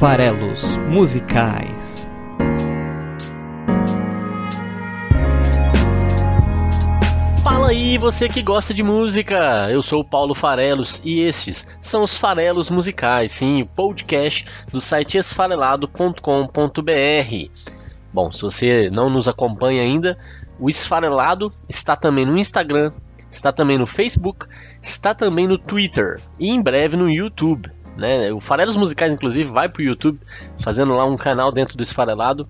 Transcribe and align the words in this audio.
farelos 0.00 0.64
musicais. 0.88 2.08
Fala 7.44 7.68
aí, 7.68 7.98
você 7.98 8.26
que 8.26 8.40
gosta 8.40 8.72
de 8.72 8.82
música! 8.82 9.68
Eu 9.70 9.82
sou 9.82 10.00
o 10.00 10.04
Paulo 10.04 10.32
Farelos 10.32 11.02
e 11.04 11.20
estes 11.20 11.66
são 11.82 12.02
os 12.02 12.16
Farelos 12.16 12.70
Musicais, 12.70 13.30
sim, 13.30 13.60
o 13.60 13.66
podcast 13.66 14.46
do 14.72 14.80
site 14.80 15.18
esfarelado.com.br. 15.18 16.22
Bom, 18.10 18.32
se 18.32 18.40
você 18.40 18.88
não 18.88 19.10
nos 19.10 19.28
acompanha 19.28 19.82
ainda, 19.82 20.16
o 20.58 20.70
Esfarelado 20.70 21.52
está 21.68 21.94
também 21.94 22.24
no 22.24 22.38
Instagram, 22.38 22.90
está 23.30 23.52
também 23.52 23.76
no 23.76 23.86
Facebook, 23.86 24.46
está 24.80 25.14
também 25.14 25.46
no 25.46 25.58
Twitter 25.58 26.22
e 26.38 26.48
em 26.48 26.62
breve 26.62 26.96
no 26.96 27.10
YouTube. 27.10 27.70
Né? 28.00 28.32
O 28.32 28.40
Farelos 28.40 28.76
Musicais, 28.76 29.12
inclusive, 29.12 29.50
vai 29.50 29.68
para 29.68 29.80
o 29.80 29.84
YouTube, 29.84 30.18
fazendo 30.58 30.94
lá 30.94 31.04
um 31.04 31.18
canal 31.18 31.52
dentro 31.52 31.76
do 31.76 31.82
Esfarelado, 31.82 32.48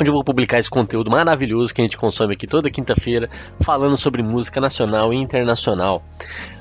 onde 0.00 0.08
eu 0.08 0.14
vou 0.14 0.24
publicar 0.24 0.58
esse 0.58 0.70
conteúdo 0.70 1.10
maravilhoso 1.10 1.74
que 1.74 1.82
a 1.82 1.84
gente 1.84 1.98
consome 1.98 2.32
aqui 2.32 2.46
toda 2.46 2.70
quinta-feira, 2.70 3.28
falando 3.60 3.96
sobre 3.96 4.22
música 4.22 4.60
nacional 4.60 5.12
e 5.12 5.16
internacional. 5.16 6.02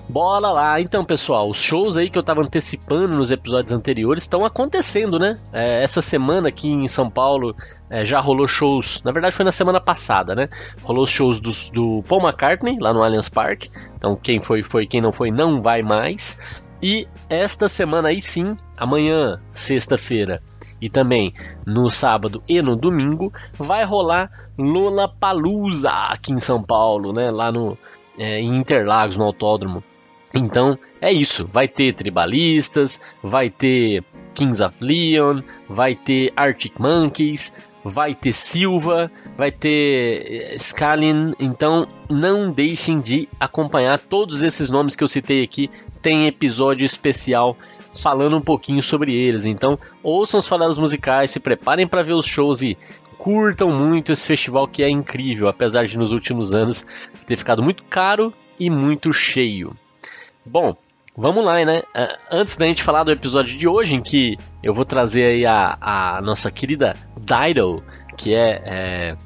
Bora 0.07 0.51
lá, 0.51 0.79
então 0.79 1.03
pessoal, 1.03 1.49
os 1.49 1.57
shows 1.57 1.97
aí 1.97 2.09
que 2.09 2.17
eu 2.17 2.21
tava 2.21 2.41
antecipando 2.41 3.15
nos 3.15 3.31
episódios 3.31 3.71
anteriores 3.73 4.23
estão 4.23 4.45
acontecendo, 4.45 5.17
né? 5.17 5.39
É, 5.51 5.83
essa 5.83 6.01
semana 6.01 6.49
aqui 6.49 6.69
em 6.69 6.87
São 6.87 7.09
Paulo 7.09 7.55
é, 7.89 8.05
já 8.05 8.19
rolou 8.19 8.47
shows, 8.47 9.01
na 9.03 9.11
verdade 9.11 9.35
foi 9.35 9.43
na 9.43 9.51
semana 9.51 9.81
passada, 9.81 10.35
né? 10.35 10.47
Rolou 10.83 11.05
os 11.05 11.09
shows 11.09 11.39
do, 11.39 11.51
do 11.73 12.03
Paul 12.03 12.21
McCartney 12.21 12.77
lá 12.79 12.93
no 12.93 13.01
Allianz 13.01 13.29
Parque, 13.29 13.69
então 13.95 14.15
quem 14.15 14.39
foi, 14.39 14.61
foi, 14.61 14.85
quem 14.85 15.01
não 15.01 15.11
foi, 15.11 15.31
não 15.31 15.61
vai 15.61 15.81
mais. 15.81 16.39
E 16.81 17.07
esta 17.29 17.67
semana 17.67 18.09
aí 18.09 18.21
sim, 18.21 18.55
amanhã, 18.77 19.39
sexta-feira, 19.49 20.41
e 20.81 20.89
também 20.89 21.33
no 21.65 21.89
sábado 21.89 22.43
e 22.47 22.61
no 22.61 22.75
domingo, 22.75 23.31
vai 23.57 23.83
rolar 23.83 24.29
Lola 24.57 25.07
Palusa 25.07 25.89
aqui 25.89 26.31
em 26.31 26.39
São 26.39 26.61
Paulo, 26.61 27.13
né? 27.13 27.31
Lá 27.31 27.51
no 27.51 27.77
é, 28.17 28.39
em 28.39 28.55
Interlagos, 28.57 29.17
no 29.17 29.25
autódromo. 29.25 29.83
Então 30.33 30.77
é 31.01 31.11
isso, 31.11 31.47
vai 31.47 31.67
ter 31.67 31.93
tribalistas, 31.93 32.99
vai 33.23 33.49
ter 33.49 34.03
Kings 34.33 34.61
of 34.61 34.83
Leon, 34.83 35.41
vai 35.69 35.95
ter 35.95 36.33
Arctic 36.35 36.77
Monkeys, 36.77 37.53
vai 37.85 38.15
ter 38.15 38.33
Silva, 38.33 39.11
vai 39.37 39.51
ter 39.51 40.25
eh, 40.27 40.57
Scalin, 40.57 41.31
então 41.39 41.87
não 42.09 42.51
deixem 42.51 42.99
de 42.99 43.29
acompanhar 43.39 43.99
todos 43.99 44.41
esses 44.41 44.69
nomes 44.69 44.95
que 44.95 45.03
eu 45.03 45.07
citei 45.07 45.43
aqui, 45.43 45.69
tem 46.05 46.27
episódio 46.27 46.85
especial 46.85 47.57
falando 47.99 48.37
um 48.37 48.41
pouquinho 48.41 48.83
sobre 48.83 49.11
eles. 49.11 49.47
Então, 49.47 49.75
ouçam 50.03 50.39
os 50.39 50.47
falados 50.47 50.77
musicais, 50.77 51.31
se 51.31 51.39
preparem 51.39 51.87
para 51.87 52.03
ver 52.03 52.13
os 52.13 52.27
shows 52.27 52.61
e 52.61 52.77
curtam 53.17 53.71
muito 53.71 54.11
esse 54.11 54.27
festival 54.27 54.67
que 54.67 54.83
é 54.83 54.89
incrível, 54.89 55.47
apesar 55.47 55.87
de 55.87 55.97
nos 55.97 56.11
últimos 56.11 56.53
anos 56.53 56.85
ter 57.25 57.35
ficado 57.35 57.63
muito 57.63 57.83
caro 57.85 58.31
e 58.59 58.69
muito 58.69 59.11
cheio. 59.11 59.75
Bom, 60.45 60.77
vamos 61.17 61.43
lá, 61.43 61.65
né? 61.65 61.81
Antes 62.31 62.55
da 62.55 62.67
gente 62.67 62.83
falar 62.83 63.03
do 63.03 63.11
episódio 63.11 63.57
de 63.57 63.67
hoje, 63.67 63.95
em 63.95 64.01
que 64.03 64.37
eu 64.61 64.75
vou 64.75 64.85
trazer 64.85 65.25
aí 65.25 65.43
a, 65.43 65.75
a 65.81 66.21
nossa 66.21 66.51
querida 66.51 66.95
Dido, 67.17 67.83
que 68.15 68.35
é, 68.35 68.61
é 68.63 69.17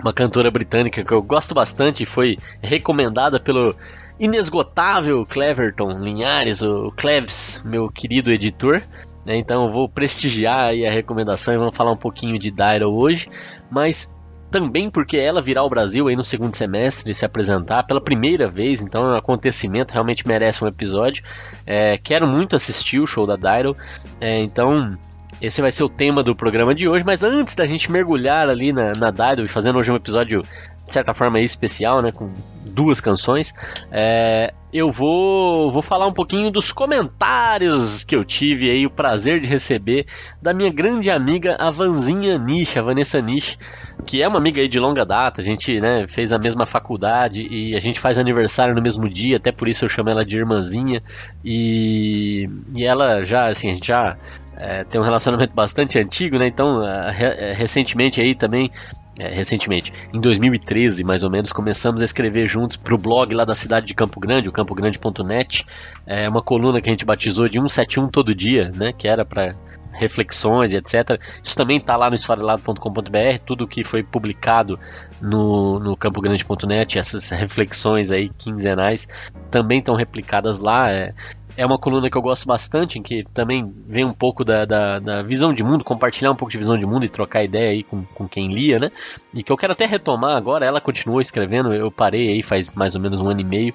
uma 0.00 0.12
cantora 0.12 0.52
britânica 0.52 1.04
que 1.04 1.12
eu 1.12 1.20
gosto 1.20 1.52
bastante 1.52 2.04
e 2.04 2.06
foi 2.06 2.38
recomendada 2.62 3.40
pelo 3.40 3.74
inesgotável 4.18 5.24
Cleverton 5.26 5.98
Linhares, 6.00 6.62
o 6.62 6.92
Cleves, 6.96 7.62
meu 7.64 7.88
querido 7.88 8.32
editor. 8.32 8.82
Né? 9.24 9.36
Então 9.36 9.66
eu 9.66 9.72
vou 9.72 9.88
prestigiar 9.88 10.70
a 10.70 10.90
recomendação 10.90 11.54
e 11.54 11.58
vamos 11.58 11.76
falar 11.76 11.92
um 11.92 11.96
pouquinho 11.96 12.38
de 12.38 12.50
Dido 12.50 12.90
hoje, 12.90 13.28
mas 13.70 14.14
também 14.50 14.90
porque 14.90 15.18
ela 15.18 15.42
virá 15.42 15.60
ao 15.60 15.68
Brasil 15.68 16.08
aí 16.08 16.16
no 16.16 16.24
segundo 16.24 16.54
semestre 16.54 17.14
se 17.14 17.24
apresentar 17.24 17.82
pela 17.82 18.00
primeira 18.00 18.48
vez, 18.48 18.82
então 18.82 19.10
é 19.10 19.14
um 19.14 19.18
acontecimento, 19.18 19.92
realmente 19.92 20.26
merece 20.26 20.64
um 20.64 20.66
episódio. 20.66 21.22
É, 21.66 21.98
quero 21.98 22.26
muito 22.26 22.56
assistir 22.56 22.98
o 22.98 23.06
show 23.06 23.26
da 23.26 23.36
Dido, 23.36 23.76
é, 24.20 24.40
então 24.40 24.96
esse 25.40 25.60
vai 25.60 25.70
ser 25.70 25.84
o 25.84 25.88
tema 25.88 26.22
do 26.22 26.34
programa 26.34 26.74
de 26.74 26.88
hoje, 26.88 27.04
mas 27.04 27.22
antes 27.22 27.54
da 27.54 27.66
gente 27.66 27.92
mergulhar 27.92 28.48
ali 28.48 28.72
na, 28.72 28.92
na 28.94 29.12
e 29.44 29.48
fazendo 29.48 29.78
hoje 29.78 29.92
um 29.92 29.96
episódio 29.96 30.42
de 30.86 30.94
certa 30.94 31.12
forma 31.12 31.38
especial, 31.38 32.00
né, 32.00 32.10
com 32.10 32.32
duas 32.78 33.00
canções, 33.00 33.52
é, 33.90 34.54
eu 34.72 34.88
vou, 34.88 35.68
vou 35.68 35.82
falar 35.82 36.06
um 36.06 36.12
pouquinho 36.12 36.48
dos 36.48 36.70
comentários 36.70 38.04
que 38.04 38.14
eu 38.14 38.24
tive 38.24 38.70
aí 38.70 38.86
o 38.86 38.90
prazer 38.90 39.40
de 39.40 39.48
receber 39.48 40.06
da 40.40 40.54
minha 40.54 40.70
grande 40.70 41.10
amiga 41.10 41.56
a 41.58 41.70
Vanzinha 41.70 42.38
Nish, 42.38 42.76
a 42.76 42.82
Vanessa 42.82 43.20
Nish, 43.20 43.58
que 44.06 44.22
é 44.22 44.28
uma 44.28 44.38
amiga 44.38 44.60
aí 44.60 44.68
de 44.68 44.78
longa 44.78 45.04
data, 45.04 45.40
a 45.40 45.44
gente 45.44 45.80
né, 45.80 46.06
fez 46.06 46.32
a 46.32 46.38
mesma 46.38 46.64
faculdade 46.64 47.42
e 47.42 47.74
a 47.74 47.80
gente 47.80 47.98
faz 47.98 48.16
aniversário 48.16 48.76
no 48.76 48.80
mesmo 48.80 49.08
dia, 49.08 49.38
até 49.38 49.50
por 49.50 49.66
isso 49.66 49.84
eu 49.84 49.88
chamo 49.88 50.10
ela 50.10 50.24
de 50.24 50.38
irmãzinha, 50.38 51.02
e, 51.44 52.48
e 52.76 52.84
ela 52.84 53.24
já, 53.24 53.46
assim, 53.46 53.70
a 53.70 53.74
gente 53.74 53.88
já 53.88 54.16
é, 54.56 54.84
tem 54.84 55.00
um 55.00 55.04
relacionamento 55.04 55.52
bastante 55.52 55.98
antigo, 55.98 56.38
né? 56.38 56.46
Então, 56.46 56.86
é, 56.86 57.52
recentemente 57.54 58.20
aí 58.20 58.36
também 58.36 58.70
é, 59.18 59.28
recentemente, 59.28 59.92
em 60.12 60.20
2013 60.20 61.02
mais 61.04 61.24
ou 61.24 61.30
menos, 61.30 61.52
começamos 61.52 62.02
a 62.02 62.04
escrever 62.04 62.46
juntos 62.46 62.76
para 62.76 62.94
o 62.94 62.98
blog 62.98 63.34
lá 63.34 63.44
da 63.44 63.54
cidade 63.54 63.86
de 63.86 63.94
Campo 63.94 64.20
Grande, 64.20 64.48
o 64.48 64.52
campogrande.net, 64.52 65.66
é 66.06 66.28
uma 66.28 66.42
coluna 66.42 66.80
que 66.80 66.88
a 66.88 66.92
gente 66.92 67.04
batizou 67.04 67.48
de 67.48 67.58
171 67.58 68.08
todo 68.08 68.34
dia, 68.34 68.70
né, 68.74 68.92
que 68.92 69.08
era 69.08 69.24
para 69.24 69.56
reflexões 69.90 70.72
e 70.72 70.76
etc. 70.76 71.20
Isso 71.42 71.56
também 71.56 71.78
está 71.78 71.96
lá 71.96 72.08
no 72.08 72.14
esfarelado.com.br, 72.14 73.38
tudo 73.44 73.66
que 73.66 73.82
foi 73.82 74.02
publicado 74.02 74.78
no, 75.20 75.78
no 75.80 75.96
campogrande.net, 75.96 76.98
essas 76.98 77.30
reflexões 77.30 78.12
aí 78.12 78.28
quinzenais 78.28 79.08
também 79.50 79.80
estão 79.80 79.96
replicadas 79.96 80.60
lá. 80.60 80.90
É, 80.90 81.12
é 81.58 81.66
uma 81.66 81.76
coluna 81.76 82.08
que 82.08 82.16
eu 82.16 82.22
gosto 82.22 82.46
bastante, 82.46 83.00
em 83.00 83.02
que 83.02 83.24
também 83.34 83.74
vem 83.84 84.04
um 84.04 84.12
pouco 84.12 84.44
da, 84.44 84.64
da, 84.64 85.00
da, 85.00 85.22
visão 85.24 85.52
de 85.52 85.64
mundo, 85.64 85.82
compartilhar 85.82 86.30
um 86.30 86.36
pouco 86.36 86.52
de 86.52 86.56
visão 86.56 86.78
de 86.78 86.86
mundo 86.86 87.04
e 87.04 87.08
trocar 87.08 87.42
ideia 87.42 87.70
aí 87.70 87.82
com, 87.82 88.04
com 88.14 88.28
quem 88.28 88.54
lia, 88.54 88.78
né? 88.78 88.92
E 89.34 89.42
que 89.42 89.50
eu 89.50 89.56
quero 89.56 89.72
até 89.72 89.84
retomar 89.84 90.36
agora, 90.36 90.64
ela 90.64 90.80
continua 90.80 91.20
escrevendo, 91.20 91.74
eu 91.74 91.90
parei 91.90 92.28
aí 92.28 92.42
faz 92.44 92.70
mais 92.70 92.94
ou 92.94 93.00
menos 93.00 93.20
um 93.20 93.28
ano 93.28 93.40
e 93.40 93.44
meio, 93.44 93.74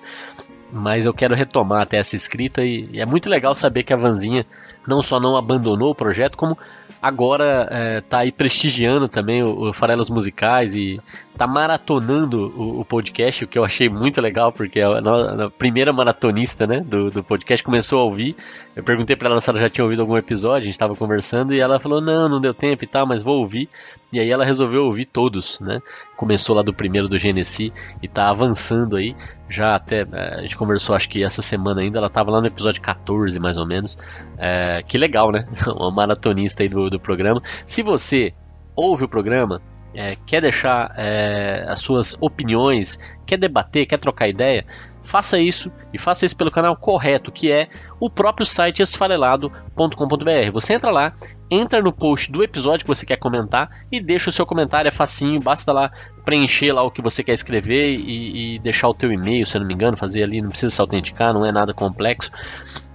mas 0.72 1.06
eu 1.06 1.14
quero 1.14 1.36
retomar 1.36 1.82
até 1.82 1.98
essa 1.98 2.16
escrita 2.16 2.64
e 2.64 2.90
é 2.98 3.06
muito 3.06 3.30
legal 3.30 3.54
saber 3.54 3.84
que 3.84 3.92
a 3.92 3.98
Vanzinha 3.98 4.46
não 4.88 5.02
só 5.02 5.20
não 5.20 5.36
abandonou 5.36 5.92
o 5.92 5.96
projeto, 5.96 6.38
como 6.38 6.58
agora 7.04 7.68
é, 7.70 8.00
tá 8.00 8.20
aí 8.20 8.32
prestigiando 8.32 9.10
também 9.10 9.44
o, 9.44 9.68
o 9.68 9.74
Farelas 9.74 10.10
Musicais 10.10 10.74
e 10.74 11.02
tá 11.38 11.46
maratonando 11.46 12.54
o, 12.56 12.80
o, 12.80 12.86
podcast, 12.86 13.44
o 13.44 13.48
que 13.48 13.60
eu 13.60 13.66
achei 13.66 13.90
muito 13.90 14.22
legal, 14.22 14.54
porque 14.54 14.80
a, 14.80 14.88
a, 14.88 15.46
a 15.46 15.50
primeira 15.50 15.92
maratonista 15.92 16.66
né, 16.66 16.80
do, 16.80 17.12
do, 17.12 17.22
podcast 17.22 17.62
começou 17.62 18.00
a 18.00 18.04
ouvir. 18.04 18.38
Eu 18.74 18.84
perguntei 18.84 19.18
para 19.18 19.30
ela 19.30 19.42
se 19.42 19.50
ela 19.50 19.60
já 19.60 19.68
tinha 19.68 19.84
ouvido 19.84 20.00
algum 20.00 20.16
episódio, 20.16 20.60
a 20.60 20.66
gente 20.66 20.72
estava 20.72 20.96
conversando, 20.96 21.54
e 21.54 21.60
ela 21.60 21.78
falou: 21.78 22.00
não, 22.00 22.30
não 22.30 22.40
deu 22.40 22.54
tempo 22.54 22.86
e 22.86 22.88
tal, 22.88 23.06
mas 23.06 23.22
vou 23.22 23.40
ouvir. 23.40 23.68
E 24.14 24.20
aí 24.20 24.30
ela 24.30 24.46
resolveu 24.46 24.86
ouvir 24.86 25.06
todos, 25.06 25.60
né? 25.60 25.82
Começou 26.16 26.56
lá 26.56 26.62
do 26.62 26.74
primeiro 26.74 27.10
do 27.10 27.18
Genesi 27.18 27.74
e 28.02 28.08
tá 28.08 28.30
avançando 28.30 28.96
aí. 28.96 29.14
Já 29.54 29.76
até 29.76 30.02
é, 30.02 30.36
a 30.36 30.42
gente 30.42 30.58
conversou, 30.58 30.96
acho 30.96 31.08
que 31.08 31.24
essa 31.24 31.44
semana 31.44 31.82
ainda, 31.82 32.00
ela 32.00 32.10
tava 32.10 32.32
lá 32.32 32.42
no 32.42 32.48
episódio 32.48 32.82
14, 32.82 33.40
mais 33.40 33.60
ou 33.60 33.68
menos. 33.68 33.96
É, 34.36 34.82
que 34.82 34.98
legal, 34.98 35.32
né? 35.32 35.48
Uma 35.78 35.92
maratonista 35.92 36.64
aí 36.64 36.70
do, 36.70 36.90
do 36.90 37.00
programa. 37.00 37.40
Se 37.64 37.84
você 37.84 38.34
ouve 38.76 39.04
o 39.04 39.08
programa, 39.08 39.62
é, 39.94 40.18
quer 40.26 40.42
deixar 40.42 40.92
é, 40.98 41.66
as 41.68 41.80
suas 41.82 42.18
opiniões, 42.20 42.98
quer 43.28 43.38
debater, 43.38 43.86
quer 43.86 44.00
trocar 44.00 44.28
ideia, 44.28 44.66
faça 45.04 45.38
isso 45.38 45.72
e 45.94 46.00
faça 46.00 46.26
isso 46.26 46.36
pelo 46.36 46.50
canal 46.50 46.76
correto, 46.76 47.32
que 47.32 47.52
é 47.52 47.70
o 48.00 48.10
próprio 48.10 48.48
site 48.48 48.82
esfarelado.com.br. 48.82 50.52
Você 50.52 50.74
entra 50.74 50.90
lá, 50.90 51.14
entra 51.50 51.82
no 51.82 51.92
post 51.92 52.32
do 52.32 52.44
episódio 52.44 52.86
que 52.86 52.88
você 52.88 53.06
quer 53.06 53.18
comentar 53.18 53.70
e 53.92 54.02
deixa 54.02 54.30
o 54.30 54.34
seu 54.34 54.46
comentário, 54.46 54.88
é 54.88 54.92
facinho, 54.92 55.40
basta 55.40 55.72
lá 55.72 55.92
preencher 56.26 56.72
lá 56.72 56.84
o 56.84 56.92
que 56.92 57.02
você 57.02 57.24
quer 57.24 57.34
escrever 57.34 57.96
e, 57.96 58.56
e 58.56 58.60
deixar 58.60 58.88
o 58.88 58.94
teu 58.94 59.12
e-mail, 59.12 59.46
se 59.46 59.58
eu 59.58 59.62
não 59.62 59.68
me 59.68 59.74
engano, 59.74 59.98
fazer 59.98 60.24
ali, 60.24 60.42
não 60.42 60.50
precisa 60.50 60.74
se 60.74 60.82
autenticar, 60.82 61.34
não 61.34 61.46
é 61.46 61.52
nada 61.52 61.74
complexo. 61.74 62.32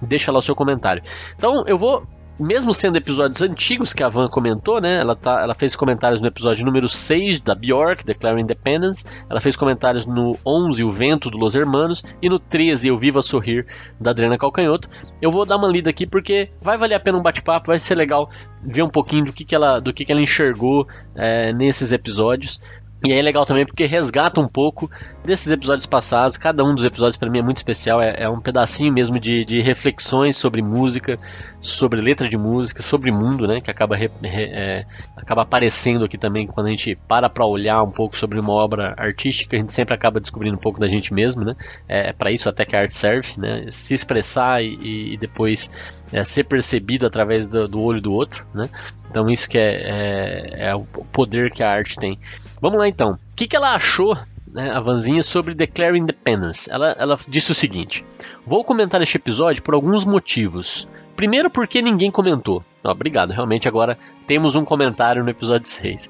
Deixa 0.01 0.31
lá 0.31 0.39
o 0.39 0.41
seu 0.41 0.55
comentário. 0.55 1.03
Então 1.37 1.63
eu 1.67 1.77
vou 1.77 2.05
mesmo 2.39 2.73
sendo 2.73 2.97
episódios 2.97 3.41
antigos 3.41 3.93
que 3.93 4.01
a 4.01 4.09
Van 4.09 4.29
comentou, 4.29 4.79
né? 4.79 4.97
Ela, 4.97 5.15
tá, 5.15 5.41
ela 5.41 5.53
fez 5.53 5.75
comentários 5.75 6.21
no 6.21 6.27
episódio 6.27 6.65
número 6.65 6.87
6 6.87 7.41
da 7.41 7.53
Bjork, 7.53 8.05
Declare 8.05 8.39
Independence. 8.39 9.05
Ela 9.29 9.41
fez 9.41 9.55
comentários 9.55 10.05
no 10.05 10.37
11, 10.45 10.83
O 10.83 10.89
Vento, 10.91 11.29
do 11.29 11.37
Los 11.37 11.55
Hermanos. 11.55 12.03
E 12.21 12.29
no 12.29 12.39
13, 12.39 12.87
Eu 12.87 12.97
Viva 12.97 13.21
Sorrir, 13.21 13.67
da 13.99 14.11
Adriana 14.11 14.37
Calcanhoto. 14.37 14.89
Eu 15.21 15.31
vou 15.31 15.45
dar 15.45 15.57
uma 15.57 15.67
lida 15.67 15.89
aqui 15.89 16.07
porque 16.07 16.49
vai 16.61 16.77
valer 16.77 16.95
a 16.95 16.99
pena 16.99 17.17
um 17.17 17.21
bate-papo, 17.21 17.67
vai 17.67 17.79
ser 17.79 17.95
legal 17.95 18.29
ver 18.61 18.83
um 18.83 18.89
pouquinho 18.89 19.25
do 19.25 19.33
que, 19.33 19.45
que, 19.45 19.55
ela, 19.55 19.79
do 19.79 19.93
que, 19.93 20.05
que 20.05 20.11
ela 20.11 20.21
enxergou 20.21 20.87
é, 21.15 21.53
nesses 21.53 21.91
episódios. 21.91 22.59
E 23.05 23.13
é 23.13 23.21
legal 23.21 23.45
também 23.45 23.65
porque 23.65 23.85
resgata 23.85 24.41
um 24.41 24.47
pouco 24.47 24.91
desses 25.23 25.49
episódios 25.51 25.85
passados. 25.85 26.35
Cada 26.35 26.65
um 26.65 26.75
dos 26.75 26.83
episódios 26.83 27.15
para 27.15 27.29
mim 27.29 27.39
é 27.39 27.41
muito 27.41 27.55
especial. 27.55 28.01
É, 28.01 28.23
é 28.23 28.29
um 28.29 28.41
pedacinho 28.41 28.91
mesmo 28.91 29.17
de, 29.17 29.45
de, 29.45 29.61
reflexões 29.61 30.35
sobre 30.35 30.61
música, 30.61 31.17
sobre 31.61 32.01
letra 32.01 32.27
de 32.27 32.37
música, 32.37 32.83
sobre 32.83 33.09
mundo, 33.09 33.47
né? 33.47 33.61
Que 33.61 33.71
acaba, 33.71 33.95
re, 33.95 34.11
re, 34.21 34.43
é, 34.43 34.85
acaba 35.15 35.43
aparecendo 35.43 36.03
aqui 36.03 36.17
também 36.17 36.45
quando 36.45 36.67
a 36.67 36.69
gente 36.69 36.93
para 37.07 37.29
para 37.29 37.45
olhar 37.45 37.81
um 37.83 37.91
pouco 37.91 38.17
sobre 38.17 38.37
uma 38.37 38.51
obra 38.51 38.93
artística. 38.97 39.55
A 39.55 39.59
gente 39.59 39.71
sempre 39.71 39.93
acaba 39.93 40.19
descobrindo 40.19 40.57
um 40.57 40.59
pouco 40.61 40.77
da 40.77 40.87
gente 40.87 41.13
mesmo, 41.13 41.45
né? 41.45 41.55
É, 41.87 42.09
é 42.09 42.13
para 42.13 42.31
isso 42.31 42.49
até 42.49 42.65
que 42.65 42.75
a 42.75 42.81
arte 42.81 42.93
serve, 42.93 43.33
né? 43.37 43.63
Se 43.69 43.93
expressar 43.93 44.61
e, 44.61 45.13
e 45.13 45.17
depois 45.17 45.71
é, 46.11 46.23
ser 46.23 46.43
percebido 46.43 47.05
através 47.05 47.47
do, 47.47 47.67
do, 47.67 47.81
olho 47.81 48.01
do 48.01 48.11
outro, 48.11 48.45
né? 48.53 48.69
Então 49.09 49.29
isso 49.29 49.49
que 49.49 49.57
é, 49.57 49.71
é, 49.71 50.69
é 50.69 50.75
o 50.75 50.83
poder 50.83 51.51
que 51.51 51.63
a 51.63 51.69
arte 51.69 51.97
tem. 51.97 52.19
Vamos 52.61 52.79
lá 52.79 52.87
então. 52.87 53.13
O 53.13 53.35
que, 53.35 53.47
que 53.47 53.55
ela 53.55 53.73
achou, 53.73 54.17
né, 54.51 54.71
a 54.71 54.79
Vanzinha, 54.79 55.23
sobre 55.23 55.53
Declare 55.53 55.97
Independence? 55.97 56.69
Ela, 56.69 56.95
ela 56.97 57.17
disse 57.27 57.51
o 57.51 57.55
seguinte: 57.55 58.05
Vou 58.45 58.63
comentar 58.63 59.01
este 59.01 59.17
episódio 59.17 59.63
por 59.63 59.73
alguns 59.73 60.05
motivos. 60.05 60.87
Primeiro, 61.15 61.49
porque 61.49 61.81
ninguém 61.81 62.09
comentou. 62.09 62.63
Obrigado, 62.83 63.31
realmente 63.31 63.67
agora 63.67 63.97
temos 64.25 64.55
um 64.55 64.63
comentário 64.63 65.23
no 65.23 65.29
episódio 65.29 65.67
6. 65.67 66.09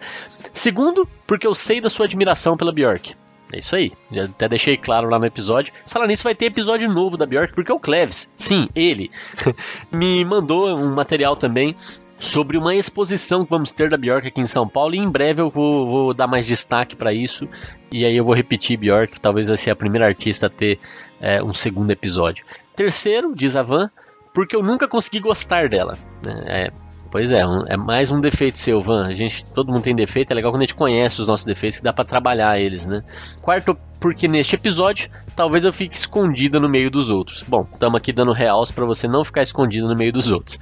Segundo, 0.54 1.08
porque 1.26 1.48
eu 1.48 1.56
sei 1.56 1.82
da 1.82 1.90
sua 1.90 2.06
admiração 2.06 2.56
pela 2.56 2.72
Bjork. 2.72 3.16
É 3.52 3.58
isso 3.58 3.76
aí, 3.76 3.92
já 4.12 4.26
até 4.26 4.48
deixei 4.48 4.78
claro 4.78 5.10
lá 5.10 5.18
no 5.18 5.26
episódio. 5.26 5.74
Falar 5.88 6.06
nisso, 6.06 6.24
vai 6.24 6.36
ter 6.36 6.46
episódio 6.46 6.88
novo 6.88 7.18
da 7.18 7.26
Bjork, 7.26 7.54
porque 7.56 7.74
o 7.74 7.80
Cleves, 7.80 8.32
sim, 8.36 8.70
ele, 8.76 9.10
me 9.92 10.24
mandou 10.24 10.70
um 10.78 10.94
material 10.94 11.36
também 11.36 11.76
sobre 12.20 12.58
uma 12.58 12.76
exposição 12.76 13.46
que 13.46 13.50
vamos 13.50 13.72
ter 13.72 13.90
da 13.90 13.98
Bjork 13.98 14.28
aqui 14.28 14.42
em 14.42 14.46
São 14.46 14.68
Paulo 14.68 14.94
e 14.94 15.00
em 15.00 15.10
breve 15.10 15.42
eu 15.42 15.50
vou, 15.50 15.88
vou 15.88 16.14
dar 16.14 16.28
mais 16.28 16.46
destaque 16.46 16.96
para 16.96 17.14
isso 17.14 17.48
e 17.92 18.06
aí 18.06 18.16
eu 18.16 18.26
vou 18.26 18.36
repetir 18.36 18.78
Bjork, 18.78 19.20
talvez 19.20 19.48
vai 19.48 19.58
ser 19.58 19.72
a 19.72 19.76
primeira 19.76 20.06
artista 20.06 20.48
a 20.48 20.50
ter 20.50 20.78
é, 21.20 21.42
um 21.42 21.54
segundo 21.54 21.90
episódio. 21.92 22.46
Terceiro, 22.76 23.34
diz 23.34 23.56
a 23.56 23.64
Van, 23.64 23.90
porque 24.34 24.56
eu 24.56 24.62
nunca 24.62 24.88
consegui 24.88 25.20
gostar 25.20 25.70
dela. 25.70 25.98
Né? 26.24 26.44
É, 26.46 26.72
Pois 27.12 27.32
é, 27.32 27.46
um, 27.46 27.66
é 27.66 27.76
mais 27.76 28.12
um 28.12 28.20
defeito 28.20 28.60
seu, 28.60 28.82
Van. 28.82 29.08
A 29.08 29.14
gente, 29.14 29.44
todo 29.46 29.72
mundo 29.72 29.82
tem 29.82 29.96
defeito, 29.96 30.32
é 30.32 30.36
legal 30.36 30.52
quando 30.52 30.62
a 30.62 30.66
gente 30.66 30.76
conhece 30.76 31.20
os 31.20 31.28
nossos 31.28 31.46
defeitos, 31.46 31.80
que 31.80 31.84
dá 31.84 31.92
para 31.92 32.06
trabalhar 32.06 32.60
eles, 32.60 32.86
né? 32.86 33.04
Quarto, 33.42 33.76
porque 34.00 34.28
neste 34.28 34.56
episódio, 34.56 35.10
talvez 35.36 35.66
eu 35.66 35.74
fique 35.74 35.94
escondida 35.94 36.60
no 36.60 36.70
meio 36.70 36.90
dos 36.90 37.10
outros. 37.10 37.44
Bom, 37.44 37.68
estamos 37.74 37.98
aqui 37.98 38.14
dando 38.14 38.32
reals 38.32 38.72
para 38.72 38.86
você 38.86 39.08
não 39.08 39.24
ficar 39.24 39.42
escondido 39.42 39.88
no 39.88 39.96
meio 39.96 40.14
dos 40.14 40.32
outros. 40.32 40.58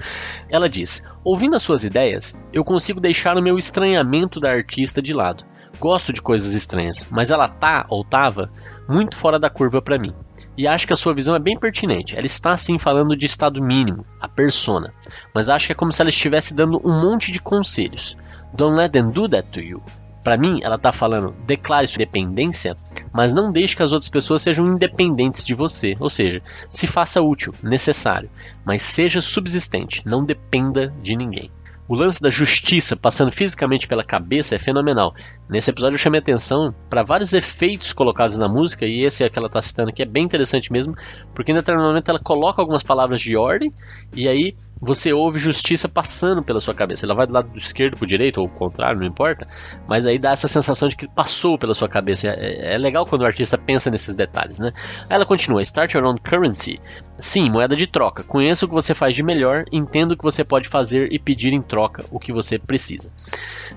Ela 0.50 0.68
diz: 0.68 1.04
Ouvindo 1.24 1.56
as 1.56 1.62
suas 1.62 1.84
ideias, 1.84 2.40
eu 2.52 2.64
consigo 2.64 3.00
deixar 3.00 3.38
o 3.38 3.42
meu 3.42 3.58
estranhamento 3.58 4.40
da 4.40 4.52
artista 4.52 5.02
de 5.02 5.14
lado. 5.14 5.46
Gosto 5.80 6.12
de 6.12 6.22
coisas 6.22 6.54
estranhas, 6.54 7.06
mas 7.12 7.30
ela 7.30 7.48
tá 7.48 7.86
ou 7.90 8.04
tava 8.04 8.50
muito 8.90 9.16
fora 9.16 9.38
da 9.38 9.50
curva 9.50 9.80
para 9.82 10.00
mim. 10.00 10.14
E 10.58 10.68
acho 10.68 10.88
que 10.88 10.94
a 10.94 10.96
sua 10.96 11.14
visão 11.14 11.36
é 11.36 11.40
bem 11.40 11.60
pertinente. 11.60 12.16
Ela 12.16 12.26
está 12.26 12.58
sim 12.58 12.80
falando 12.80 13.16
de 13.16 13.28
estado 13.28 13.62
mínimo, 13.62 14.04
a 14.20 14.28
persona, 14.28 14.92
mas 15.36 15.50
acho 15.50 15.68
que 15.68 15.74
é 15.74 15.76
como 15.76 15.92
se 15.92 16.02
ela 16.02 16.10
estivesse 16.10 16.56
dando 16.56 16.82
um 16.84 17.02
monte 17.02 17.32
de 17.32 17.40
conselhos. 17.40 18.18
Don't 18.54 18.76
let 18.76 18.92
them 18.92 19.12
do 19.12 19.30
that 19.30 19.50
to 19.50 19.60
you. 19.60 19.84
Para 20.28 20.36
mim, 20.36 20.60
ela 20.62 20.76
está 20.76 20.92
falando, 20.92 21.34
declare 21.46 21.88
sua 21.88 22.02
independência, 22.02 22.76
mas 23.14 23.34
não 23.34 23.50
deixe 23.50 23.78
que 23.78 23.82
as 23.82 23.94
outras 23.94 24.10
pessoas 24.10 24.42
sejam 24.42 24.68
independentes 24.68 25.42
de 25.42 25.56
você. 25.56 25.96
Ou 26.02 26.10
seja, 26.10 26.42
se 26.68 26.86
faça 26.86 27.22
útil, 27.22 27.54
necessário, 27.64 28.30
mas 28.66 28.82
seja 28.82 29.22
subsistente, 29.22 30.02
não 30.06 30.26
dependa 30.26 30.94
de 31.02 31.16
ninguém. 31.16 31.50
O 31.88 31.96
lance 31.96 32.22
da 32.22 32.30
justiça 32.30 32.98
passando 32.98 33.32
fisicamente 33.32 33.88
pela 33.88 34.04
cabeça 34.04 34.54
é 34.54 34.60
fenomenal. 34.60 35.16
Nesse 35.50 35.72
episódio 35.72 35.96
eu 35.96 36.00
chamei 36.00 36.20
atenção 36.20 36.76
para 36.90 37.04
vários 37.04 37.32
efeitos 37.32 37.94
colocados 37.94 38.38
na 38.38 38.50
música, 38.50 38.86
e 38.86 39.06
esse 39.06 39.24
é 39.24 39.30
que 39.30 39.40
ela 39.40 39.48
está 39.48 39.62
citando 39.62 39.92
aqui 39.92 40.04
é 40.04 40.06
bem 40.06 40.26
interessante 40.26 40.74
mesmo, 40.74 40.94
porque 41.34 41.54
em 41.54 41.56
determinado 41.56 41.88
momento 41.88 42.10
ela 42.10 42.20
coloca 42.20 42.62
algumas 42.62 42.84
palavras 42.84 43.22
de 43.22 43.38
ordem, 43.38 43.72
e 44.14 44.28
aí 44.28 44.54
você 44.80 45.12
ouve 45.12 45.40
justiça 45.40 45.90
passando 45.90 46.44
pela 46.44 46.60
sua 46.60 46.74
cabeça. 46.74 47.06
Ela 47.06 47.16
vai 47.16 47.28
do 47.28 47.34
lado 47.34 47.50
esquerdo 47.56 47.98
para 47.98 48.04
o 48.04 48.08
direito, 48.08 48.40
ou 48.40 48.48
o 48.48 48.50
contrário, 48.50 49.00
não 49.00 49.08
importa, 49.08 49.48
mas 49.88 50.06
aí 50.06 50.20
dá 50.20 50.32
essa 50.32 50.48
sensação 50.48 50.88
de 50.88 50.96
que 50.96 51.08
passou 51.08 51.58
pela 51.58 51.74
sua 51.74 51.90
cabeça. 51.90 52.28
É, 52.30 52.76
é 52.76 52.78
legal 52.78 53.06
quando 53.06 53.22
o 53.22 53.26
artista 53.26 53.58
pensa 53.58 53.90
nesses 53.90 54.16
detalhes, 54.16 54.60
né? 54.60 54.72
Aí 55.10 55.16
ela 55.16 55.26
continua: 55.26 55.62
Start 55.62 55.94
your 55.94 56.06
own 56.06 56.18
currency. 56.18 56.80
Sim, 57.20 57.50
moeda 57.50 57.76
de 57.76 57.88
troca. 57.88 58.24
Conheça 58.24 58.66
o 58.66 58.68
que 58.68 58.74
você 58.74 58.94
faz 58.94 59.16
de 59.16 59.24
melhor, 59.24 59.66
entenda 59.72 60.14
o 60.14 60.18
que 60.18 60.24
você 60.24 60.44
pode 60.44 60.68
fazer 60.68 61.12
e 61.12 61.18
pedir 61.18 61.54
em 61.54 61.62
troca 61.62 62.06
o 62.12 62.20
que 62.20 62.32
você 62.32 62.60
precisa. 62.60 63.12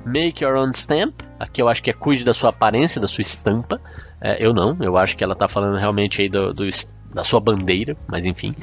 Make 0.05 0.44
your 0.44 0.56
own 0.56 0.70
stamp. 0.70 1.14
Aqui 1.38 1.62
eu 1.62 1.69
acho 1.69 1.82
que 1.82 1.91
é 1.91 1.94
cuide 1.94 2.25
da 2.25 2.35
sua 2.35 2.50
aparência, 2.50 3.00
da 3.00 3.08
sua 3.08 3.23
estampa. 3.23 3.81
É, 4.20 4.44
eu 4.44 4.52
não, 4.52 4.76
eu 4.81 4.97
acho 4.99 5.17
que 5.17 5.25
ela 5.25 5.32
está 5.32 5.49
falando 5.49 5.79
realmente 5.79 6.20
aí 6.20 6.29
do, 6.29 6.52
do, 6.52 6.69
da 7.14 7.25
sua 7.25 7.41
bandeira, 7.41 7.97
mas 8.06 8.26
enfim. 8.26 8.55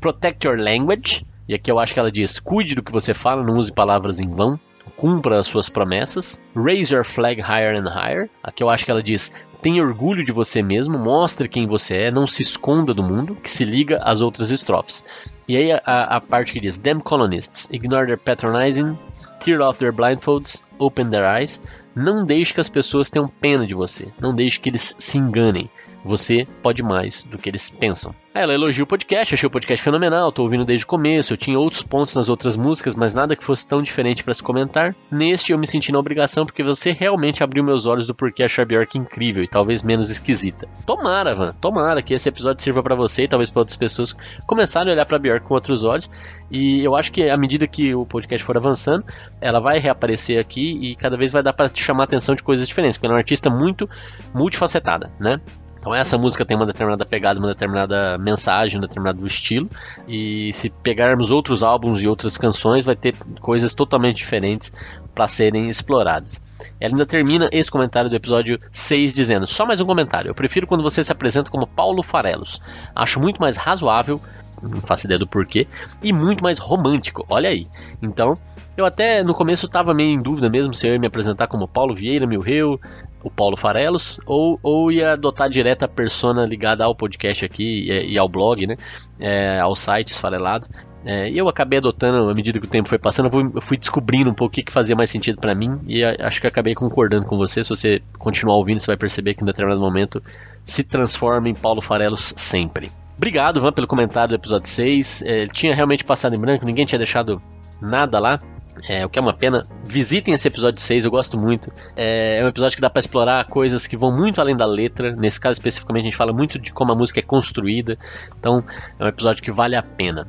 Protect 0.00 0.46
your 0.46 0.58
language. 0.58 1.24
E 1.48 1.54
aqui 1.54 1.70
eu 1.70 1.78
acho 1.78 1.94
que 1.94 2.00
ela 2.00 2.10
diz: 2.10 2.38
cuide 2.38 2.74
do 2.74 2.82
que 2.82 2.92
você 2.92 3.14
fala, 3.14 3.44
não 3.44 3.54
use 3.54 3.72
palavras 3.72 4.20
em 4.20 4.28
vão. 4.28 4.58
Cumpra 4.96 5.38
as 5.38 5.46
suas 5.46 5.68
promessas. 5.68 6.40
Raise 6.54 6.94
your 6.94 7.04
flag 7.04 7.40
higher 7.40 7.76
and 7.76 7.88
higher. 7.88 8.30
Aqui 8.42 8.62
eu 8.62 8.70
acho 8.70 8.84
que 8.84 8.90
ela 8.90 9.02
diz: 9.02 9.32
tenha 9.60 9.82
orgulho 9.82 10.24
de 10.24 10.32
você 10.32 10.62
mesmo, 10.62 10.98
mostre 10.98 11.48
quem 11.48 11.66
você 11.66 11.96
é, 11.98 12.10
não 12.10 12.26
se 12.26 12.42
esconda 12.42 12.94
do 12.94 13.02
mundo, 13.02 13.36
que 13.36 13.50
se 13.50 13.64
liga 13.64 13.98
às 14.02 14.22
outras 14.22 14.50
estrofes. 14.50 15.04
E 15.48 15.56
aí 15.56 15.72
a, 15.72 16.16
a 16.16 16.20
parte 16.20 16.52
que 16.52 16.60
diz: 16.60 16.78
Damn 16.78 17.00
colonists, 17.00 17.68
ignore 17.70 18.06
their 18.06 18.18
patronizing, 18.18 18.96
tear 19.40 19.60
off 19.60 19.78
their 19.78 19.92
blindfolds, 19.92 20.64
open 20.78 21.10
their 21.10 21.24
eyes. 21.24 21.60
Não 21.94 22.26
deixe 22.26 22.52
que 22.52 22.60
as 22.60 22.68
pessoas 22.68 23.08
tenham 23.08 23.28
pena 23.28 23.66
de 23.66 23.74
você. 23.74 24.08
Não 24.20 24.34
deixe 24.34 24.60
que 24.60 24.68
eles 24.68 24.94
se 24.98 25.18
enganem. 25.18 25.70
Você 26.06 26.46
pode 26.62 26.84
mais 26.84 27.24
do 27.24 27.36
que 27.36 27.50
eles 27.50 27.68
pensam. 27.68 28.14
Ela 28.32 28.54
elogia 28.54 28.84
o 28.84 28.86
podcast, 28.86 29.34
achei 29.34 29.46
o 29.46 29.50
podcast 29.50 29.82
fenomenal, 29.82 30.30
tô 30.30 30.42
ouvindo 30.42 30.64
desde 30.64 30.84
o 30.84 30.88
começo, 30.88 31.32
eu 31.32 31.36
tinha 31.36 31.58
outros 31.58 31.82
pontos 31.82 32.14
nas 32.14 32.28
outras 32.28 32.54
músicas, 32.54 32.94
mas 32.94 33.12
nada 33.12 33.34
que 33.34 33.42
fosse 33.42 33.66
tão 33.66 33.82
diferente 33.82 34.22
para 34.22 34.32
se 34.32 34.42
comentar. 34.42 34.94
Neste 35.10 35.50
eu 35.52 35.58
me 35.58 35.66
senti 35.66 35.90
na 35.90 35.98
obrigação 35.98 36.46
porque 36.46 36.62
você 36.62 36.92
realmente 36.92 37.42
abriu 37.42 37.64
meus 37.64 37.86
olhos 37.86 38.06
do 38.06 38.14
porquê 38.14 38.44
achar 38.44 38.64
Bjork 38.64 38.96
incrível 38.96 39.42
e 39.42 39.48
talvez 39.48 39.82
menos 39.82 40.08
esquisita. 40.08 40.68
Tomara, 40.86 41.34
Van, 41.34 41.52
tomara 41.54 42.00
que 42.02 42.14
esse 42.14 42.28
episódio 42.28 42.62
sirva 42.62 42.84
para 42.84 42.94
você 42.94 43.24
e 43.24 43.28
talvez 43.28 43.50
para 43.50 43.62
outras 43.62 43.76
pessoas 43.76 44.14
começarem 44.46 44.90
a 44.90 44.94
olhar 44.94 45.06
para 45.06 45.18
Bjork 45.18 45.44
com 45.44 45.54
outros 45.54 45.82
olhos. 45.82 46.08
E 46.48 46.84
eu 46.84 46.94
acho 46.94 47.10
que 47.10 47.28
à 47.28 47.36
medida 47.36 47.66
que 47.66 47.94
o 47.96 48.06
podcast 48.06 48.44
for 48.44 48.56
avançando, 48.56 49.04
ela 49.40 49.58
vai 49.58 49.78
reaparecer 49.78 50.38
aqui 50.38 50.78
e 50.82 50.94
cada 50.94 51.16
vez 51.16 51.32
vai 51.32 51.42
dar 51.42 51.52
para 51.52 51.68
te 51.68 51.82
chamar 51.82 52.04
a 52.04 52.04
atenção 52.04 52.36
de 52.36 52.44
coisas 52.44 52.68
diferentes, 52.68 52.96
porque 52.96 53.06
ela 53.06 53.14
é 53.14 53.16
uma 53.16 53.20
artista 53.20 53.50
muito 53.50 53.88
multifacetada, 54.32 55.10
né? 55.18 55.40
Então 55.86 55.94
essa 55.94 56.18
música 56.18 56.44
tem 56.44 56.56
uma 56.56 56.66
determinada 56.66 57.06
pegada, 57.06 57.38
uma 57.38 57.46
determinada 57.46 58.18
mensagem, 58.18 58.76
um 58.76 58.80
determinado 58.80 59.24
estilo. 59.24 59.70
E 60.08 60.52
se 60.52 60.68
pegarmos 60.68 61.30
outros 61.30 61.62
álbuns 61.62 62.02
e 62.02 62.08
outras 62.08 62.36
canções, 62.36 62.84
vai 62.84 62.96
ter 62.96 63.14
coisas 63.40 63.72
totalmente 63.72 64.16
diferentes 64.16 64.72
para 65.14 65.28
serem 65.28 65.68
exploradas. 65.68 66.42
Ela 66.80 66.92
ainda 66.92 67.06
termina 67.06 67.48
esse 67.52 67.70
comentário 67.70 68.10
do 68.10 68.16
episódio 68.16 68.58
6 68.72 69.14
dizendo: 69.14 69.46
Só 69.46 69.64
mais 69.64 69.80
um 69.80 69.86
comentário. 69.86 70.28
Eu 70.28 70.34
prefiro 70.34 70.66
quando 70.66 70.82
você 70.82 71.04
se 71.04 71.12
apresenta 71.12 71.52
como 71.52 71.68
Paulo 71.68 72.02
Farelos. 72.02 72.60
Acho 72.92 73.20
muito 73.20 73.40
mais 73.40 73.56
razoável, 73.56 74.20
não 74.60 74.80
faço 74.80 75.06
ideia 75.06 75.20
do 75.20 75.26
porquê, 75.28 75.68
e 76.02 76.12
muito 76.12 76.42
mais 76.42 76.58
romântico. 76.58 77.24
Olha 77.28 77.48
aí. 77.48 77.68
Então, 78.02 78.36
eu 78.76 78.84
até 78.84 79.22
no 79.22 79.34
começo 79.34 79.66
estava 79.66 79.94
meio 79.94 80.12
em 80.12 80.18
dúvida 80.18 80.48
mesmo 80.48 80.74
se 80.74 80.86
eu 80.86 80.92
ia 80.92 80.98
me 80.98 81.06
apresentar 81.06 81.46
como 81.46 81.66
Paulo 81.66 81.94
Vieira 81.94 82.26
Milreu, 82.26 82.78
o 83.22 83.30
Paulo 83.30 83.56
Farelos, 83.56 84.20
ou, 84.26 84.58
ou 84.62 84.92
ia 84.92 85.12
adotar 85.12 85.48
direto 85.48 85.84
a 85.84 85.88
persona 85.88 86.44
ligada 86.44 86.84
ao 86.84 86.94
podcast 86.94 87.44
aqui 87.44 87.90
e, 87.90 88.12
e 88.12 88.18
ao 88.18 88.28
blog, 88.28 88.66
né? 88.66 88.76
É, 89.18 89.58
ao 89.58 89.74
site 89.74 90.08
esfarelado. 90.08 90.68
É, 91.04 91.30
e 91.30 91.38
eu 91.38 91.48
acabei 91.48 91.78
adotando, 91.78 92.28
à 92.28 92.34
medida 92.34 92.58
que 92.58 92.66
o 92.66 92.68
tempo 92.68 92.88
foi 92.88 92.98
passando, 92.98 93.26
eu 93.26 93.30
fui, 93.30 93.50
eu 93.54 93.60
fui 93.60 93.76
descobrindo 93.76 94.28
um 94.28 94.34
pouco 94.34 94.50
o 94.50 94.54
que, 94.54 94.64
que 94.64 94.72
fazia 94.72 94.96
mais 94.96 95.08
sentido 95.08 95.40
para 95.40 95.54
mim 95.54 95.78
e 95.86 96.02
acho 96.04 96.40
que 96.40 96.48
acabei 96.48 96.74
concordando 96.74 97.24
com 97.26 97.36
você. 97.36 97.62
Se 97.62 97.68
você 97.68 98.02
continuar 98.18 98.56
ouvindo, 98.56 98.80
você 98.80 98.88
vai 98.88 98.96
perceber 98.96 99.34
que 99.34 99.42
em 99.44 99.46
determinado 99.46 99.80
momento 99.80 100.20
se 100.64 100.82
transforma 100.82 101.48
em 101.48 101.54
Paulo 101.54 101.80
Farelos 101.80 102.34
sempre. 102.36 102.90
Obrigado, 103.16 103.60
Van, 103.60 103.72
pelo 103.72 103.86
comentário 103.86 104.30
do 104.30 104.34
episódio 104.34 104.68
6. 104.68 105.22
É, 105.22 105.42
ele 105.42 105.50
tinha 105.50 105.74
realmente 105.74 106.04
passado 106.04 106.34
em 106.34 106.38
branco, 106.38 106.66
ninguém 106.66 106.84
tinha 106.84 106.98
deixado 106.98 107.40
nada 107.80 108.18
lá. 108.18 108.40
É, 108.88 109.04
o 109.04 109.08
que 109.08 109.18
é 109.18 109.22
uma 109.22 109.32
pena. 109.32 109.66
Visitem 109.84 110.34
esse 110.34 110.46
episódio 110.46 110.80
6, 110.80 111.04
eu 111.04 111.10
gosto 111.10 111.38
muito. 111.38 111.72
É, 111.96 112.38
é 112.38 112.44
um 112.44 112.48
episódio 112.48 112.76
que 112.76 112.82
dá 112.82 112.90
para 112.90 113.00
explorar 113.00 113.44
coisas 113.46 113.86
que 113.86 113.96
vão 113.96 114.14
muito 114.14 114.40
além 114.40 114.56
da 114.56 114.66
letra. 114.66 115.12
Nesse 115.12 115.40
caso 115.40 115.52
especificamente, 115.52 116.02
a 116.02 116.06
gente 116.06 116.16
fala 116.16 116.32
muito 116.32 116.58
de 116.58 116.72
como 116.72 116.92
a 116.92 116.94
música 116.94 117.20
é 117.20 117.22
construída. 117.22 117.98
Então, 118.38 118.62
é 118.98 119.04
um 119.04 119.08
episódio 119.08 119.42
que 119.42 119.50
vale 119.50 119.76
a 119.76 119.82
pena. 119.82 120.28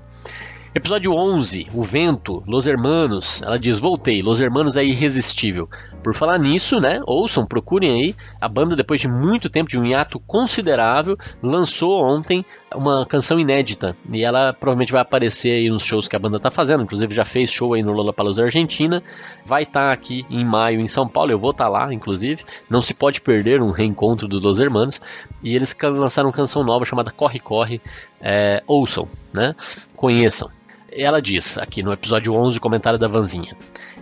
Episódio 0.78 1.12
11, 1.12 1.70
O 1.74 1.82
Vento, 1.82 2.44
Los 2.46 2.68
Hermanos. 2.68 3.42
Ela 3.42 3.58
diz: 3.58 3.80
Voltei, 3.80 4.22
Los 4.22 4.40
Hermanos 4.40 4.78
é 4.78 4.84
irresistível. 4.84 5.68
Por 6.04 6.14
falar 6.14 6.38
nisso, 6.38 6.80
né? 6.80 7.00
Ouçam, 7.08 7.48
procurem 7.48 7.90
aí. 7.90 8.16
A 8.40 8.48
banda, 8.48 8.76
depois 8.76 9.02
de 9.02 9.08
muito 9.08 9.50
tempo, 9.50 9.70
de 9.70 9.80
um 9.80 9.86
hiato 9.86 10.20
considerável, 10.20 11.18
lançou 11.42 11.98
ontem 12.00 12.46
uma 12.76 13.06
canção 13.06 13.40
inédita 13.40 13.96
e 14.12 14.24
ela 14.24 14.54
provavelmente 14.54 14.92
vai 14.92 15.02
aparecer 15.02 15.52
aí 15.52 15.70
nos 15.70 15.84
shows 15.84 16.08
que 16.08 16.16
a 16.16 16.20
banda 16.20 16.40
tá 16.40 16.52
fazendo, 16.52 16.84
inclusive 16.84 17.14
já 17.14 17.24
fez 17.24 17.52
show 17.52 17.74
aí 17.74 17.82
no 17.82 17.92
Lollapalooza 17.92 18.44
Argentina, 18.44 19.02
vai 19.46 19.64
estar 19.64 19.88
tá 19.88 19.92
aqui 19.92 20.26
em 20.30 20.44
maio 20.44 20.80
em 20.80 20.88
São 20.88 21.08
Paulo, 21.08 21.32
eu 21.32 21.40
vou 21.40 21.52
estar 21.52 21.66
tá 21.66 21.70
lá, 21.70 21.94
inclusive, 21.94 22.44
não 22.70 22.82
se 22.82 22.94
pode 22.94 23.22
perder 23.22 23.62
um 23.62 23.72
reencontro 23.72 24.28
dos 24.28 24.44
Los 24.44 24.60
Hermanos, 24.60 25.00
e 25.42 25.56
eles 25.56 25.76
lançaram 25.82 26.30
uma 26.30 26.36
canção 26.36 26.64
nova 26.64 26.84
chamada 26.84 27.12
Corre 27.12 27.40
Corre, 27.40 27.82
é, 28.20 28.62
ouçam, 28.68 29.08
né, 29.34 29.56
conheçam. 29.96 30.50
Ela 30.92 31.22
diz 31.22 31.58
aqui 31.58 31.84
no 31.84 31.94
episódio 31.94 32.34
11, 32.34 32.60
comentário 32.60 33.00
da 33.00 33.08
Vanzinha. 33.08 33.56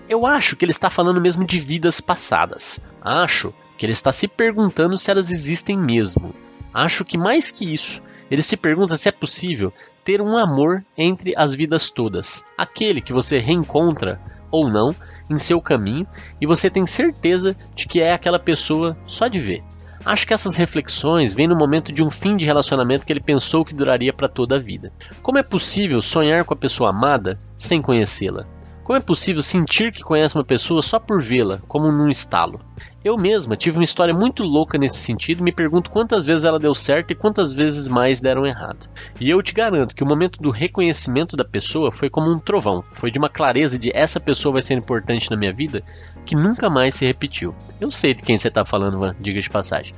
Eu 0.08 0.26
acho 0.26 0.56
que 0.56 0.64
ele 0.64 0.72
está 0.72 0.90
falando 0.90 1.20
mesmo 1.20 1.44
de 1.44 1.60
vidas 1.60 2.00
passadas. 2.00 2.80
Acho 3.02 3.54
que 3.76 3.86
ele 3.86 3.92
está 3.92 4.12
se 4.12 4.28
perguntando 4.28 4.96
se 4.98 5.10
elas 5.10 5.32
existem 5.32 5.78
mesmo. 5.78 6.34
Acho 6.74 7.04
que 7.04 7.18
mais 7.18 7.52
que 7.52 7.74
isso, 7.74 8.02
ele 8.30 8.42
se 8.42 8.58
pergunta 8.58 8.98
se 8.98 9.10
é 9.10 9.12
possível 9.12 9.72
ter 10.04 10.22
um 10.22 10.38
amor 10.38 10.84
entre 10.98 11.34
as 11.36 11.56
vidas 11.56 11.90
todas, 11.90 12.46
aquele 12.58 13.02
que 13.02 13.14
você 13.14 13.40
reencontra 13.40 14.20
ou 14.52 14.70
não 14.70 14.96
em 15.30 15.38
seu 15.38 15.60
caminho 15.62 16.08
e 16.40 16.46
você 16.46 16.70
tem 16.70 16.86
certeza 16.86 17.56
de 17.74 17.88
que 17.88 18.02
é 18.02 18.14
aquela 18.14 18.40
pessoa 18.40 18.98
só 19.06 19.28
de 19.28 19.40
ver. 19.40 19.64
Acho 20.06 20.28
que 20.28 20.34
essas 20.36 20.56
reflexões 20.56 21.34
vêm 21.34 21.48
no 21.48 21.56
momento 21.56 21.92
de 21.92 22.04
um 22.04 22.12
fim 22.12 22.38
de 22.38 22.46
relacionamento 22.46 23.06
que 23.06 23.12
ele 23.12 23.20
pensou 23.20 23.66
que 23.66 23.74
duraria 23.74 24.14
para 24.14 24.30
toda 24.30 24.56
a 24.56 24.60
vida. 24.60 24.94
Como 25.24 25.40
é 25.40 25.44
possível 25.44 26.00
sonhar 26.00 26.44
com 26.46 26.54
a 26.54 26.58
pessoa 26.58 26.92
amada 26.92 27.40
sem 27.58 27.82
conhecê-la? 27.82 28.46
Como 28.86 28.96
é 28.96 29.02
possível 29.02 29.42
sentir 29.42 29.92
que 29.92 30.04
conhece 30.04 30.36
uma 30.36 30.44
pessoa 30.44 30.80
só 30.80 31.00
por 31.00 31.20
vê-la, 31.20 31.60
como 31.68 31.92
num 31.92 32.08
estalo? 32.08 32.60
Eu 33.04 33.18
mesma 33.18 33.56
tive 33.56 33.80
uma 33.80 33.84
história 33.84 34.14
muito 34.14 34.44
louca 34.44 34.78
nesse 34.78 35.00
sentido 35.00 35.40
e 35.40 35.44
me 35.44 35.52
pergunto 35.52 35.90
quantas 35.90 36.24
vezes 36.24 36.46
ela 36.46 36.60
deu 36.60 36.76
certo 36.76 37.10
e 37.10 37.16
quantas 37.16 37.52
vezes 37.52 37.88
mais 37.88 38.22
deram 38.22 38.46
errado. 38.46 38.88
E 39.20 39.28
eu 39.28 39.42
te 39.42 39.56
garanto 39.56 39.96
que 39.96 40.04
o 40.04 40.08
momento 40.08 40.40
do 40.40 40.52
reconhecimento 40.52 41.36
da 41.36 41.44
pessoa 41.44 41.92
foi 41.92 42.12
como 42.12 42.32
um 42.32 42.38
trovão, 42.38 42.84
foi 42.94 43.10
de 43.10 43.18
uma 43.18 43.28
clareza 43.28 43.80
de 43.80 43.90
essa 43.92 44.20
pessoa 44.20 44.54
vai 44.54 44.62
ser 44.62 44.76
importante 44.76 45.32
na 45.32 45.38
minha 45.38 45.52
vida 45.52 45.84
que 46.24 46.36
nunca 46.36 46.70
mais 46.70 46.94
se 46.94 47.08
repetiu. 47.08 47.56
Eu 47.82 47.92
sei 47.92 48.14
de 48.14 48.22
quem 48.22 48.38
você 48.38 48.50
está 48.50 48.64
falando, 48.64 49.16
diga 49.20 49.42
de 49.42 49.50
passagem. 49.50 49.96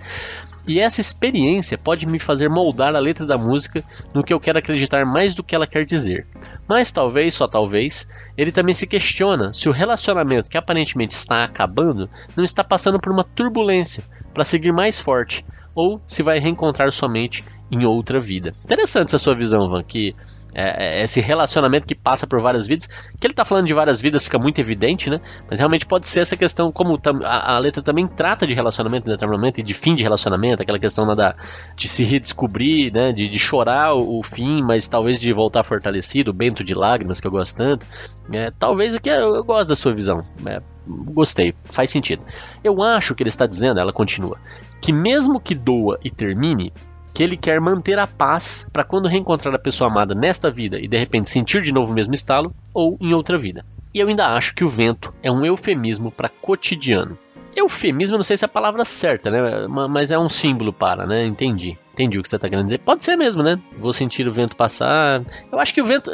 E 0.68 0.82
essa 0.82 1.00
experiência 1.00 1.78
pode 1.78 2.06
me 2.06 2.20
fazer 2.20 2.50
moldar 2.50 2.94
a 2.94 3.00
letra 3.00 3.26
da 3.26 3.38
música 3.38 3.84
no 4.14 4.22
que 4.22 4.34
eu 4.34 4.40
quero 4.40 4.60
acreditar 4.60 5.06
mais 5.06 5.34
do 5.34 5.42
que 5.42 5.56
ela 5.56 5.66
quer 5.66 5.86
dizer. 5.86 6.28
Mas 6.68 6.92
talvez, 6.92 7.34
só 7.34 7.48
talvez, 7.48 8.08
ele 8.38 8.52
também 8.52 8.74
se 8.74 8.86
questiona 8.86 9.54
se 9.54 9.70
o 9.70 9.72
relacionamento 9.72 10.50
que 10.50 10.58
aparentemente 10.58 11.16
está 11.16 11.46
acabando 11.46 12.10
não 12.36 12.44
está 12.44 12.66
passando 12.66 13.00
por 13.00 13.14
uma 13.14 13.24
turbulência 13.24 14.04
para 14.34 14.44
seguir 14.44 14.74
mais 14.74 15.00
forte, 15.00 15.46
ou 15.74 16.02
se 16.06 16.22
vai 16.22 16.38
reencontrar 16.38 16.92
somente 16.92 17.46
em 17.72 17.86
outra 17.86 18.20
vida. 18.20 18.54
Interessante 18.66 19.10
essa 19.10 19.18
sua 19.18 19.36
visão, 19.36 19.70
Van, 19.70 19.84
que 19.84 20.16
é, 20.54 21.00
é, 21.00 21.04
esse 21.04 21.20
relacionamento 21.20 21.86
que 21.86 21.96
passa 21.96 22.26
por 22.26 22.42
várias 22.42 22.68
vidas. 22.68 22.88
Que 23.20 23.28
ele 23.28 23.34
está 23.34 23.46
falando 23.46 23.68
de 23.68 23.74
várias 23.74 24.02
vidas 24.02 24.24
fica 24.24 24.40
muito 24.40 24.60
evidente, 24.60 25.10
né? 25.10 25.20
Mas 25.50 25.60
realmente 25.60 25.86
pode 25.86 26.08
ser 26.08 26.22
essa 26.22 26.36
questão, 26.36 26.72
como 26.72 27.00
a, 27.24 27.56
a 27.56 27.60
letra 27.60 27.82
também 27.82 28.08
trata 28.08 28.48
de 28.48 28.54
relacionamento 28.54 29.10
em 29.10 29.12
determinado 29.12 29.40
momento 29.40 29.60
e 29.60 29.64
de 29.64 29.74
fim 29.74 29.96
de 29.96 30.04
relacionamento, 30.04 30.62
aquela 30.62 30.80
questão 30.80 31.06
né, 31.06 31.16
da, 31.16 31.36
de 31.76 31.88
se 31.88 32.04
redescobrir, 32.04 32.92
né? 32.94 33.12
De, 33.12 33.28
de 33.28 33.40
chorar 33.40 33.94
o, 33.94 34.20
o, 34.20 34.24
fim, 34.24 34.62
mas 34.62 34.88
talvez 34.88 35.20
de 35.20 35.32
voltar 35.32 35.64
fortalecido, 35.64 36.32
o 36.32 36.34
bento 36.34 36.64
de 36.64 36.74
lágrimas 36.74 37.20
que 37.20 37.28
eu 37.28 37.32
gosto 37.32 37.58
tanto. 37.58 37.86
É, 38.32 38.52
talvez 38.52 38.96
aqui 38.96 39.10
eu, 39.10 39.36
eu 39.36 39.44
gosto 39.44 39.70
da 39.70 39.76
sua 39.76 39.94
visão. 39.94 40.26
É, 40.46 40.62
gostei, 40.88 41.54
faz 41.66 41.90
sentido. 41.90 42.24
Eu 42.64 42.82
acho 42.82 43.14
que 43.14 43.24
ele 43.24 43.30
está 43.30 43.46
dizendo, 43.46 43.80
ela 43.80 43.94
continua, 43.94 44.38
que 44.82 44.94
mesmo 44.94 45.40
que 45.40 45.54
doa 45.54 46.00
e 46.04 46.10
termine, 46.10 46.74
que 47.18 47.24
ele 47.24 47.36
quer 47.36 47.60
manter 47.60 47.98
a 47.98 48.06
paz 48.06 48.68
para 48.72 48.84
quando 48.84 49.08
reencontrar 49.08 49.52
a 49.56 49.58
pessoa 49.58 49.90
amada 49.90 50.14
nesta 50.14 50.52
vida 50.52 50.78
e 50.80 50.88
de 50.88 51.00
repente 51.00 51.28
sentir 51.28 51.64
de 51.64 51.74
novo 51.74 51.92
o 51.92 51.96
mesmo 51.96 52.14
estalo 52.14 52.54
ou 52.72 52.96
em 53.02 53.12
outra 53.12 53.40
vida. 53.40 53.66
E 53.92 54.00
eu 54.00 54.08
ainda 54.08 54.28
acho 54.36 54.54
que 54.54 54.64
o 54.64 54.70
vento 54.70 55.12
é 55.24 55.32
um 55.32 55.44
eufemismo 55.44 56.12
para 56.12 56.30
cotidiano. 56.30 57.18
Eufemismo, 57.56 58.14
eu 58.14 58.20
não 58.20 58.24
sei 58.24 58.38
se 58.38 58.46
é 58.46 58.46
a 58.46 58.50
palavra 58.50 58.86
certa, 58.86 59.32
né? 59.32 59.66
Mas 59.90 60.12
é 60.12 60.20
um 60.20 60.30
símbolo 60.30 60.72
para, 60.72 61.08
né? 61.08 61.26
Entendi. 61.26 61.76
Entendi 61.98 62.20
o 62.20 62.22
que 62.22 62.30
você 62.30 62.36
está 62.36 62.48
querendo 62.48 62.66
dizer. 62.66 62.78
Pode 62.78 63.04
ser 63.04 63.16
mesmo, 63.16 63.42
né? 63.42 63.60
Vou 63.80 63.92
sentir 63.92 64.28
o 64.28 64.32
vento 64.32 64.56
passar. 64.56 65.26
Eu 65.52 65.60
acho 65.60 65.74
que 65.74 65.82
o 65.82 65.86
vento 65.86 66.12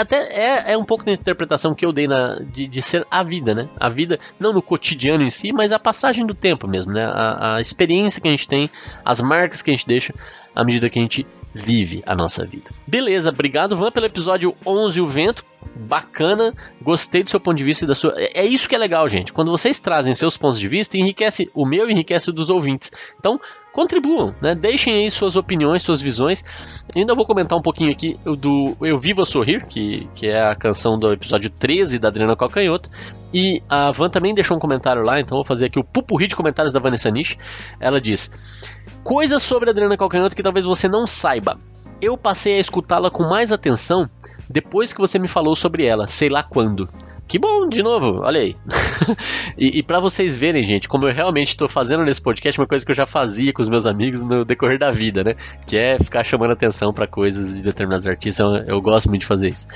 até 0.00 0.16
é, 0.32 0.72
é 0.72 0.78
um 0.78 0.84
pouco 0.84 1.04
da 1.04 1.12
interpretação 1.12 1.74
que 1.74 1.84
eu 1.84 1.92
dei 1.92 2.08
na, 2.08 2.36
de, 2.36 2.66
de, 2.66 2.80
ser 2.80 3.06
a 3.10 3.22
vida, 3.22 3.54
né? 3.54 3.68
A 3.78 3.90
vida, 3.90 4.18
não 4.40 4.54
no 4.54 4.62
cotidiano 4.62 5.22
em 5.22 5.28
si, 5.28 5.52
mas 5.52 5.72
a 5.72 5.78
passagem 5.78 6.24
do 6.24 6.32
tempo 6.32 6.66
mesmo, 6.66 6.90
né? 6.90 7.04
A, 7.04 7.56
a 7.56 7.60
experiência 7.60 8.18
que 8.18 8.28
a 8.28 8.30
gente 8.30 8.48
tem, 8.48 8.70
as 9.04 9.20
marcas 9.20 9.60
que 9.60 9.70
a 9.70 9.74
gente 9.74 9.86
deixa 9.86 10.14
à 10.54 10.64
medida 10.64 10.88
que 10.88 10.98
a 10.98 11.02
gente 11.02 11.26
vive 11.52 12.02
a 12.06 12.14
nossa 12.14 12.46
vida. 12.46 12.70
Beleza, 12.86 13.28
obrigado 13.28 13.76
Van 13.76 13.90
pelo 13.90 14.06
episódio 14.06 14.56
11 14.64 15.02
O 15.02 15.06
Vento. 15.06 15.44
Bacana, 15.74 16.54
gostei 16.82 17.22
do 17.22 17.30
seu 17.30 17.40
ponto 17.40 17.56
de 17.56 17.64
vista 17.64 17.84
e 17.84 17.88
da 17.88 17.94
sua. 17.94 18.14
É, 18.16 18.40
é 18.40 18.46
isso 18.46 18.68
que 18.68 18.74
é 18.74 18.78
legal, 18.78 19.08
gente. 19.08 19.32
Quando 19.32 19.50
vocês 19.50 19.78
trazem 19.80 20.14
seus 20.14 20.36
pontos 20.36 20.58
de 20.58 20.68
vista, 20.68 20.96
enriquece 20.96 21.50
o 21.54 21.66
meu 21.66 21.88
enriquece 21.88 22.30
o 22.30 22.32
dos 22.32 22.50
ouvintes. 22.50 22.90
Então, 23.18 23.40
contribuam, 23.72 24.34
né? 24.40 24.54
Deixem 24.54 24.94
aí 24.94 25.10
suas 25.10 25.36
opiniões, 25.36 25.82
suas 25.82 26.00
visões. 26.00 26.42
ainda 26.94 27.14
vou 27.14 27.26
comentar 27.26 27.58
um 27.58 27.62
pouquinho 27.62 27.92
aqui 27.92 28.18
do 28.24 28.76
Eu 28.80 28.98
Vivo 28.98 29.20
a 29.20 29.26
Sorrir, 29.26 29.66
que, 29.66 30.08
que 30.14 30.26
é 30.26 30.46
a 30.46 30.54
canção 30.54 30.98
do 30.98 31.12
episódio 31.12 31.50
13 31.50 31.98
da 31.98 32.08
Adriana 32.08 32.34
Calcanhoto. 32.34 32.90
E 33.34 33.62
a 33.68 33.90
Van 33.90 34.08
também 34.08 34.34
deixou 34.34 34.56
um 34.56 34.60
comentário 34.60 35.02
lá, 35.02 35.20
então 35.20 35.36
vou 35.36 35.44
fazer 35.44 35.66
aqui 35.66 35.78
o 35.78 35.84
pupurri 35.84 36.26
de 36.26 36.34
comentários 36.34 36.72
da 36.72 36.80
Vanessa 36.80 37.10
Nish. 37.10 37.36
Ela 37.78 38.00
diz: 38.00 38.30
Coisas 39.04 39.42
sobre 39.42 39.68
a 39.68 39.72
Adriana 39.72 39.96
Calcanhoto 39.96 40.34
que 40.34 40.42
talvez 40.42 40.64
você 40.64 40.88
não 40.88 41.06
saiba. 41.06 41.60
Eu 42.00 42.16
passei 42.16 42.56
a 42.56 42.58
escutá-la 42.58 43.10
com 43.10 43.24
mais 43.24 43.52
atenção 43.52 44.08
depois 44.48 44.92
que 44.92 45.00
você 45.00 45.18
me 45.18 45.28
falou 45.28 45.56
sobre 45.56 45.84
ela, 45.84 46.06
sei 46.06 46.28
lá 46.28 46.42
quando. 46.42 46.88
Que 47.28 47.40
bom, 47.40 47.68
de 47.68 47.82
novo, 47.82 48.20
olha 48.22 48.40
aí. 48.40 48.56
e, 49.58 49.78
e 49.78 49.82
para 49.82 49.98
vocês 49.98 50.36
verem, 50.36 50.62
gente, 50.62 50.86
como 50.86 51.08
eu 51.08 51.12
realmente 51.12 51.48
estou 51.48 51.68
fazendo 51.68 52.04
nesse 52.04 52.20
podcast 52.20 52.60
uma 52.60 52.68
coisa 52.68 52.84
que 52.84 52.92
eu 52.92 52.96
já 52.96 53.04
fazia 53.04 53.52
com 53.52 53.60
os 53.60 53.68
meus 53.68 53.84
amigos 53.84 54.22
no 54.22 54.44
decorrer 54.44 54.78
da 54.78 54.92
vida, 54.92 55.24
né? 55.24 55.34
Que 55.66 55.76
é 55.76 55.98
ficar 55.98 56.22
chamando 56.22 56.52
atenção 56.52 56.92
para 56.92 57.04
coisas 57.08 57.56
de 57.56 57.64
determinados 57.64 58.06
artistas. 58.06 58.38
Eu, 58.38 58.76
eu 58.76 58.80
gosto 58.80 59.08
muito 59.08 59.22
de 59.22 59.26
fazer 59.26 59.48
isso. 59.48 59.66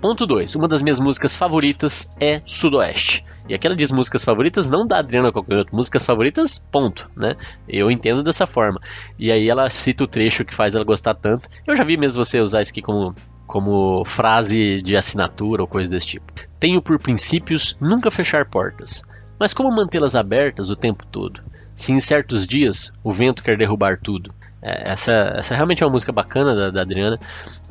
Ponto 0.00 0.26
2. 0.26 0.54
Uma 0.54 0.66
das 0.66 0.80
minhas 0.80 0.98
músicas 0.98 1.36
favoritas 1.36 2.10
é 2.18 2.40
Sudoeste. 2.46 3.22
E 3.46 3.54
aquela 3.54 3.76
diz 3.76 3.92
músicas 3.92 4.24
favoritas 4.24 4.66
não 4.66 4.86
da 4.86 4.98
Adriana 4.98 5.30
Cocoyoto, 5.30 5.74
músicas 5.74 6.06
favoritas, 6.06 6.58
ponto, 6.58 7.10
né? 7.14 7.34
Eu 7.68 7.90
entendo 7.90 8.22
dessa 8.22 8.46
forma. 8.46 8.80
E 9.18 9.30
aí 9.30 9.48
ela 9.48 9.68
cita 9.68 10.04
o 10.04 10.06
trecho 10.06 10.44
que 10.44 10.54
faz 10.54 10.74
ela 10.74 10.84
gostar 10.84 11.14
tanto. 11.14 11.50
Eu 11.66 11.76
já 11.76 11.84
vi 11.84 11.98
mesmo 11.98 12.24
você 12.24 12.40
usar 12.40 12.62
isso 12.62 12.70
aqui 12.70 12.80
como 12.80 13.14
como 13.48 14.04
frase 14.04 14.82
de 14.82 14.94
assinatura 14.94 15.62
ou 15.62 15.66
coisa 15.66 15.90
desse 15.90 16.06
tipo. 16.06 16.32
Tenho 16.60 16.82
por 16.82 16.98
princípios 16.98 17.76
nunca 17.80 18.10
fechar 18.10 18.44
portas, 18.44 19.02
mas 19.40 19.54
como 19.54 19.74
mantê-las 19.74 20.14
abertas 20.14 20.68
o 20.70 20.76
tempo 20.76 21.06
todo? 21.06 21.40
Se 21.74 21.90
em 21.90 21.98
certos 21.98 22.46
dias 22.46 22.92
o 23.02 23.10
vento 23.10 23.42
quer 23.42 23.56
derrubar 23.56 23.98
tudo. 23.98 24.34
É, 24.60 24.90
essa, 24.90 25.32
essa 25.36 25.54
realmente 25.54 25.82
é 25.82 25.86
uma 25.86 25.92
música 25.92 26.12
bacana 26.12 26.54
da, 26.54 26.70
da 26.70 26.82
Adriana. 26.82 27.18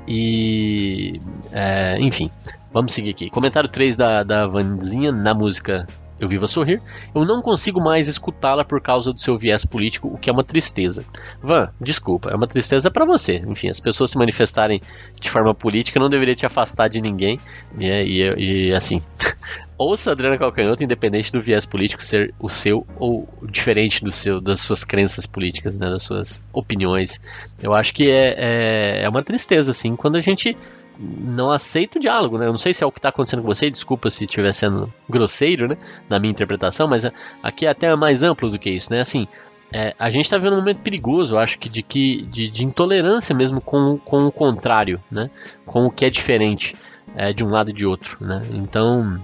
E. 0.07 1.21
É, 1.51 1.99
enfim, 1.99 2.31
vamos 2.73 2.93
seguir 2.93 3.11
aqui. 3.11 3.29
Comentário 3.29 3.69
3 3.69 3.95
da, 3.95 4.23
da 4.23 4.47
Vanzinha 4.47 5.11
na 5.11 5.33
música 5.33 5.85
eu 6.19 6.27
vivo 6.27 6.45
a 6.45 6.47
sorrir, 6.47 6.81
eu 7.13 7.25
não 7.25 7.41
consigo 7.41 7.79
mais 7.79 8.07
escutá-la 8.07 8.63
por 8.63 8.81
causa 8.81 9.13
do 9.13 9.19
seu 9.19 9.37
viés 9.37 9.65
político, 9.65 10.07
o 10.07 10.17
que 10.17 10.29
é 10.29 10.33
uma 10.33 10.43
tristeza. 10.43 11.05
Van, 11.41 11.69
desculpa, 11.79 12.29
é 12.29 12.35
uma 12.35 12.47
tristeza 12.47 12.89
para 12.89 13.05
você. 13.05 13.43
Enfim, 13.47 13.69
as 13.69 13.79
pessoas 13.79 14.11
se 14.11 14.17
manifestarem 14.17 14.81
de 15.19 15.29
forma 15.29 15.53
política 15.53 15.99
não 15.99 16.09
deveria 16.09 16.35
te 16.35 16.45
afastar 16.45 16.87
de 16.87 17.01
ninguém. 17.01 17.39
E, 17.77 17.85
e, 17.87 18.69
e 18.69 18.73
assim, 18.73 19.01
ouça 19.77 20.11
Adriana 20.11 20.37
Calcanhoto, 20.37 20.83
independente 20.83 21.31
do 21.31 21.41
viés 21.41 21.65
político 21.65 22.03
ser 22.03 22.33
o 22.39 22.49
seu 22.49 22.85
ou 22.97 23.27
diferente 23.43 24.03
do 24.03 24.11
seu, 24.11 24.41
das 24.41 24.59
suas 24.59 24.83
crenças 24.83 25.25
políticas, 25.25 25.77
né, 25.77 25.89
das 25.89 26.03
suas 26.03 26.41
opiniões. 26.51 27.21
Eu 27.61 27.73
acho 27.73 27.93
que 27.93 28.09
é, 28.09 28.33
é, 28.37 29.03
é 29.03 29.09
uma 29.09 29.23
tristeza, 29.23 29.71
assim, 29.71 29.95
quando 29.95 30.15
a 30.15 30.19
gente 30.19 30.57
não 30.99 31.51
aceito 31.51 31.97
o 31.97 31.99
diálogo, 31.99 32.37
né? 32.37 32.45
Eu 32.45 32.49
não 32.49 32.57
sei 32.57 32.73
se 32.73 32.83
é 32.83 32.87
o 32.87 32.91
que 32.91 32.99
está 32.99 33.09
acontecendo 33.09 33.41
com 33.41 33.47
você, 33.47 33.69
desculpa 33.69 34.09
se 34.09 34.25
estiver 34.25 34.51
sendo 34.51 34.91
grosseiro, 35.09 35.67
né? 35.67 35.77
Na 36.09 36.19
minha 36.19 36.31
interpretação, 36.31 36.87
mas 36.87 37.05
aqui 37.41 37.65
é 37.65 37.69
até 37.69 37.95
mais 37.95 38.23
amplo 38.23 38.49
do 38.49 38.57
que 38.57 38.69
isso, 38.69 38.91
né? 38.91 38.99
Assim, 38.99 39.27
é, 39.71 39.93
a 39.99 40.09
gente 40.09 40.25
está 40.25 40.37
vendo 40.37 40.53
um 40.53 40.59
momento 40.59 40.79
perigoso, 40.79 41.33
eu 41.33 41.39
acho 41.39 41.59
que 41.59 41.69
de, 41.69 41.83
que, 41.83 42.23
de, 42.23 42.49
de 42.49 42.65
intolerância 42.65 43.35
mesmo 43.35 43.59
com, 43.59 43.97
com 43.97 44.25
o 44.25 44.31
contrário, 44.31 45.01
né? 45.11 45.29
Com 45.65 45.85
o 45.85 45.91
que 45.91 46.05
é 46.05 46.09
diferente 46.09 46.75
é, 47.15 47.33
de 47.33 47.43
um 47.43 47.49
lado 47.49 47.69
e 47.69 47.73
de 47.73 47.85
outro, 47.85 48.17
né? 48.19 48.41
Então, 48.53 49.19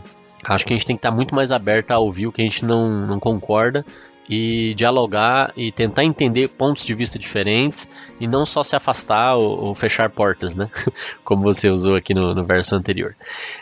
acho 0.46 0.66
que 0.66 0.74
a 0.74 0.78
gente 0.78 0.86
tem 0.86 0.96
que 0.96 1.00
estar 1.00 1.12
tá 1.12 1.16
muito 1.16 1.34
mais 1.34 1.52
aberto 1.52 1.92
a 1.92 2.00
ouvir 2.00 2.28
o 2.28 2.32
que 2.32 2.42
a 2.42 2.46
gente 2.46 2.66
não, 2.66 3.08
não 3.08 3.20
concorda 3.20 3.86
e 4.30 4.74
dialogar 4.74 5.52
e 5.56 5.72
tentar 5.72 6.04
entender 6.04 6.50
pontos 6.50 6.86
de 6.86 6.96
vista 6.96 7.20
diferentes 7.20 7.90
e 8.20 8.28
não 8.28 8.46
só 8.46 8.64
se 8.64 8.76
afastar 8.76 9.36
ou, 9.36 9.66
ou 9.66 9.76
fechar 9.76 10.10
portas, 10.10 10.56
né? 10.56 10.70
Como 11.24 11.44
você 11.44 11.70
usou 11.70 11.96
aqui 11.96 12.14
no, 12.14 12.34
no, 12.34 12.46
verso 12.46 12.76
anterior. 12.76 13.16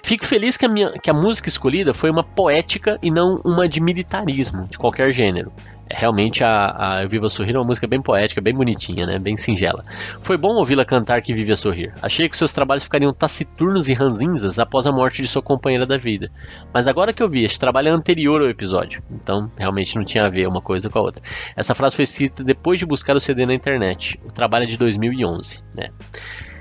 Fico 0.03 0.25
feliz 0.25 0.57
que 0.57 0.65
a, 0.65 0.69
minha, 0.69 0.91
que 0.93 1.09
a 1.09 1.13
música 1.13 1.49
escolhida 1.49 1.93
foi 1.93 2.09
uma 2.09 2.23
poética 2.23 2.99
e 3.01 3.09
não 3.09 3.41
uma 3.43 3.67
de 3.67 3.81
militarismo, 3.81 4.67
de 4.67 4.77
qualquer 4.77 5.11
gênero. 5.11 5.51
Realmente 5.95 6.43
a, 6.43 6.95
a 6.97 7.03
Eu 7.03 7.09
Viva 7.09 7.29
Sorrir 7.29 7.55
é 7.55 7.59
uma 7.59 7.65
música 7.65 7.87
bem 7.87 8.01
poética, 8.01 8.41
bem 8.41 8.53
bonitinha, 8.53 9.05
né? 9.05 9.19
Bem 9.19 9.37
singela. 9.37 9.83
Foi 10.21 10.37
bom 10.37 10.55
ouvi-la 10.55 10.85
cantar 10.85 11.21
que 11.21 11.33
vive 11.33 11.51
a 11.51 11.55
sorrir. 11.55 11.93
Achei 12.01 12.27
que 12.27 12.37
seus 12.37 12.51
trabalhos 12.51 12.83
ficariam 12.83 13.13
taciturnos 13.13 13.89
e 13.89 13.93
ranzinzas 13.93 14.59
após 14.59 14.87
a 14.87 14.91
morte 14.91 15.21
de 15.21 15.27
sua 15.27 15.41
companheira 15.41 15.85
da 15.85 15.97
vida. 15.97 16.31
Mas 16.73 16.87
agora 16.87 17.13
que 17.13 17.21
eu 17.21 17.29
vi, 17.29 17.43
este 17.43 17.59
trabalho 17.59 17.89
é 17.89 17.91
anterior 17.91 18.41
ao 18.41 18.49
episódio. 18.49 19.03
Então, 19.11 19.51
realmente 19.57 19.95
não 19.95 20.03
tinha 20.03 20.25
a 20.25 20.29
ver 20.29 20.47
uma 20.47 20.61
coisa 20.61 20.89
com 20.89 20.99
a 20.99 21.01
outra. 21.01 21.23
Essa 21.55 21.75
frase 21.75 21.95
foi 21.95 22.03
escrita 22.03 22.43
depois 22.43 22.79
de 22.79 22.85
buscar 22.85 23.15
o 23.15 23.19
CD 23.19 23.45
na 23.45 23.53
internet. 23.53 24.19
O 24.25 24.31
trabalho 24.31 24.63
é 24.63 24.67
de 24.67 24.77
2011, 24.77 25.63
né? 25.75 25.89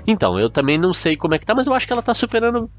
Então, 0.05 0.39
eu 0.39 0.49
também 0.49 0.77
não 0.77 0.93
sei 0.93 1.15
como 1.15 1.35
é 1.35 1.39
que 1.39 1.45
tá, 1.45 1.53
mas 1.53 1.67
eu 1.67 1.73
acho 1.73 1.85
que 1.85 1.93
ela 1.93 2.01
tá 2.01 2.13
superando 2.13 2.69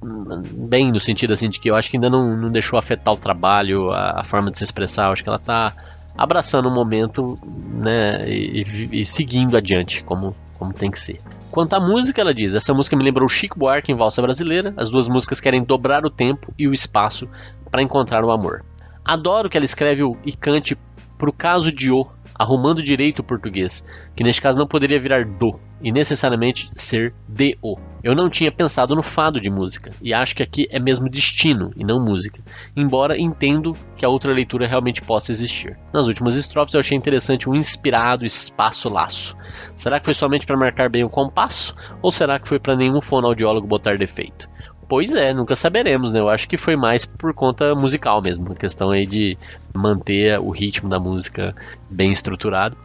bem, 0.54 0.90
no 0.90 0.98
sentido 0.98 1.32
assim, 1.32 1.48
de 1.48 1.60
que 1.60 1.70
eu 1.70 1.76
acho 1.76 1.90
que 1.90 1.96
ainda 1.96 2.10
não, 2.10 2.36
não 2.36 2.50
deixou 2.50 2.78
afetar 2.78 3.14
o 3.14 3.16
trabalho, 3.16 3.90
a, 3.90 4.20
a 4.20 4.24
forma 4.24 4.50
de 4.50 4.58
se 4.58 4.64
expressar, 4.64 5.06
eu 5.06 5.12
acho 5.12 5.22
que 5.22 5.28
ela 5.28 5.38
tá 5.38 5.72
abraçando 6.16 6.68
o 6.68 6.74
momento, 6.74 7.38
né, 7.44 8.28
e, 8.28 9.00
e, 9.00 9.04
seguindo 9.04 9.56
adiante, 9.56 10.04
como, 10.04 10.34
como 10.58 10.72
tem 10.72 10.90
que 10.90 10.98
ser. 10.98 11.20
Quanto 11.50 11.74
à 11.74 11.80
música, 11.80 12.20
ela 12.20 12.34
diz: 12.34 12.54
essa 12.54 12.72
música 12.72 12.96
me 12.96 13.04
lembrou 13.04 13.28
Chico 13.28 13.58
Buarque 13.58 13.92
em 13.92 13.96
Valsa 13.96 14.22
Brasileira. 14.22 14.72
As 14.76 14.88
duas 14.88 15.08
músicas 15.08 15.40
querem 15.40 15.62
dobrar 15.62 16.04
o 16.04 16.10
tempo 16.10 16.52
e 16.58 16.66
o 16.66 16.72
espaço 16.72 17.28
para 17.70 17.82
encontrar 17.82 18.24
o 18.24 18.30
amor. 18.30 18.64
Adoro 19.04 19.50
que 19.50 19.56
ela 19.56 19.64
escreve 19.64 20.02
e 20.24 20.32
cante 20.32 20.76
pro 21.18 21.32
caso 21.32 21.70
de 21.70 21.90
O, 21.90 22.06
arrumando 22.34 22.82
direito 22.82 23.18
o 23.18 23.24
português, 23.24 23.84
que 24.16 24.24
neste 24.24 24.40
caso 24.40 24.58
não 24.58 24.66
poderia 24.66 25.00
virar 25.00 25.24
do 25.24 25.58
e 25.82 25.90
necessariamente 25.90 26.70
ser 26.74 27.14
do. 27.28 27.78
Eu 28.02 28.14
não 28.14 28.28
tinha 28.28 28.50
pensado 28.50 28.94
no 28.94 29.02
fado 29.02 29.40
de 29.40 29.50
música 29.50 29.92
e 30.02 30.12
acho 30.12 30.34
que 30.34 30.42
aqui 30.42 30.66
é 30.70 30.78
mesmo 30.78 31.08
destino 31.08 31.70
e 31.76 31.84
não 31.84 32.00
música, 32.00 32.40
embora 32.76 33.20
entendo 33.20 33.76
que 33.96 34.04
a 34.04 34.08
outra 34.08 34.32
leitura 34.32 34.66
realmente 34.66 35.02
possa 35.02 35.32
existir. 35.32 35.78
Nas 35.92 36.06
últimas 36.06 36.36
estrofes 36.36 36.74
eu 36.74 36.80
achei 36.80 36.96
interessante 36.96 37.48
o 37.48 37.54
inspirado 37.54 38.24
espaço-laço. 38.24 39.36
Será 39.76 39.98
que 39.98 40.04
foi 40.06 40.14
somente 40.14 40.46
para 40.46 40.56
marcar 40.56 40.90
bem 40.90 41.04
o 41.04 41.10
compasso 41.10 41.74
ou 42.00 42.10
será 42.10 42.38
que 42.38 42.48
foi 42.48 42.58
para 42.58 42.76
nenhum 42.76 43.00
fonoaudiólogo 43.00 43.66
botar 43.66 43.96
defeito? 43.96 44.50
Pois 44.88 45.14
é, 45.14 45.32
nunca 45.32 45.56
saberemos, 45.56 46.12
né? 46.12 46.20
Eu 46.20 46.28
acho 46.28 46.46
que 46.46 46.58
foi 46.58 46.76
mais 46.76 47.06
por 47.06 47.32
conta 47.32 47.74
musical 47.74 48.20
mesmo, 48.20 48.52
a 48.52 48.54
questão 48.54 48.90
aí 48.90 49.06
de 49.06 49.38
manter 49.74 50.38
o 50.38 50.50
ritmo 50.50 50.88
da 50.88 50.98
música 50.98 51.54
bem 51.88 52.10
estruturado. 52.10 52.76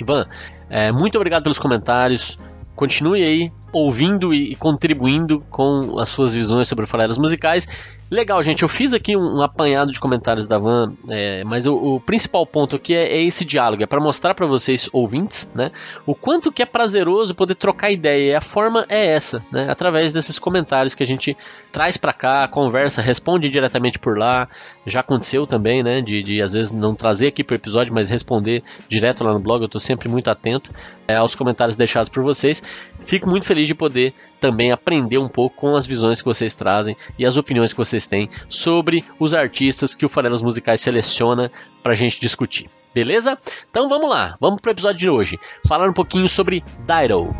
Ivan, 0.00 0.26
é, 0.68 0.90
muito 0.92 1.16
obrigado 1.16 1.42
pelos 1.42 1.58
comentários. 1.58 2.38
Continue 2.74 3.22
aí 3.22 3.52
ouvindo 3.72 4.34
e 4.34 4.54
contribuindo 4.54 5.40
com 5.50 5.98
as 5.98 6.08
suas 6.08 6.34
visões 6.34 6.68
sobre 6.68 6.86
farelas 6.86 7.16
musicais. 7.18 7.66
Legal, 8.08 8.40
gente. 8.40 8.62
Eu 8.62 8.68
fiz 8.68 8.94
aqui 8.94 9.16
um, 9.16 9.42
apanhado 9.42 9.90
de 9.90 9.98
comentários 9.98 10.46
da 10.46 10.58
Van, 10.58 10.92
é, 11.08 11.42
mas 11.42 11.66
o, 11.66 11.74
o, 11.74 12.00
principal 12.00 12.46
ponto 12.46 12.76
aqui 12.76 12.94
é, 12.94 13.16
é 13.16 13.22
esse 13.22 13.44
diálogo, 13.44 13.82
é 13.82 13.86
para 13.86 14.00
mostrar 14.00 14.32
para 14.32 14.46
vocês 14.46 14.88
ouvintes, 14.92 15.50
né, 15.52 15.72
o 16.06 16.14
quanto 16.14 16.52
que 16.52 16.62
é 16.62 16.66
prazeroso 16.66 17.34
poder 17.34 17.56
trocar 17.56 17.90
ideia. 17.90 18.30
E 18.30 18.34
a 18.34 18.40
forma 18.40 18.86
é 18.88 19.06
essa, 19.06 19.44
né, 19.50 19.68
através 19.68 20.12
desses 20.12 20.38
comentários 20.38 20.94
que 20.94 21.02
a 21.02 21.06
gente 21.06 21.36
traz 21.72 21.96
para 21.96 22.12
cá, 22.12 22.46
conversa, 22.46 23.02
responde 23.02 23.50
diretamente 23.50 23.98
por 23.98 24.16
lá. 24.16 24.48
Já 24.86 25.00
aconteceu 25.00 25.44
também, 25.44 25.82
né, 25.82 26.00
de, 26.00 26.22
de 26.22 26.40
às 26.40 26.52
vezes 26.52 26.72
não 26.72 26.94
trazer 26.94 27.26
aqui 27.26 27.42
pro 27.42 27.56
episódio, 27.56 27.92
mas 27.92 28.08
responder 28.08 28.62
direto 28.88 29.24
lá 29.24 29.32
no 29.32 29.40
blog. 29.40 29.62
Eu 29.62 29.68
tô 29.68 29.80
sempre 29.80 30.08
muito 30.08 30.30
atento 30.30 30.72
é, 31.08 31.16
aos 31.16 31.34
comentários 31.34 31.76
deixados 31.76 32.08
por 32.08 32.22
vocês. 32.22 32.62
Fico 33.04 33.28
muito 33.28 33.46
feliz 33.46 33.66
de 33.66 33.74
poder 33.74 34.14
também 34.40 34.70
aprender 34.70 35.18
um 35.18 35.28
pouco 35.28 35.56
com 35.56 35.74
as 35.74 35.86
visões 35.86 36.20
que 36.20 36.26
vocês 36.26 36.54
trazem 36.54 36.96
e 37.18 37.24
as 37.24 37.36
opiniões 37.36 37.72
que 37.72 37.78
vocês 37.78 37.95
têm 38.04 38.28
sobre 38.48 39.04
os 39.20 39.32
artistas 39.32 39.94
que 39.94 40.04
o 40.04 40.08
Farelas 40.08 40.42
Musicais 40.42 40.80
seleciona 40.80 41.52
para 41.84 41.92
a 41.92 41.96
gente 41.96 42.20
discutir. 42.20 42.68
Beleza? 42.92 43.38
Então 43.70 43.88
vamos 43.88 44.10
lá, 44.10 44.36
vamos 44.40 44.60
para 44.60 44.70
o 44.70 44.72
episódio 44.72 44.98
de 44.98 45.08
hoje. 45.08 45.38
Falar 45.68 45.88
um 45.88 45.92
pouquinho 45.92 46.28
sobre 46.28 46.64
Dido. 46.84 47.30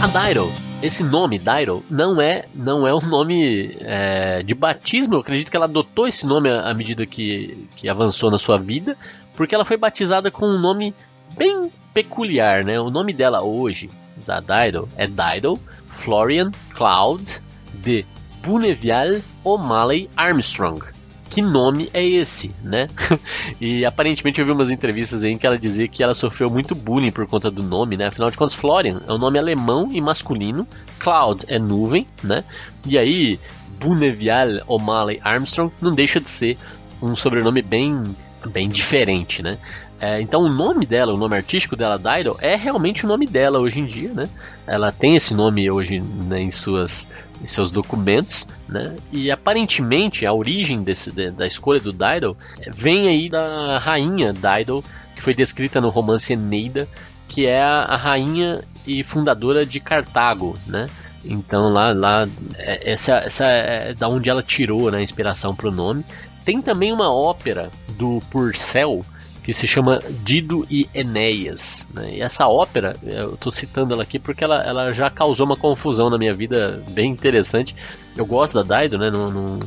A 0.00 0.06
Dido 0.06 0.73
esse 0.84 1.02
nome, 1.02 1.38
Dairo, 1.38 1.82
não 1.88 2.20
é 2.20 2.44
não 2.54 2.86
é 2.86 2.94
um 2.94 3.00
nome 3.00 3.74
é, 3.80 4.42
de 4.42 4.54
batismo. 4.54 5.14
Eu 5.14 5.20
acredito 5.20 5.50
que 5.50 5.56
ela 5.56 5.64
adotou 5.64 6.06
esse 6.06 6.26
nome 6.26 6.50
à 6.50 6.74
medida 6.74 7.06
que, 7.06 7.66
que 7.74 7.88
avançou 7.88 8.30
na 8.30 8.38
sua 8.38 8.58
vida, 8.58 8.94
porque 9.34 9.54
ela 9.54 9.64
foi 9.64 9.78
batizada 9.78 10.30
com 10.30 10.46
um 10.46 10.58
nome 10.58 10.94
bem 11.38 11.72
peculiar, 11.94 12.62
né? 12.62 12.78
O 12.78 12.90
nome 12.90 13.14
dela 13.14 13.42
hoje, 13.42 13.88
da 14.26 14.40
Dido, 14.40 14.86
é 14.96 15.06
Dido 15.06 15.58
Florian 15.88 16.50
Cloud 16.74 17.42
de 17.72 18.04
Bunevial 18.42 19.22
O'Malley 19.42 20.10
Armstrong 20.14 20.84
que 21.28 21.42
nome 21.42 21.90
é 21.92 22.04
esse, 22.04 22.54
né? 22.62 22.88
e 23.60 23.84
aparentemente 23.84 24.40
eu 24.40 24.46
vi 24.46 24.52
umas 24.52 24.70
entrevistas 24.70 25.24
aí 25.24 25.32
em 25.32 25.38
que 25.38 25.46
ela 25.46 25.58
dizia 25.58 25.88
que 25.88 26.02
ela 26.02 26.14
sofreu 26.14 26.50
muito 26.50 26.74
bullying 26.74 27.10
por 27.10 27.26
conta 27.26 27.50
do 27.50 27.62
nome, 27.62 27.96
né? 27.96 28.06
Afinal 28.06 28.30
de 28.30 28.36
contas, 28.36 28.54
Florian 28.54 29.02
é 29.06 29.12
um 29.12 29.18
nome 29.18 29.38
alemão 29.38 29.88
e 29.92 30.00
masculino, 30.00 30.66
Cloud 30.98 31.44
é 31.48 31.58
nuvem, 31.58 32.06
né? 32.22 32.44
E 32.86 32.98
aí, 32.98 33.40
Bunevial 33.80 34.62
O'Malley 34.66 35.20
Armstrong 35.22 35.72
não 35.80 35.94
deixa 35.94 36.20
de 36.20 36.28
ser 36.28 36.56
um 37.02 37.14
sobrenome 37.14 37.62
bem, 37.62 38.16
bem 38.46 38.68
diferente, 38.68 39.42
né? 39.42 39.58
É, 40.04 40.20
então 40.20 40.42
o 40.42 40.50
nome 40.50 40.84
dela, 40.84 41.14
o 41.14 41.16
nome 41.16 41.34
artístico 41.34 41.74
dela, 41.74 41.98
Dido, 41.98 42.36
é 42.42 42.56
realmente 42.56 43.06
o 43.06 43.08
nome 43.08 43.26
dela 43.26 43.58
hoje 43.58 43.80
em 43.80 43.86
dia, 43.86 44.12
né? 44.12 44.28
Ela 44.66 44.92
tem 44.92 45.16
esse 45.16 45.32
nome 45.32 45.70
hoje 45.70 45.98
né, 45.98 46.42
em, 46.42 46.50
suas, 46.50 47.08
em 47.40 47.46
seus 47.46 47.72
documentos, 47.72 48.46
né? 48.68 48.94
E 49.10 49.30
aparentemente 49.30 50.26
a 50.26 50.32
origem 50.34 50.82
desse, 50.82 51.10
de, 51.10 51.30
da 51.30 51.46
escolha 51.46 51.80
do 51.80 51.90
Dido 51.90 52.36
vem 52.70 53.08
aí 53.08 53.30
da 53.30 53.78
rainha 53.78 54.34
Dido, 54.34 54.84
que 55.16 55.22
foi 55.22 55.32
descrita 55.32 55.80
no 55.80 55.88
romance 55.88 56.34
Eneida, 56.34 56.86
que 57.26 57.46
é 57.46 57.62
a, 57.62 57.84
a 57.84 57.96
rainha 57.96 58.60
e 58.86 59.02
fundadora 59.02 59.64
de 59.64 59.80
Cartago, 59.80 60.58
né? 60.66 60.90
Então 61.24 61.70
lá, 61.70 61.94
lá 61.94 62.28
é, 62.58 62.92
essa, 62.92 63.14
essa 63.14 63.46
é 63.46 63.94
da 63.94 64.06
onde 64.06 64.28
ela 64.28 64.42
tirou 64.42 64.90
né, 64.90 64.98
a 64.98 65.02
inspiração 65.02 65.54
para 65.54 65.68
o 65.68 65.72
nome. 65.72 66.04
Tem 66.44 66.60
também 66.60 66.92
uma 66.92 67.10
ópera 67.10 67.70
do 67.96 68.20
Purcell, 68.30 69.02
que 69.44 69.52
se 69.52 69.66
chama 69.66 70.02
Dido 70.24 70.66
e 70.70 70.88
Enéas. 70.94 71.86
Né? 71.92 72.14
E 72.14 72.22
essa 72.22 72.48
ópera, 72.48 72.96
eu 73.02 73.34
estou 73.34 73.52
citando 73.52 73.92
ela 73.92 74.02
aqui 74.02 74.18
porque 74.18 74.42
ela, 74.42 74.62
ela 74.64 74.90
já 74.90 75.10
causou 75.10 75.44
uma 75.44 75.56
confusão 75.56 76.08
na 76.08 76.16
minha 76.16 76.32
vida 76.32 76.82
bem 76.88 77.10
interessante. 77.10 77.76
Eu 78.16 78.24
gosto 78.24 78.64
da 78.64 78.80
Dido, 78.80 78.96
né? 78.96 79.10
Não, 79.10 79.30
não, 79.30 79.58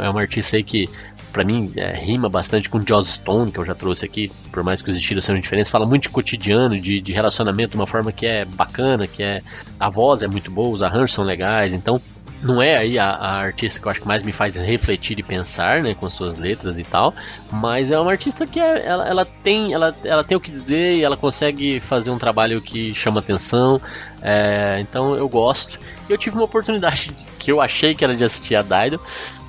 é, 0.00 0.06
é 0.06 0.10
uma 0.10 0.20
artista 0.22 0.56
aí 0.56 0.62
que 0.62 0.88
para 1.30 1.44
mim 1.44 1.70
é, 1.76 1.92
rima 1.92 2.30
bastante 2.30 2.70
com 2.70 2.84
Joss 2.84 3.12
Stone, 3.12 3.52
que 3.52 3.58
eu 3.58 3.64
já 3.64 3.74
trouxe 3.74 4.06
aqui, 4.06 4.30
por 4.50 4.62
mais 4.62 4.80
que 4.80 4.88
os 4.88 4.96
estilos 4.96 5.24
sejam 5.24 5.40
diferentes, 5.40 5.70
fala 5.70 5.84
muito 5.84 6.04
de 6.04 6.08
cotidiano, 6.08 6.80
de, 6.80 7.00
de 7.00 7.12
relacionamento 7.12 7.72
de 7.72 7.76
uma 7.76 7.86
forma 7.86 8.10
que 8.10 8.26
é 8.26 8.46
bacana, 8.46 9.06
que 9.06 9.22
é 9.22 9.42
a 9.78 9.90
voz 9.90 10.22
é 10.22 10.26
muito 10.26 10.50
boa, 10.50 10.70
os 10.70 10.82
arranjos 10.82 11.12
são 11.12 11.24
legais, 11.24 11.74
então 11.74 12.00
não 12.42 12.62
é 12.62 12.76
aí 12.76 12.98
a, 12.98 13.10
a, 13.10 13.38
artista 13.38 13.80
que 13.80 13.86
eu 13.86 13.90
acho 13.90 14.00
que 14.00 14.06
mais 14.06 14.22
me 14.22 14.32
faz 14.32 14.56
refletir 14.56 15.18
e 15.18 15.22
pensar, 15.22 15.82
né, 15.82 15.94
com 15.94 16.06
as 16.06 16.12
suas 16.12 16.38
letras 16.38 16.78
e 16.78 16.84
tal, 16.84 17.14
mas 17.50 17.90
é 17.90 17.98
uma 17.98 18.10
artista 18.10 18.46
que 18.46 18.60
é, 18.60 18.86
ela, 18.86 19.08
ela, 19.08 19.24
tem, 19.24 19.72
ela, 19.72 19.94
ela 20.04 20.22
tem 20.22 20.36
o 20.36 20.40
que 20.40 20.50
dizer 20.50 20.96
e 20.96 21.02
ela 21.02 21.16
consegue 21.16 21.80
fazer 21.80 22.10
um 22.10 22.18
trabalho 22.18 22.60
que 22.60 22.94
chama 22.94 23.20
atenção, 23.20 23.80
é, 24.22 24.78
então 24.80 25.14
eu 25.14 25.28
gosto. 25.28 25.78
Eu 26.08 26.16
tive 26.16 26.36
uma 26.36 26.44
oportunidade 26.44 27.12
que 27.38 27.50
eu 27.50 27.60
achei 27.60 27.94
que 27.94 28.04
era 28.04 28.16
de 28.16 28.24
assistir 28.24 28.54
a 28.54 28.62
Dido, 28.62 29.00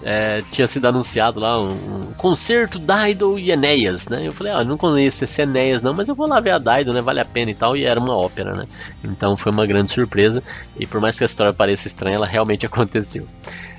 é, 0.01 0.41
tinha 0.49 0.65
sido 0.65 0.87
anunciado 0.87 1.39
lá 1.39 1.59
um, 1.59 1.71
um 1.71 2.13
concerto 2.13 2.79
Dido 2.79 3.37
e 3.37 3.51
Enéas, 3.51 4.07
né? 4.07 4.25
Eu 4.25 4.33
falei, 4.33 4.53
ah, 4.53 4.63
não 4.63 4.77
conheço 4.77 5.23
esse 5.23 5.41
Enéas 5.41 5.81
não, 5.81 5.93
mas 5.93 6.07
eu 6.07 6.15
vou 6.15 6.27
lá 6.27 6.39
ver 6.39 6.51
a 6.51 6.57
Dido, 6.57 6.93
né? 6.93 7.01
Vale 7.01 7.19
a 7.19 7.25
pena 7.25 7.51
e 7.51 7.55
tal, 7.55 7.75
e 7.75 7.83
era 7.83 7.99
uma 7.99 8.15
ópera, 8.15 8.53
né? 8.53 8.65
Então 9.03 9.35
foi 9.35 9.51
uma 9.51 9.65
grande 9.65 9.91
surpresa, 9.91 10.41
e 10.77 10.85
por 10.85 11.01
mais 11.01 11.17
que 11.17 11.23
a 11.23 11.25
história 11.25 11.53
pareça 11.53 11.87
estranha, 11.87 12.15
ela 12.15 12.27
realmente 12.27 12.65
aconteceu. 12.67 13.25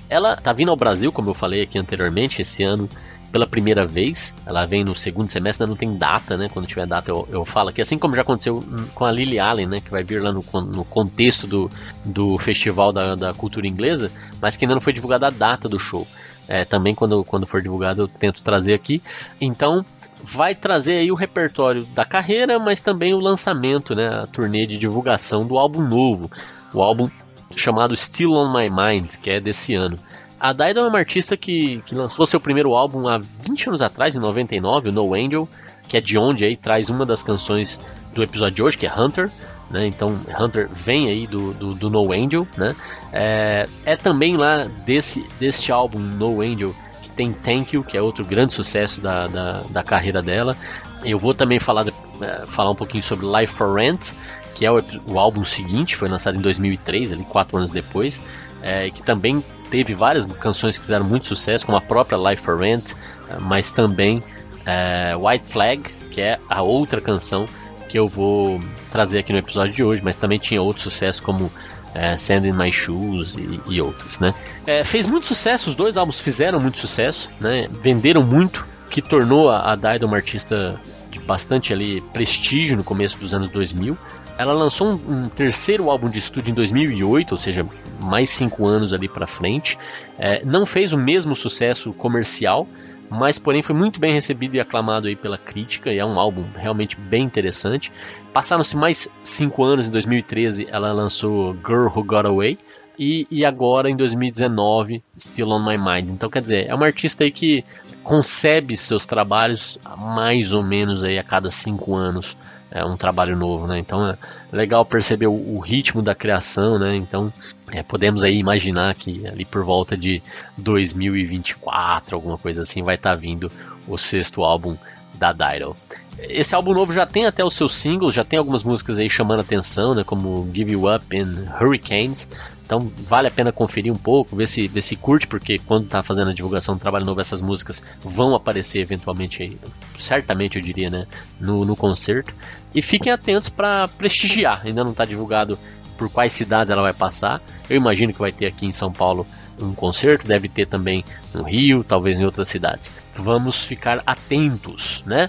Ela 0.08 0.36
tá 0.36 0.52
vindo 0.52 0.70
ao 0.70 0.76
Brasil, 0.76 1.12
como 1.12 1.30
eu 1.30 1.34
falei 1.34 1.62
aqui 1.62 1.78
anteriormente, 1.78 2.42
esse 2.42 2.62
ano, 2.64 2.88
pela 3.30 3.46
primeira 3.46 3.86
vez. 3.86 4.34
Ela 4.46 4.66
vem 4.66 4.84
no 4.84 4.94
segundo 4.94 5.28
semestre, 5.28 5.66
não 5.66 5.76
tem 5.76 5.96
data, 5.96 6.36
né? 6.36 6.48
Quando 6.52 6.66
tiver 6.66 6.86
data 6.86 7.10
eu, 7.10 7.28
eu 7.30 7.44
falo 7.44 7.70
aqui. 7.70 7.80
Assim 7.80 7.98
como 7.98 8.14
já 8.14 8.22
aconteceu 8.22 8.62
com 8.94 9.04
a 9.04 9.12
Lily 9.12 9.38
Allen, 9.38 9.66
né? 9.66 9.80
Que 9.80 9.90
vai 9.90 10.02
vir 10.02 10.22
lá 10.22 10.32
no, 10.32 10.44
no 10.62 10.84
contexto 10.84 11.46
do, 11.46 11.70
do 12.04 12.38
Festival 12.38 12.92
da, 12.92 13.14
da 13.14 13.32
Cultura 13.32 13.66
Inglesa, 13.66 14.10
mas 14.40 14.56
que 14.56 14.64
ainda 14.64 14.74
não 14.74 14.80
foi 14.80 14.92
divulgada 14.92 15.26
a 15.26 15.30
data 15.30 15.68
do 15.68 15.78
show. 15.78 16.06
É, 16.48 16.64
também 16.64 16.94
quando, 16.94 17.22
quando 17.24 17.46
for 17.46 17.62
divulgado 17.62 18.02
eu 18.02 18.08
tento 18.08 18.42
trazer 18.42 18.74
aqui. 18.74 19.02
Então 19.40 19.84
vai 20.22 20.54
trazer 20.54 20.94
aí 20.94 21.10
o 21.10 21.14
repertório 21.14 21.84
da 21.86 22.04
carreira, 22.04 22.58
mas 22.58 22.80
também 22.80 23.14
o 23.14 23.20
lançamento, 23.20 23.94
né? 23.94 24.08
A 24.08 24.26
turnê 24.26 24.66
de 24.66 24.78
divulgação 24.78 25.46
do 25.46 25.56
álbum 25.56 25.82
novo. 25.82 26.30
O 26.74 26.82
álbum 26.82 27.08
chamado 27.56 27.96
Still 27.96 28.32
on 28.32 28.52
My 28.52 28.70
Mind, 28.70 29.16
que 29.16 29.30
é 29.30 29.40
desse 29.40 29.74
ano. 29.74 29.98
A 30.40 30.54
Dido 30.54 30.80
é 30.80 30.88
uma 30.88 30.98
artista 30.98 31.36
que, 31.36 31.82
que 31.84 31.94
lançou 31.94 32.26
seu 32.26 32.40
primeiro 32.40 32.74
álbum 32.74 33.06
há 33.06 33.18
20 33.18 33.68
anos 33.68 33.82
atrás, 33.82 34.16
em 34.16 34.18
99, 34.18 34.88
o 34.88 34.92
No 34.92 35.14
Angel, 35.14 35.46
que 35.86 35.98
é 35.98 36.00
de 36.00 36.16
onde 36.16 36.46
aí 36.46 36.56
traz 36.56 36.88
uma 36.88 37.04
das 37.04 37.22
canções 37.22 37.78
do 38.14 38.22
episódio 38.22 38.54
de 38.54 38.62
hoje, 38.62 38.78
que 38.78 38.86
é 38.86 38.92
Hunter. 38.92 39.30
né? 39.70 39.86
Então 39.86 40.18
Hunter 40.38 40.70
vem 40.72 41.08
aí 41.08 41.26
do, 41.26 41.52
do, 41.52 41.74
do 41.74 41.90
No 41.90 42.10
Angel, 42.10 42.48
né? 42.56 42.74
É, 43.12 43.68
é, 43.84 43.96
também 43.96 44.38
lá 44.38 44.64
desse, 44.86 45.26
deste 45.38 45.70
álbum 45.70 45.98
No 45.98 46.40
Angel 46.40 46.74
que 47.02 47.10
tem 47.10 47.32
Thank 47.34 47.76
You, 47.76 47.84
que 47.84 47.96
é 47.96 48.00
outro 48.00 48.24
grande 48.24 48.54
sucesso 48.54 48.98
da, 49.02 49.26
da, 49.26 49.62
da 49.68 49.82
carreira 49.82 50.22
dela. 50.22 50.56
Eu 51.04 51.18
vou 51.18 51.34
também 51.34 51.58
falar, 51.58 51.86
é, 51.88 52.46
falar 52.46 52.70
um 52.70 52.74
pouquinho 52.74 53.02
sobre 53.02 53.26
Life 53.26 53.52
for 53.52 53.74
Rent, 53.74 54.12
que 54.54 54.64
é 54.64 54.72
o, 54.72 54.82
o, 55.06 55.18
álbum 55.18 55.44
seguinte, 55.44 55.96
foi 55.96 56.08
lançado 56.08 56.36
em 56.36 56.40
2003, 56.40 57.12
ali 57.12 57.24
quatro 57.24 57.58
anos 57.58 57.72
depois, 57.72 58.22
é, 58.62 58.88
que 58.90 59.02
também 59.02 59.44
teve 59.70 59.94
várias 59.94 60.26
canções 60.26 60.76
que 60.76 60.82
fizeram 60.82 61.04
muito 61.04 61.26
sucesso, 61.26 61.64
como 61.64 61.78
a 61.78 61.80
própria 61.80 62.16
Life 62.16 62.42
for 62.42 62.58
Rent, 62.58 62.92
é, 63.28 63.38
mas 63.38 63.72
também 63.72 64.22
é, 64.66 65.14
White 65.16 65.46
Flag, 65.46 65.82
que 66.10 66.20
é 66.20 66.38
a 66.48 66.62
outra 66.62 67.00
canção 67.00 67.48
que 67.88 67.98
eu 67.98 68.08
vou 68.08 68.60
trazer 68.90 69.18
aqui 69.18 69.32
no 69.32 69.38
episódio 69.38 69.72
de 69.72 69.82
hoje, 69.82 70.02
mas 70.04 70.16
também 70.16 70.38
tinha 70.38 70.60
outros 70.62 70.84
sucessos 70.84 71.20
como 71.20 71.50
é, 71.94 72.16
Sand 72.16 72.46
in 72.46 72.52
My 72.52 72.70
Shoes 72.70 73.36
e, 73.36 73.60
e 73.66 73.80
outros, 73.80 74.20
né? 74.20 74.34
É, 74.66 74.84
fez 74.84 75.06
muito 75.06 75.26
sucesso, 75.26 75.70
os 75.70 75.76
dois 75.76 75.96
álbuns 75.96 76.20
fizeram 76.20 76.60
muito 76.60 76.78
sucesso, 76.78 77.28
né? 77.40 77.68
Venderam 77.82 78.22
muito, 78.22 78.66
que 78.88 79.02
tornou 79.02 79.50
a, 79.50 79.72
a 79.72 79.76
Dido 79.76 80.06
uma 80.06 80.16
artista 80.16 80.80
de 81.10 81.18
bastante 81.20 81.72
ali 81.72 82.00
prestígio 82.12 82.76
no 82.76 82.84
começo 82.84 83.18
dos 83.18 83.34
anos 83.34 83.48
2000. 83.48 83.96
Ela 84.40 84.54
lançou 84.54 84.92
um, 84.92 84.94
um, 84.94 85.28
terceiro 85.28 85.90
álbum 85.90 86.08
de 86.08 86.18
estúdio 86.18 86.50
em 86.50 86.54
2008, 86.54 87.32
ou 87.32 87.36
seja, 87.36 87.66
mais 88.00 88.30
cinco 88.30 88.66
anos 88.66 88.94
ali 88.94 89.06
para 89.06 89.26
frente. 89.26 89.78
É, 90.18 90.42
não 90.46 90.64
fez 90.64 90.94
o 90.94 90.96
mesmo 90.96 91.36
sucesso 91.36 91.92
comercial, 91.92 92.66
mas 93.10 93.38
porém 93.38 93.62
foi 93.62 93.74
muito 93.74 94.00
bem 94.00 94.14
recebido 94.14 94.54
e 94.54 94.60
aclamado 94.60 95.08
aí 95.08 95.14
pela 95.14 95.36
crítica, 95.36 95.92
e 95.92 95.98
é 95.98 96.06
um 96.06 96.18
álbum 96.18 96.46
realmente 96.56 96.96
bem 96.96 97.22
interessante. 97.22 97.92
Passaram-se 98.32 98.78
mais 98.78 99.12
cinco 99.22 99.62
anos, 99.62 99.88
em 99.88 99.90
2013 99.90 100.68
ela 100.70 100.90
lançou 100.90 101.54
Girl 101.56 101.88
Who 101.88 102.02
Got 102.02 102.24
Away, 102.24 102.58
e, 103.00 103.26
e, 103.30 103.46
agora 103.46 103.88
em 103.88 103.96
2019 103.96 105.02
Still 105.18 105.48
on 105.48 105.64
My 105.64 105.78
Mind. 105.78 106.10
Então 106.10 106.28
quer 106.28 106.42
dizer, 106.42 106.66
é 106.68 106.74
uma 106.74 106.84
artista 106.84 107.24
aí 107.24 107.30
que 107.30 107.64
concebe 108.04 108.76
seus 108.76 109.06
trabalhos 109.06 109.78
mais 109.96 110.52
ou 110.52 110.62
menos 110.62 111.02
aí 111.02 111.18
a 111.18 111.22
cada 111.22 111.48
cinco 111.48 111.94
anos 111.94 112.36
é 112.70 112.84
um 112.84 112.98
trabalho 112.98 113.34
novo, 113.36 113.66
né? 113.66 113.78
Então 113.78 114.06
é 114.06 114.16
legal 114.52 114.84
perceber 114.84 115.26
o, 115.26 115.32
o 115.32 115.58
ritmo 115.58 116.02
da 116.02 116.14
criação, 116.14 116.78
né? 116.78 116.94
Então 116.94 117.32
é, 117.72 117.82
podemos 117.82 118.22
aí 118.22 118.36
imaginar 118.36 118.94
que 118.94 119.26
ali 119.26 119.46
por 119.46 119.64
volta 119.64 119.96
de 119.96 120.22
2024, 120.58 122.14
alguma 122.14 122.36
coisa 122.36 122.62
assim, 122.62 122.82
vai 122.82 122.96
estar 122.96 123.10
tá 123.10 123.16
vindo 123.16 123.50
o 123.88 123.96
sexto 123.96 124.44
álbum 124.44 124.76
da 125.14 125.32
Dido. 125.32 125.74
Esse 126.18 126.54
álbum 126.54 126.74
novo 126.74 126.92
já 126.92 127.06
tem 127.06 127.24
até 127.24 127.42
os 127.42 127.54
seus 127.54 127.74
singles, 127.74 128.14
já 128.14 128.24
tem 128.24 128.38
algumas 128.38 128.62
músicas 128.62 128.98
aí 128.98 129.08
chamando 129.08 129.40
atenção, 129.40 129.94
né, 129.94 130.04
como 130.04 130.48
Give 130.54 130.72
You 130.72 130.94
Up 130.94 131.18
and 131.18 131.48
Hurricanes. 131.58 132.28
Então 132.70 132.88
vale 132.98 133.26
a 133.26 133.32
pena 133.32 133.50
conferir 133.50 133.92
um 133.92 133.96
pouco, 133.96 134.36
ver 134.36 134.46
se, 134.46 134.68
ver 134.68 134.80
se 134.80 134.94
curte, 134.94 135.26
porque 135.26 135.58
quando 135.58 135.86
está 135.86 136.04
fazendo 136.04 136.30
a 136.30 136.32
divulgação 136.32 136.76
do 136.76 136.80
trabalho 136.80 137.04
novo, 137.04 137.20
essas 137.20 137.42
músicas 137.42 137.82
vão 138.00 138.32
aparecer 138.32 138.78
eventualmente, 138.78 139.58
certamente 139.98 140.56
eu 140.56 140.62
diria, 140.62 140.88
né, 140.88 141.04
no, 141.40 141.64
no 141.64 141.74
concerto. 141.74 142.32
E 142.72 142.80
fiquem 142.80 143.12
atentos 143.12 143.48
para 143.48 143.88
prestigiar, 143.88 144.62
ainda 144.64 144.84
não 144.84 144.92
está 144.92 145.04
divulgado 145.04 145.58
por 145.98 146.08
quais 146.08 146.32
cidades 146.32 146.70
ela 146.70 146.82
vai 146.82 146.92
passar. 146.92 147.42
Eu 147.68 147.76
imagino 147.76 148.12
que 148.12 148.20
vai 148.20 148.30
ter 148.30 148.46
aqui 148.46 148.66
em 148.66 148.72
São 148.72 148.92
Paulo 148.92 149.26
um 149.58 149.74
concerto, 149.74 150.28
deve 150.28 150.48
ter 150.48 150.66
também 150.66 151.04
no 151.34 151.42
Rio, 151.42 151.82
talvez 151.82 152.20
em 152.20 152.24
outras 152.24 152.46
cidades. 152.46 152.92
Vamos 153.16 153.64
ficar 153.64 154.00
atentos, 154.06 155.02
né? 155.04 155.28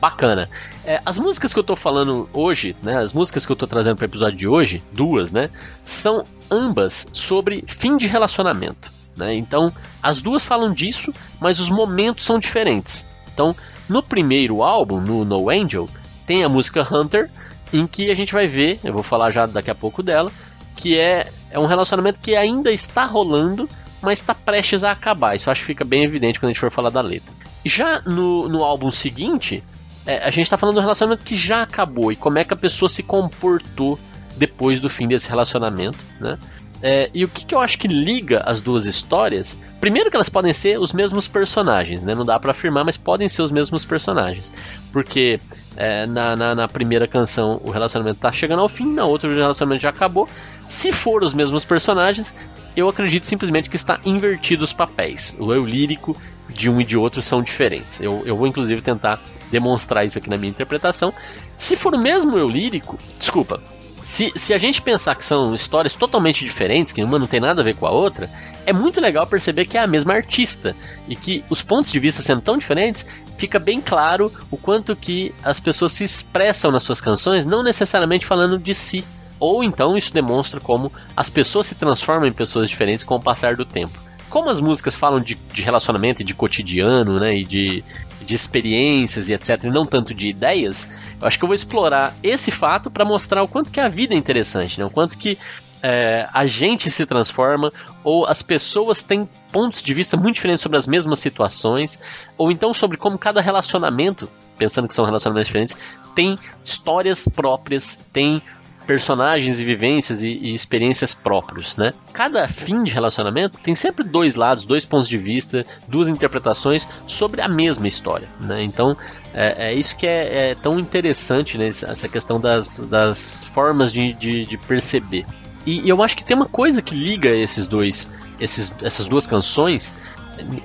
Bacana. 0.00 0.48
É, 0.86 1.00
as 1.04 1.18
músicas 1.18 1.52
que 1.52 1.58
eu 1.58 1.64
tô 1.64 1.74
falando 1.74 2.28
hoje, 2.32 2.76
né, 2.82 2.96
as 2.98 3.12
músicas 3.14 3.46
que 3.46 3.52
eu 3.52 3.56
tô 3.56 3.66
trazendo 3.66 3.96
para 3.96 4.04
o 4.04 4.08
episódio 4.08 4.36
de 4.36 4.46
hoje, 4.46 4.82
duas, 4.92 5.32
né, 5.32 5.48
são 5.82 6.24
ambas 6.50 7.06
sobre 7.12 7.64
fim 7.66 7.96
de 7.96 8.06
relacionamento. 8.06 8.92
Né? 9.16 9.34
Então, 9.34 9.72
as 10.02 10.20
duas 10.20 10.44
falam 10.44 10.72
disso, 10.72 11.14
mas 11.40 11.58
os 11.58 11.70
momentos 11.70 12.24
são 12.24 12.38
diferentes. 12.38 13.06
Então, 13.32 13.56
no 13.88 14.02
primeiro 14.02 14.62
álbum, 14.62 15.00
no 15.00 15.24
No 15.24 15.48
Angel, 15.48 15.88
tem 16.26 16.44
a 16.44 16.48
música 16.48 16.86
Hunter, 16.90 17.30
em 17.72 17.86
que 17.86 18.10
a 18.10 18.14
gente 18.14 18.32
vai 18.32 18.46
ver, 18.46 18.78
eu 18.84 18.92
vou 18.92 19.02
falar 19.02 19.30
já 19.30 19.46
daqui 19.46 19.70
a 19.70 19.74
pouco 19.74 20.02
dela, 20.02 20.30
que 20.76 20.98
é, 20.98 21.32
é 21.50 21.58
um 21.58 21.66
relacionamento 21.66 22.20
que 22.20 22.36
ainda 22.36 22.70
está 22.70 23.04
rolando, 23.04 23.68
mas 24.02 24.20
está 24.20 24.34
prestes 24.34 24.84
a 24.84 24.90
acabar. 24.90 25.34
Isso 25.34 25.50
acho 25.50 25.62
que 25.62 25.66
fica 25.66 25.84
bem 25.84 26.04
evidente 26.04 26.38
quando 26.38 26.50
a 26.50 26.52
gente 26.52 26.60
for 26.60 26.70
falar 26.70 26.90
da 26.90 27.00
letra. 27.00 27.34
Já 27.64 28.00
no, 28.02 28.48
no 28.48 28.62
álbum 28.62 28.90
seguinte, 28.90 29.62
é, 30.06 30.18
a 30.18 30.30
gente 30.30 30.42
está 30.42 30.56
falando 30.56 30.76
do 30.76 30.80
relacionamento 30.80 31.22
que 31.22 31.36
já 31.36 31.62
acabou 31.62 32.12
e 32.12 32.16
como 32.16 32.38
é 32.38 32.44
que 32.44 32.52
a 32.52 32.56
pessoa 32.56 32.88
se 32.88 33.02
comportou 33.02 33.98
depois 34.36 34.80
do 34.80 34.90
fim 34.90 35.06
desse 35.06 35.28
relacionamento, 35.28 35.98
né? 36.20 36.38
É, 36.86 37.08
e 37.14 37.24
o 37.24 37.28
que, 37.28 37.46
que, 37.46 37.54
eu 37.54 37.60
acho 37.62 37.78
que 37.78 37.88
liga 37.88 38.42
as 38.44 38.60
duas 38.60 38.84
histórias? 38.84 39.58
Primeiro 39.80 40.10
que 40.10 40.16
elas 40.16 40.28
podem 40.28 40.52
ser 40.52 40.78
os 40.78 40.92
mesmos 40.92 41.26
personagens, 41.26 42.04
né? 42.04 42.14
Não 42.14 42.26
dá 42.26 42.38
para 42.38 42.50
afirmar, 42.50 42.84
mas 42.84 42.98
podem 42.98 43.26
ser 43.26 43.40
os 43.40 43.50
mesmos 43.50 43.86
personagens. 43.86 44.52
Porque 44.92 45.40
é, 45.78 46.04
na, 46.04 46.36
na, 46.36 46.54
na, 46.54 46.68
primeira 46.68 47.06
canção 47.06 47.58
o 47.64 47.70
relacionamento 47.70 48.20
tá 48.20 48.30
chegando 48.30 48.60
ao 48.60 48.68
fim, 48.68 48.92
na 48.92 49.06
outra 49.06 49.30
o 49.30 49.34
relacionamento 49.34 49.80
já 49.80 49.88
acabou. 49.88 50.28
Se 50.68 50.92
for 50.92 51.22
os 51.22 51.32
mesmos 51.32 51.64
personagens, 51.64 52.34
eu 52.76 52.86
acredito 52.86 53.24
simplesmente 53.24 53.70
que 53.70 53.76
está 53.76 53.98
invertido 54.04 54.62
os 54.62 54.74
papéis. 54.74 55.34
O 55.38 55.54
eu 55.54 55.64
lírico 55.64 56.14
de 56.50 56.68
um 56.68 56.78
e 56.82 56.84
de 56.84 56.98
outro 56.98 57.22
são 57.22 57.42
diferentes. 57.42 57.98
Eu, 58.02 58.22
eu 58.26 58.36
vou 58.36 58.46
inclusive 58.46 58.82
tentar 58.82 59.18
demonstrar 59.54 60.04
isso 60.04 60.18
aqui 60.18 60.28
na 60.28 60.36
minha 60.36 60.50
interpretação. 60.50 61.14
Se 61.56 61.76
for 61.76 61.94
o 61.94 61.98
mesmo 61.98 62.36
eu 62.36 62.48
lírico, 62.48 62.98
desculpa, 63.16 63.62
se, 64.02 64.32
se 64.34 64.52
a 64.52 64.58
gente 64.58 64.82
pensar 64.82 65.14
que 65.14 65.24
são 65.24 65.54
histórias 65.54 65.94
totalmente 65.94 66.44
diferentes, 66.44 66.92
que 66.92 67.02
uma 67.02 67.18
não 67.20 67.28
tem 67.28 67.38
nada 67.38 67.60
a 67.60 67.64
ver 67.64 67.76
com 67.76 67.86
a 67.86 67.90
outra, 67.90 68.28
é 68.66 68.72
muito 68.72 69.00
legal 69.00 69.26
perceber 69.28 69.64
que 69.64 69.78
é 69.78 69.80
a 69.80 69.86
mesma 69.86 70.12
artista 70.12 70.74
e 71.08 71.14
que 71.14 71.44
os 71.48 71.62
pontos 71.62 71.92
de 71.92 72.00
vista 72.00 72.20
sendo 72.20 72.42
tão 72.42 72.58
diferentes, 72.58 73.06
fica 73.38 73.60
bem 73.60 73.80
claro 73.80 74.32
o 74.50 74.56
quanto 74.56 74.96
que 74.96 75.32
as 75.42 75.60
pessoas 75.60 75.92
se 75.92 76.02
expressam 76.02 76.72
nas 76.72 76.82
suas 76.82 77.00
canções, 77.00 77.46
não 77.46 77.62
necessariamente 77.62 78.26
falando 78.26 78.58
de 78.58 78.74
si. 78.74 79.04
Ou 79.38 79.62
então 79.62 79.96
isso 79.96 80.12
demonstra 80.12 80.60
como 80.60 80.92
as 81.16 81.30
pessoas 81.30 81.66
se 81.66 81.76
transformam 81.76 82.26
em 82.26 82.32
pessoas 82.32 82.68
diferentes 82.68 83.04
com 83.04 83.14
o 83.14 83.22
passar 83.22 83.56
do 83.56 83.64
tempo 83.64 83.98
como 84.34 84.50
as 84.50 84.60
músicas 84.60 84.96
falam 84.96 85.20
de, 85.20 85.36
de, 85.52 85.62
relacionamento 85.62 86.20
e 86.20 86.24
de 86.24 86.34
cotidiano, 86.34 87.20
né, 87.20 87.36
e 87.36 87.44
de, 87.44 87.84
de 88.24 88.34
experiências 88.34 89.28
e 89.28 89.34
etc, 89.34 89.64
e 89.64 89.70
não 89.70 89.86
tanto 89.86 90.14
de 90.14 90.28
ideias, 90.28 90.88
eu 91.20 91.26
acho 91.26 91.38
que 91.38 91.44
eu 91.44 91.48
vou 91.48 91.54
explorar 91.54 92.14
esse 92.22 92.50
fato 92.50 92.90
para 92.90 93.04
mostrar 93.04 93.42
o 93.42 93.48
quanto 93.48 93.70
que 93.70 93.80
a 93.80 93.88
vida 93.88 94.14
é 94.14 94.16
interessante, 94.16 94.78
né? 94.78 94.86
o 94.86 94.90
quanto 94.90 95.16
que 95.16 95.38
é, 95.82 96.26
a 96.32 96.46
gente 96.46 96.90
se 96.90 97.04
transforma 97.04 97.70
ou 98.02 98.24
as 98.24 98.40
pessoas 98.40 99.02
têm 99.02 99.28
pontos 99.52 99.82
de 99.82 99.92
vista 99.92 100.16
muito 100.16 100.36
diferentes 100.36 100.62
sobre 100.62 100.78
as 100.78 100.86
mesmas 100.86 101.18
situações, 101.18 101.98
ou 102.38 102.50
então 102.50 102.72
sobre 102.72 102.96
como 102.96 103.18
cada 103.18 103.42
relacionamento, 103.42 104.26
pensando 104.56 104.88
que 104.88 104.94
são 104.94 105.04
relacionamentos 105.04 105.48
diferentes, 105.48 105.76
tem 106.14 106.38
histórias 106.64 107.28
próprias, 107.28 108.00
tem 108.14 108.40
personagens 108.86 109.60
e 109.60 109.64
vivências 109.64 110.22
e, 110.22 110.28
e, 110.28 110.54
experiências 110.54 111.14
próprios, 111.14 111.76
né? 111.76 111.92
Cada 112.12 112.46
fim 112.46 112.82
de 112.84 112.92
relacionamento 112.92 113.58
tem 113.58 113.74
sempre 113.74 114.04
dois 114.04 114.34
lados, 114.34 114.64
dois 114.64 114.84
pontos 114.84 115.08
de 115.08 115.18
vista, 115.18 115.64
duas 115.88 116.08
interpretações 116.08 116.86
sobre 117.06 117.40
a 117.40 117.48
mesma 117.48 117.88
história, 117.88 118.28
né? 118.40 118.62
Então 118.62 118.96
é, 119.32 119.70
é 119.70 119.74
isso 119.74 119.96
que 119.96 120.06
é, 120.06 120.50
é, 120.50 120.54
tão 120.54 120.78
interessante, 120.78 121.58
né? 121.58 121.68
Essa 121.68 122.08
questão 122.08 122.40
das, 122.40 122.78
das 122.80 123.44
formas 123.52 123.92
de, 123.92 124.12
de, 124.12 124.44
de 124.44 124.58
perceber. 124.58 125.26
E, 125.66 125.80
e 125.80 125.88
eu 125.88 126.02
acho 126.02 126.16
que 126.16 126.24
tem 126.24 126.36
uma 126.36 126.46
coisa 126.46 126.82
que 126.82 126.94
liga 126.94 127.30
esses 127.30 127.66
dois, 127.66 128.08
esses, 128.38 128.74
essas 128.82 129.08
duas 129.08 129.26
canções 129.26 129.94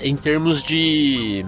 em 0.02 0.16
termos 0.16 0.62
de 0.64 1.46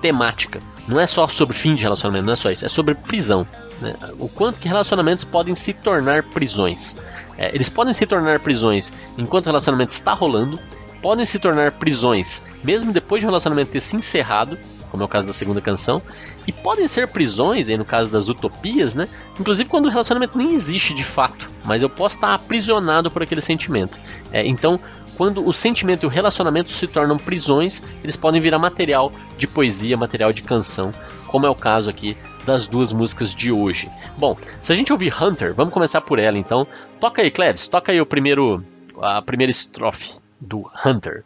temática. 0.00 0.60
Não 0.88 0.98
é 0.98 1.06
só 1.06 1.28
sobre 1.28 1.56
fim 1.56 1.74
de 1.74 1.82
relacionamento, 1.82 2.24
não 2.24 2.32
é 2.32 2.36
só 2.36 2.50
isso, 2.50 2.64
é 2.64 2.68
sobre 2.68 2.94
prisão. 2.94 3.46
Né? 3.80 3.94
O 4.18 4.28
quanto 4.28 4.58
que 4.58 4.66
relacionamentos 4.66 5.22
podem 5.22 5.54
se 5.54 5.72
tornar 5.74 6.22
prisões. 6.22 6.96
É, 7.36 7.54
eles 7.54 7.68
podem 7.68 7.92
se 7.92 8.06
tornar 8.06 8.40
prisões 8.40 8.92
enquanto 9.16 9.44
o 9.44 9.48
relacionamento 9.48 9.92
está 9.92 10.14
rolando, 10.14 10.58
podem 11.02 11.24
se 11.24 11.38
tornar 11.38 11.72
prisões 11.72 12.42
mesmo 12.64 12.92
depois 12.92 13.20
de 13.20 13.26
um 13.26 13.30
relacionamento 13.30 13.70
ter 13.70 13.80
se 13.80 13.96
encerrado, 13.96 14.58
como 14.90 15.02
é 15.02 15.06
o 15.06 15.08
caso 15.08 15.26
da 15.26 15.32
segunda 15.32 15.60
canção, 15.60 16.02
e 16.46 16.52
podem 16.52 16.88
ser 16.88 17.06
prisões, 17.08 17.68
aí 17.68 17.76
no 17.76 17.84
caso 17.84 18.10
das 18.10 18.28
utopias, 18.28 18.94
né? 18.94 19.06
Inclusive 19.38 19.68
quando 19.68 19.86
o 19.86 19.90
relacionamento 19.90 20.36
nem 20.36 20.54
existe 20.54 20.94
de 20.94 21.04
fato, 21.04 21.48
mas 21.64 21.82
eu 21.82 21.90
posso 21.90 22.16
estar 22.16 22.34
aprisionado 22.34 23.10
por 23.10 23.22
aquele 23.22 23.40
sentimento. 23.40 23.98
É, 24.32 24.46
então, 24.46 24.80
quando 25.18 25.44
o 25.44 25.52
sentimento 25.52 26.04
e 26.04 26.06
o 26.06 26.08
relacionamento 26.08 26.70
se 26.70 26.86
tornam 26.86 27.18
prisões, 27.18 27.82
eles 28.04 28.14
podem 28.14 28.40
virar 28.40 28.60
material 28.60 29.12
de 29.36 29.48
poesia, 29.48 29.96
material 29.96 30.32
de 30.32 30.42
canção, 30.42 30.94
como 31.26 31.44
é 31.44 31.50
o 31.50 31.56
caso 31.56 31.90
aqui 31.90 32.16
das 32.46 32.68
duas 32.68 32.92
músicas 32.92 33.34
de 33.34 33.50
hoje. 33.50 33.90
Bom, 34.16 34.38
se 34.60 34.72
a 34.72 34.76
gente 34.76 34.92
ouvir 34.92 35.12
Hunter, 35.20 35.52
vamos 35.52 35.74
começar 35.74 36.00
por 36.02 36.20
ela 36.20 36.38
então. 36.38 36.64
Toca 37.00 37.20
aí, 37.20 37.32
Klebs, 37.32 37.66
toca 37.66 37.90
aí 37.90 38.00
o 38.00 38.06
primeiro, 38.06 38.64
a 39.02 39.20
primeira 39.20 39.50
estrofe 39.50 40.20
do 40.40 40.70
Hunter. 40.86 41.24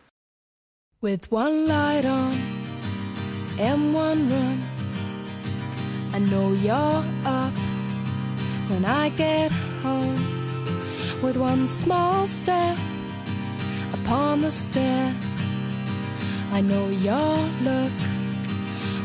With 1.03 1.21
one 1.31 1.67
light 1.67 2.07
on 2.07 2.33
and 3.61 3.95
one 3.95 4.59
I 6.15 6.19
know 6.19 6.55
you're 6.55 7.05
up 7.27 7.53
when 8.71 8.87
I 8.87 9.11
get 9.11 9.53
home 9.83 10.17
with 11.23 11.37
one 11.37 11.67
small 11.67 12.27
step 12.27 12.79
upon 13.93 14.41
the 14.41 14.51
stair. 14.51 15.15
I 16.53 16.61
know 16.61 16.91
your 16.91 17.37
look 17.63 17.93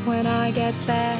when 0.05 0.25
I 0.25 0.51
get 0.51 0.73
there. 0.85 1.17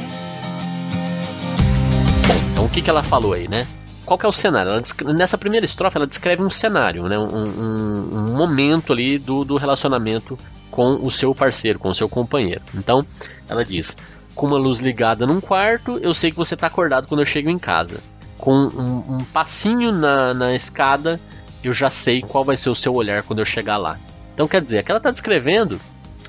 Então 2.52 2.66
o 2.66 2.70
que, 2.70 2.82
que 2.82 2.90
ela 2.90 3.04
falou 3.04 3.34
aí, 3.34 3.48
né? 3.48 3.68
Qual 4.06 4.18
que 4.18 4.26
é 4.26 4.30
o 4.30 4.34
cenário? 4.34 4.72
Ela, 4.72 5.14
nessa 5.14 5.38
primeira 5.38 5.66
estrofe 5.66 5.98
ela 5.98 6.08
descreve 6.08 6.42
um 6.42 6.50
cenário, 6.50 7.04
né? 7.10 7.20
um, 7.20 7.28
um, 7.28 8.18
um 8.32 8.36
momento 8.36 8.94
ali 8.94 9.20
do, 9.20 9.44
do 9.44 9.58
relacionamento 9.58 10.40
com 10.72 10.96
o 11.06 11.12
seu 11.12 11.36
parceiro, 11.36 11.78
com 11.78 11.90
o 11.90 11.96
seu 11.96 12.08
companheiro. 12.08 12.62
Então 12.74 13.06
ela 13.50 13.66
diz: 13.66 13.98
com 14.34 14.48
uma 14.48 14.58
luz 14.58 14.80
ligada 14.80 15.26
num 15.26 15.42
quarto, 15.42 15.98
eu 15.98 16.14
sei 16.14 16.32
que 16.32 16.38
você 16.38 16.54
está 16.54 16.68
acordado 16.68 17.08
quando 17.08 17.22
eu 17.22 17.26
chego 17.26 17.50
em 17.50 17.58
casa. 17.58 18.00
Com 18.38 18.54
um, 18.54 19.18
um 19.18 19.24
passinho 19.26 19.92
na, 19.92 20.34
na 20.34 20.56
escada, 20.56 21.20
eu 21.64 21.74
já 21.74 21.90
sei 21.90 22.22
qual 22.22 22.44
vai 22.44 22.58
ser 22.58 22.70
o 22.70 22.76
seu 22.76 22.94
olhar 22.94 23.24
quando 23.24 23.40
eu 23.40 23.46
chegar 23.46 23.78
lá. 23.78 23.98
Então 24.34 24.48
quer 24.48 24.62
dizer, 24.62 24.84
que 24.84 24.92
ela 24.92 25.00
está 25.00 25.12
descrevendo 25.12 25.80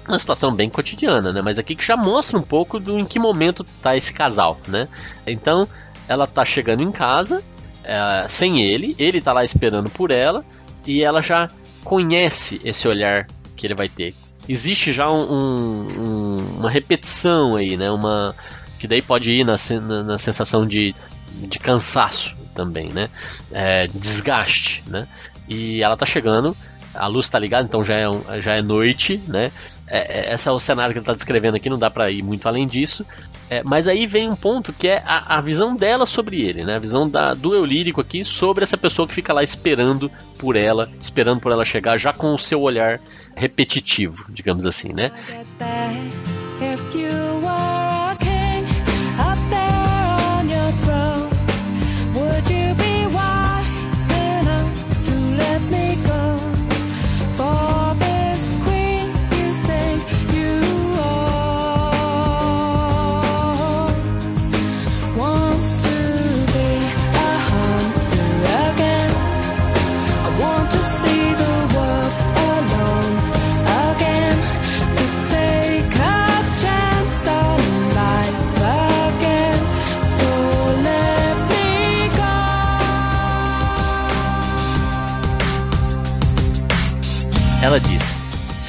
uma 0.06 0.18
situação 0.18 0.54
bem 0.54 0.70
cotidiana, 0.70 1.32
né? 1.32 1.42
Mas 1.42 1.58
aqui 1.58 1.74
que 1.74 1.84
já 1.84 1.96
mostra 1.96 2.38
um 2.38 2.42
pouco 2.42 2.80
do 2.80 2.98
em 2.98 3.04
que 3.04 3.18
momento 3.18 3.62
está 3.62 3.96
esse 3.96 4.12
casal, 4.12 4.58
né? 4.66 4.88
Então 5.26 5.68
ela 6.08 6.24
está 6.24 6.44
chegando 6.44 6.82
em 6.82 6.90
casa 6.90 7.42
é, 7.84 8.24
sem 8.26 8.62
ele, 8.62 8.96
ele 8.98 9.18
está 9.18 9.32
lá 9.32 9.44
esperando 9.44 9.90
por 9.90 10.10
ela 10.10 10.44
e 10.86 11.02
ela 11.02 11.22
já 11.22 11.50
conhece 11.84 12.60
esse 12.64 12.88
olhar 12.88 13.26
que 13.54 13.66
ele 13.66 13.74
vai 13.74 13.88
ter. 13.88 14.14
Existe 14.48 14.92
já 14.92 15.10
um, 15.10 15.86
um, 15.98 16.36
uma 16.58 16.70
repetição 16.70 17.56
aí, 17.56 17.76
né? 17.76 17.90
Uma 17.90 18.34
que 18.78 18.86
daí 18.86 19.02
pode 19.02 19.32
ir 19.32 19.44
na, 19.44 19.56
na, 19.82 20.02
na 20.04 20.18
sensação 20.18 20.64
de, 20.64 20.94
de 21.34 21.58
cansaço 21.58 22.37
também, 22.58 22.88
né? 22.88 23.08
É, 23.52 23.86
desgaste, 23.86 24.82
né? 24.88 25.06
E 25.48 25.80
ela 25.80 25.96
tá 25.96 26.04
chegando, 26.04 26.56
a 26.92 27.06
luz 27.06 27.28
tá 27.28 27.38
ligada, 27.38 27.64
então 27.64 27.84
já 27.84 27.94
é, 27.94 28.40
já 28.40 28.56
é 28.56 28.62
noite, 28.62 29.20
né? 29.28 29.52
É, 29.86 30.30
é, 30.30 30.34
esse 30.34 30.48
é 30.48 30.52
o 30.52 30.58
cenário 30.58 30.92
que 30.92 30.98
ele 30.98 31.06
tá 31.06 31.14
descrevendo 31.14 31.56
aqui, 31.56 31.70
não 31.70 31.78
dá 31.78 31.88
para 31.88 32.10
ir 32.10 32.20
muito 32.20 32.48
além 32.48 32.66
disso. 32.66 33.06
É, 33.48 33.62
mas 33.64 33.86
aí 33.88 34.06
vem 34.06 34.28
um 34.28 34.36
ponto 34.36 34.72
que 34.72 34.88
é 34.88 35.02
a, 35.06 35.38
a, 35.38 35.40
visão 35.40 35.74
dela 35.74 36.04
sobre 36.04 36.42
ele, 36.42 36.64
né? 36.64 36.74
A 36.74 36.78
visão 36.78 37.08
da, 37.08 37.32
do 37.32 37.54
eu 37.54 37.64
lírico 37.64 38.00
aqui 38.00 38.24
sobre 38.24 38.64
essa 38.64 38.76
pessoa 38.76 39.06
que 39.08 39.14
fica 39.14 39.32
lá 39.32 39.42
esperando 39.42 40.10
por 40.36 40.56
ela, 40.56 40.90
esperando 41.00 41.40
por 41.40 41.52
ela 41.52 41.64
chegar, 41.64 41.96
já 41.96 42.12
com 42.12 42.34
o 42.34 42.38
seu 42.38 42.60
olhar 42.60 43.00
repetitivo, 43.34 44.26
digamos 44.28 44.66
assim, 44.66 44.92
né? 44.92 45.12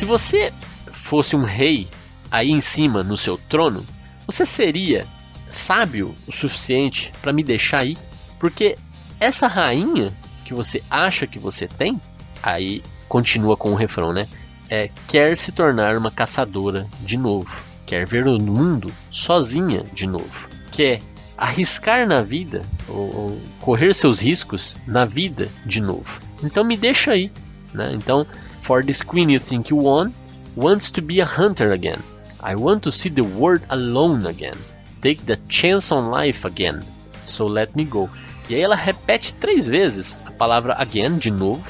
Você 0.09 0.51
fosse 0.91 1.35
um 1.35 1.43
rei 1.43 1.87
aí 2.31 2.49
em 2.49 2.61
cima 2.61 3.03
no 3.03 3.15
seu 3.15 3.37
trono, 3.37 3.85
você 4.25 4.43
seria 4.43 5.05
sábio 5.47 6.15
o 6.25 6.31
suficiente 6.31 7.13
para 7.21 7.31
me 7.31 7.43
deixar 7.43 7.85
ir? 7.85 7.95
Porque 8.39 8.75
essa 9.19 9.47
rainha 9.47 10.11
que 10.43 10.51
você 10.51 10.81
acha 10.89 11.27
que 11.27 11.37
você 11.37 11.67
tem, 11.67 12.01
aí 12.41 12.81
continua 13.07 13.55
com 13.55 13.71
o 13.71 13.75
refrão, 13.75 14.11
né? 14.11 14.27
É, 14.67 14.89
quer 15.07 15.37
se 15.37 15.51
tornar 15.51 15.95
uma 15.95 16.09
caçadora 16.09 16.87
de 17.01 17.15
novo, 17.15 17.63
quer 17.85 18.07
ver 18.07 18.27
o 18.27 18.39
mundo 18.39 18.91
sozinha 19.11 19.83
de 19.93 20.07
novo, 20.07 20.49
quer 20.71 21.01
arriscar 21.37 22.07
na 22.07 22.23
vida 22.23 22.63
ou, 22.87 23.15
ou 23.15 23.41
correr 23.59 23.93
seus 23.93 24.19
riscos 24.19 24.75
na 24.87 25.05
vida 25.05 25.49
de 25.63 25.79
novo. 25.79 26.19
Então 26.43 26.63
me 26.63 26.75
deixa 26.75 27.11
aí, 27.11 27.31
né? 27.73 27.91
Então 27.93 28.25
For 28.69 28.83
this 28.83 29.01
queen 29.01 29.29
you 29.29 29.39
think 29.39 29.71
you 29.71 29.77
won 29.77 30.13
wants 30.55 30.91
to 30.91 31.01
be 31.01 31.21
a 31.21 31.25
hunter 31.25 31.71
again. 31.71 32.03
I 32.39 32.53
want 32.53 32.83
to 32.83 32.91
see 32.91 33.09
the 33.09 33.23
world 33.23 33.65
alone 33.67 34.27
again. 34.27 34.59
Take 35.01 35.25
the 35.25 35.39
chance 35.49 35.91
on 35.91 36.11
life 36.11 36.45
again. 36.45 36.85
So 37.23 37.47
let 37.47 37.75
me 37.75 37.83
go. 37.83 38.11
E 38.47 38.53
aí 38.53 38.61
ela 38.61 38.75
repete 38.75 39.33
três 39.33 39.65
vezes 39.65 40.15
a 40.23 40.29
palavra 40.29 40.75
again, 40.77 41.17
de 41.17 41.31
novo, 41.31 41.65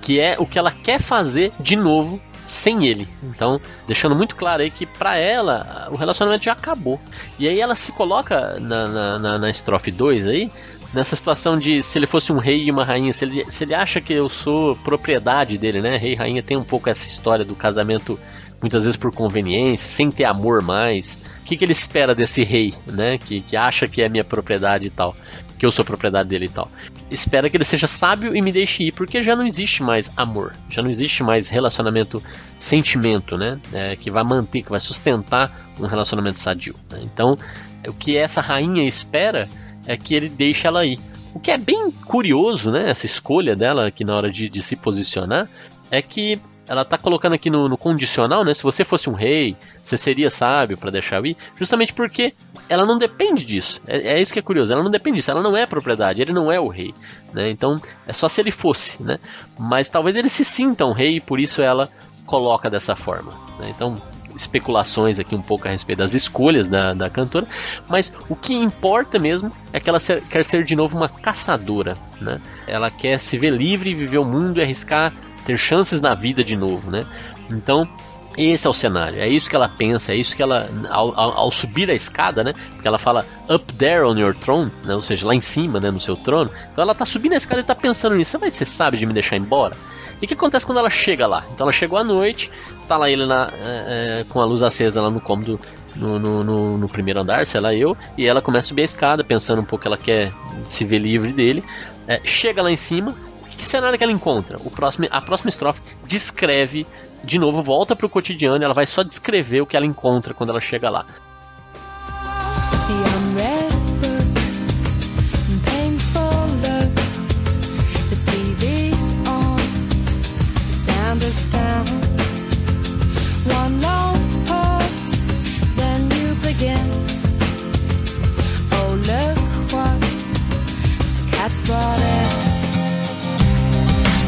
que 0.00 0.20
é 0.20 0.36
o 0.38 0.46
que 0.46 0.60
ela 0.60 0.70
quer 0.70 1.00
fazer 1.00 1.50
de 1.58 1.74
novo 1.74 2.20
sem 2.44 2.86
ele. 2.86 3.08
Então, 3.24 3.60
deixando 3.88 4.14
muito 4.14 4.36
claro 4.36 4.62
aí 4.62 4.70
que 4.70 4.86
para 4.86 5.16
ela 5.16 5.88
o 5.90 5.96
relacionamento 5.96 6.44
já 6.44 6.52
acabou. 6.52 7.00
E 7.36 7.48
aí 7.48 7.60
ela 7.60 7.74
se 7.74 7.90
coloca 7.90 8.60
na, 8.60 8.86
na, 8.86 9.18
na, 9.18 9.38
na 9.38 9.50
estrofe 9.50 9.90
2 9.90 10.28
aí 10.28 10.52
nessa 10.96 11.14
situação 11.14 11.58
de 11.58 11.82
se 11.82 11.98
ele 11.98 12.06
fosse 12.06 12.32
um 12.32 12.38
rei 12.38 12.64
e 12.64 12.70
uma 12.70 12.82
rainha, 12.82 13.12
se 13.12 13.24
ele, 13.26 13.44
se 13.50 13.64
ele 13.64 13.74
acha 13.74 14.00
que 14.00 14.14
eu 14.14 14.30
sou 14.30 14.74
propriedade 14.76 15.58
dele, 15.58 15.82
né? 15.82 15.98
Rei 15.98 16.12
e 16.12 16.14
rainha 16.14 16.42
tem 16.42 16.56
um 16.56 16.64
pouco 16.64 16.88
essa 16.88 17.06
história 17.06 17.44
do 17.44 17.54
casamento 17.54 18.18
muitas 18.62 18.84
vezes 18.84 18.96
por 18.96 19.12
conveniência, 19.12 19.90
sem 19.90 20.10
ter 20.10 20.24
amor 20.24 20.62
mais. 20.62 21.18
O 21.42 21.44
que, 21.44 21.54
que 21.54 21.64
ele 21.66 21.72
espera 21.72 22.14
desse 22.14 22.42
rei, 22.42 22.72
né? 22.86 23.18
Que, 23.18 23.42
que 23.42 23.54
acha 23.54 23.86
que 23.86 24.00
é 24.00 24.08
minha 24.08 24.24
propriedade 24.24 24.86
e 24.86 24.90
tal. 24.90 25.14
Que 25.58 25.66
eu 25.66 25.70
sou 25.70 25.84
propriedade 25.84 26.30
dele 26.30 26.46
e 26.46 26.48
tal. 26.48 26.70
Espera 27.10 27.50
que 27.50 27.58
ele 27.58 27.64
seja 27.64 27.86
sábio 27.86 28.34
e 28.34 28.40
me 28.40 28.50
deixe 28.50 28.84
ir, 28.84 28.92
porque 28.92 29.22
já 29.22 29.36
não 29.36 29.46
existe 29.46 29.82
mais 29.82 30.10
amor, 30.16 30.54
já 30.70 30.82
não 30.82 30.88
existe 30.88 31.22
mais 31.22 31.50
relacionamento, 31.50 32.22
sentimento, 32.58 33.36
né? 33.36 33.60
É, 33.70 33.96
que 33.96 34.10
vai 34.10 34.24
manter, 34.24 34.62
que 34.62 34.70
vai 34.70 34.80
sustentar 34.80 35.54
um 35.78 35.86
relacionamento 35.86 36.38
sadio. 36.38 36.74
Né? 36.90 37.00
Então, 37.02 37.38
o 37.86 37.92
que 37.92 38.16
essa 38.16 38.40
rainha 38.40 38.82
espera 38.82 39.46
é 39.86 39.96
que 39.96 40.14
ele 40.14 40.28
deixa 40.28 40.68
ela 40.68 40.84
ir. 40.84 40.98
O 41.34 41.38
que 41.38 41.50
é 41.50 41.58
bem 41.58 41.90
curioso, 41.90 42.70
né? 42.70 42.88
Essa 42.88 43.06
escolha 43.06 43.54
dela 43.54 43.86
aqui 43.86 44.04
na 44.04 44.16
hora 44.16 44.30
de, 44.30 44.48
de 44.48 44.62
se 44.62 44.74
posicionar 44.74 45.48
é 45.90 46.00
que 46.00 46.40
ela 46.68 46.82
está 46.82 46.98
colocando 46.98 47.34
aqui 47.34 47.48
no, 47.48 47.68
no, 47.68 47.76
condicional, 47.76 48.44
né? 48.44 48.52
Se 48.52 48.62
você 48.62 48.84
fosse 48.84 49.08
um 49.08 49.12
rei, 49.12 49.56
você 49.80 49.96
seria 49.96 50.28
sábio 50.28 50.76
para 50.76 50.90
deixar 50.90 51.18
eu 51.18 51.26
ir, 51.26 51.36
justamente 51.56 51.92
porque 51.92 52.34
ela 52.68 52.84
não 52.84 52.98
depende 52.98 53.44
disso. 53.44 53.80
É, 53.86 54.14
é, 54.14 54.20
isso 54.20 54.32
que 54.32 54.38
é 54.38 54.42
curioso. 54.42 54.72
Ela 54.72 54.82
não 54.82 54.90
depende 54.90 55.16
disso. 55.16 55.30
Ela 55.30 55.42
não 55.42 55.56
é 55.56 55.64
propriedade. 55.64 56.20
Ele 56.20 56.32
não 56.32 56.50
é 56.50 56.58
o 56.58 56.68
rei, 56.68 56.92
né? 57.32 57.50
Então 57.50 57.80
é 58.06 58.12
só 58.12 58.28
se 58.28 58.40
ele 58.40 58.50
fosse, 58.50 59.02
né? 59.02 59.18
Mas 59.58 59.88
talvez 59.88 60.16
ele 60.16 60.28
se 60.28 60.44
sinta 60.44 60.84
um 60.84 60.92
rei 60.92 61.16
e 61.16 61.20
por 61.20 61.38
isso 61.38 61.62
ela 61.62 61.88
coloca 62.26 62.68
dessa 62.68 62.96
forma. 62.96 63.32
Né? 63.58 63.72
Então 63.74 63.96
especulações 64.36 65.18
aqui 65.18 65.34
um 65.34 65.42
pouco 65.42 65.66
a 65.66 65.70
respeito 65.70 65.98
das 65.98 66.14
escolhas 66.14 66.68
da, 66.68 66.92
da 66.92 67.10
cantora, 67.10 67.46
mas 67.88 68.12
o 68.28 68.36
que 68.36 68.54
importa 68.54 69.18
mesmo 69.18 69.50
é 69.72 69.80
que 69.80 69.88
ela 69.88 69.98
ser, 69.98 70.22
quer 70.22 70.44
ser 70.44 70.62
de 70.62 70.76
novo 70.76 70.96
uma 70.96 71.08
caçadora, 71.08 71.96
né? 72.20 72.40
Ela 72.66 72.90
quer 72.90 73.18
se 73.18 73.38
ver 73.38 73.50
livre, 73.52 73.94
viver 73.94 74.18
o 74.18 74.24
mundo 74.24 74.58
e 74.58 74.62
arriscar, 74.62 75.12
ter 75.44 75.56
chances 75.56 76.00
na 76.00 76.14
vida 76.14 76.44
de 76.44 76.56
novo, 76.56 76.90
né? 76.90 77.06
Então, 77.50 77.88
esse 78.36 78.66
é 78.66 78.70
o 78.70 78.74
cenário, 78.74 79.18
é 79.18 79.26
isso 79.26 79.48
que 79.48 79.56
ela 79.56 79.68
pensa, 79.68 80.12
é 80.12 80.16
isso 80.16 80.36
que 80.36 80.42
ela, 80.42 80.68
ao, 80.90 81.18
ao, 81.18 81.38
ao, 81.38 81.50
subir 81.50 81.88
a 81.90 81.94
escada, 81.94 82.44
né? 82.44 82.52
Porque 82.74 82.86
ela 82.86 82.98
fala 82.98 83.24
up 83.48 83.72
there 83.74 84.04
on 84.04 84.18
your 84.18 84.34
throne, 84.34 84.70
né? 84.84 84.94
Ou 84.94 85.00
seja, 85.00 85.26
lá 85.26 85.34
em 85.34 85.40
cima, 85.40 85.80
né? 85.80 85.90
No 85.90 86.00
seu 86.00 86.16
trono. 86.16 86.50
Então 86.70 86.82
ela 86.82 86.94
tá 86.94 87.06
subindo 87.06 87.32
a 87.32 87.36
escada 87.36 87.62
e 87.62 87.64
tá 87.64 87.74
pensando 87.74 88.14
nisso. 88.14 88.32
Você 88.32 88.38
vai 88.38 88.50
ser 88.50 88.66
sábio 88.66 89.00
de 89.00 89.06
me 89.06 89.14
deixar 89.14 89.36
embora? 89.36 89.74
E 90.20 90.24
o 90.24 90.28
que 90.28 90.34
acontece 90.34 90.66
quando 90.66 90.78
ela 90.78 90.90
chega 90.90 91.26
lá? 91.26 91.44
Então 91.54 91.64
ela 91.64 91.72
chegou 91.72 91.98
à 91.98 92.04
noite, 92.04 92.50
tá 92.86 92.96
lá 92.96 93.10
ele 93.10 93.26
na, 93.26 93.50
é, 93.52 94.20
é, 94.20 94.24
com 94.28 94.40
a 94.40 94.44
luz 94.44 94.62
acesa 94.62 95.02
lá 95.02 95.10
no 95.10 95.20
cômodo 95.20 95.60
no, 95.94 96.18
no, 96.18 96.44
no, 96.44 96.78
no, 96.78 96.88
primeiro 96.88 97.20
andar, 97.20 97.46
sei 97.46 97.60
lá 97.60 97.74
eu, 97.74 97.96
e 98.16 98.26
ela 98.26 98.42
começa 98.42 98.66
a 98.66 98.68
subir 98.68 98.82
a 98.82 98.84
escada, 98.84 99.24
pensando 99.24 99.62
um 99.62 99.64
pouco 99.64 99.82
que 99.82 99.88
ela 99.88 99.96
quer 99.96 100.30
se 100.68 100.84
ver 100.84 100.98
livre 100.98 101.32
dele. 101.32 101.64
É, 102.06 102.20
chega 102.22 102.62
lá 102.62 102.70
em 102.70 102.76
cima, 102.76 103.14
que 103.48 103.64
cenário 103.64 103.96
que 103.96 104.04
ela 104.04 104.12
encontra? 104.12 104.58
O 104.64 104.70
próximo, 104.70 105.08
a 105.10 105.20
próxima 105.20 105.48
estrofe 105.48 105.80
descreve, 106.06 106.86
de 107.24 107.38
novo, 107.38 107.62
volta 107.62 107.96
pro 107.96 108.08
cotidiano, 108.08 108.62
ela 108.62 108.74
vai 108.74 108.86
só 108.86 109.02
descrever 109.02 109.62
o 109.62 109.66
que 109.66 109.76
ela 109.76 109.86
encontra 109.86 110.34
quando 110.34 110.50
ela 110.50 110.60
chega 110.60 110.90
lá. 110.90 111.06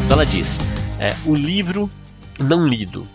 Então 0.09 0.17
ela 0.17 0.25
diz: 0.25 0.59
é, 0.99 1.15
o 1.23 1.35
livro 1.35 1.87
não 2.39 2.67
lido, 2.67 3.07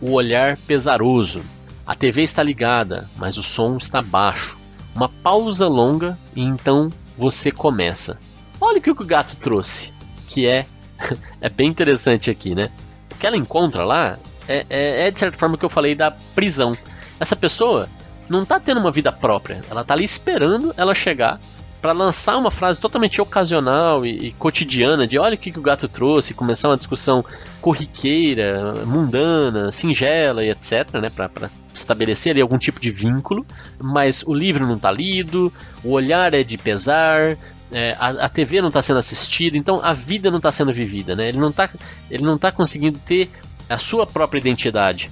o 0.00 0.12
olhar 0.12 0.56
pesaroso, 0.58 1.42
a 1.84 1.92
TV 1.92 2.22
está 2.22 2.40
ligada, 2.40 3.10
mas 3.16 3.36
o 3.36 3.42
som 3.42 3.76
está 3.76 4.00
baixo. 4.00 4.56
Uma 4.94 5.08
pausa 5.08 5.66
longa 5.66 6.16
e 6.36 6.44
então 6.44 6.88
você 7.18 7.50
começa. 7.50 8.16
Olha 8.60 8.78
o 8.78 8.80
que 8.80 8.92
o 8.92 8.94
gato 8.94 9.34
trouxe, 9.34 9.92
que 10.28 10.46
é 10.46 10.66
é 11.40 11.48
bem 11.48 11.66
interessante 11.66 12.30
aqui, 12.30 12.54
né? 12.54 12.70
O 13.10 13.16
que 13.16 13.26
ela 13.26 13.36
encontra 13.36 13.84
lá 13.84 14.16
é, 14.46 14.64
é, 14.70 15.08
é 15.08 15.10
de 15.10 15.18
certa 15.18 15.36
forma 15.36 15.56
o 15.56 15.58
que 15.58 15.64
eu 15.64 15.68
falei 15.68 15.96
da 15.96 16.12
prisão. 16.12 16.76
Essa 17.18 17.34
pessoa 17.34 17.88
não 18.28 18.44
está 18.44 18.60
tendo 18.60 18.78
uma 18.78 18.92
vida 18.92 19.10
própria, 19.10 19.64
ela 19.68 19.80
está 19.80 19.94
ali 19.94 20.04
esperando 20.04 20.72
ela 20.76 20.94
chegar 20.94 21.40
para 21.86 21.92
lançar 21.92 22.36
uma 22.36 22.50
frase 22.50 22.80
totalmente 22.80 23.20
ocasional 23.20 24.04
e, 24.04 24.26
e, 24.26 24.32
cotidiana 24.32 25.06
de 25.06 25.20
olha 25.20 25.36
o 25.36 25.38
que, 25.38 25.52
que 25.52 25.58
o 25.60 25.62
gato 25.62 25.86
trouxe, 25.86 26.34
começar 26.34 26.68
uma 26.68 26.76
discussão 26.76 27.24
corriqueira, 27.60 28.84
mundana, 28.84 29.70
singela 29.70 30.44
e 30.44 30.50
etc, 30.50 30.94
né, 30.94 31.10
para 31.10 31.48
estabelecer 31.72 32.32
ali 32.32 32.40
algum 32.40 32.58
tipo 32.58 32.80
de 32.80 32.90
vínculo, 32.90 33.46
mas 33.80 34.24
o 34.26 34.34
livro 34.34 34.66
não 34.66 34.74
está 34.74 34.90
lido, 34.90 35.52
o 35.84 35.92
olhar 35.92 36.34
é 36.34 36.42
de 36.42 36.58
pesar, 36.58 37.38
é, 37.70 37.96
a, 38.00 38.08
a, 38.24 38.28
TV 38.28 38.60
não 38.60 38.66
está 38.66 38.82
sendo 38.82 38.98
assistida, 38.98 39.56
então 39.56 39.80
a 39.80 39.92
vida 39.92 40.28
não 40.28 40.38
está 40.38 40.50
sendo 40.50 40.72
vivida, 40.72 41.14
né? 41.14 41.28
Ele 41.28 41.38
não 41.38 41.50
está 41.50 41.70
ele 42.10 42.24
não 42.24 42.36
tá 42.36 42.50
conseguindo 42.50 42.98
ter 42.98 43.30
a 43.70 43.78
sua 43.78 44.04
própria 44.04 44.40
identidade, 44.40 45.08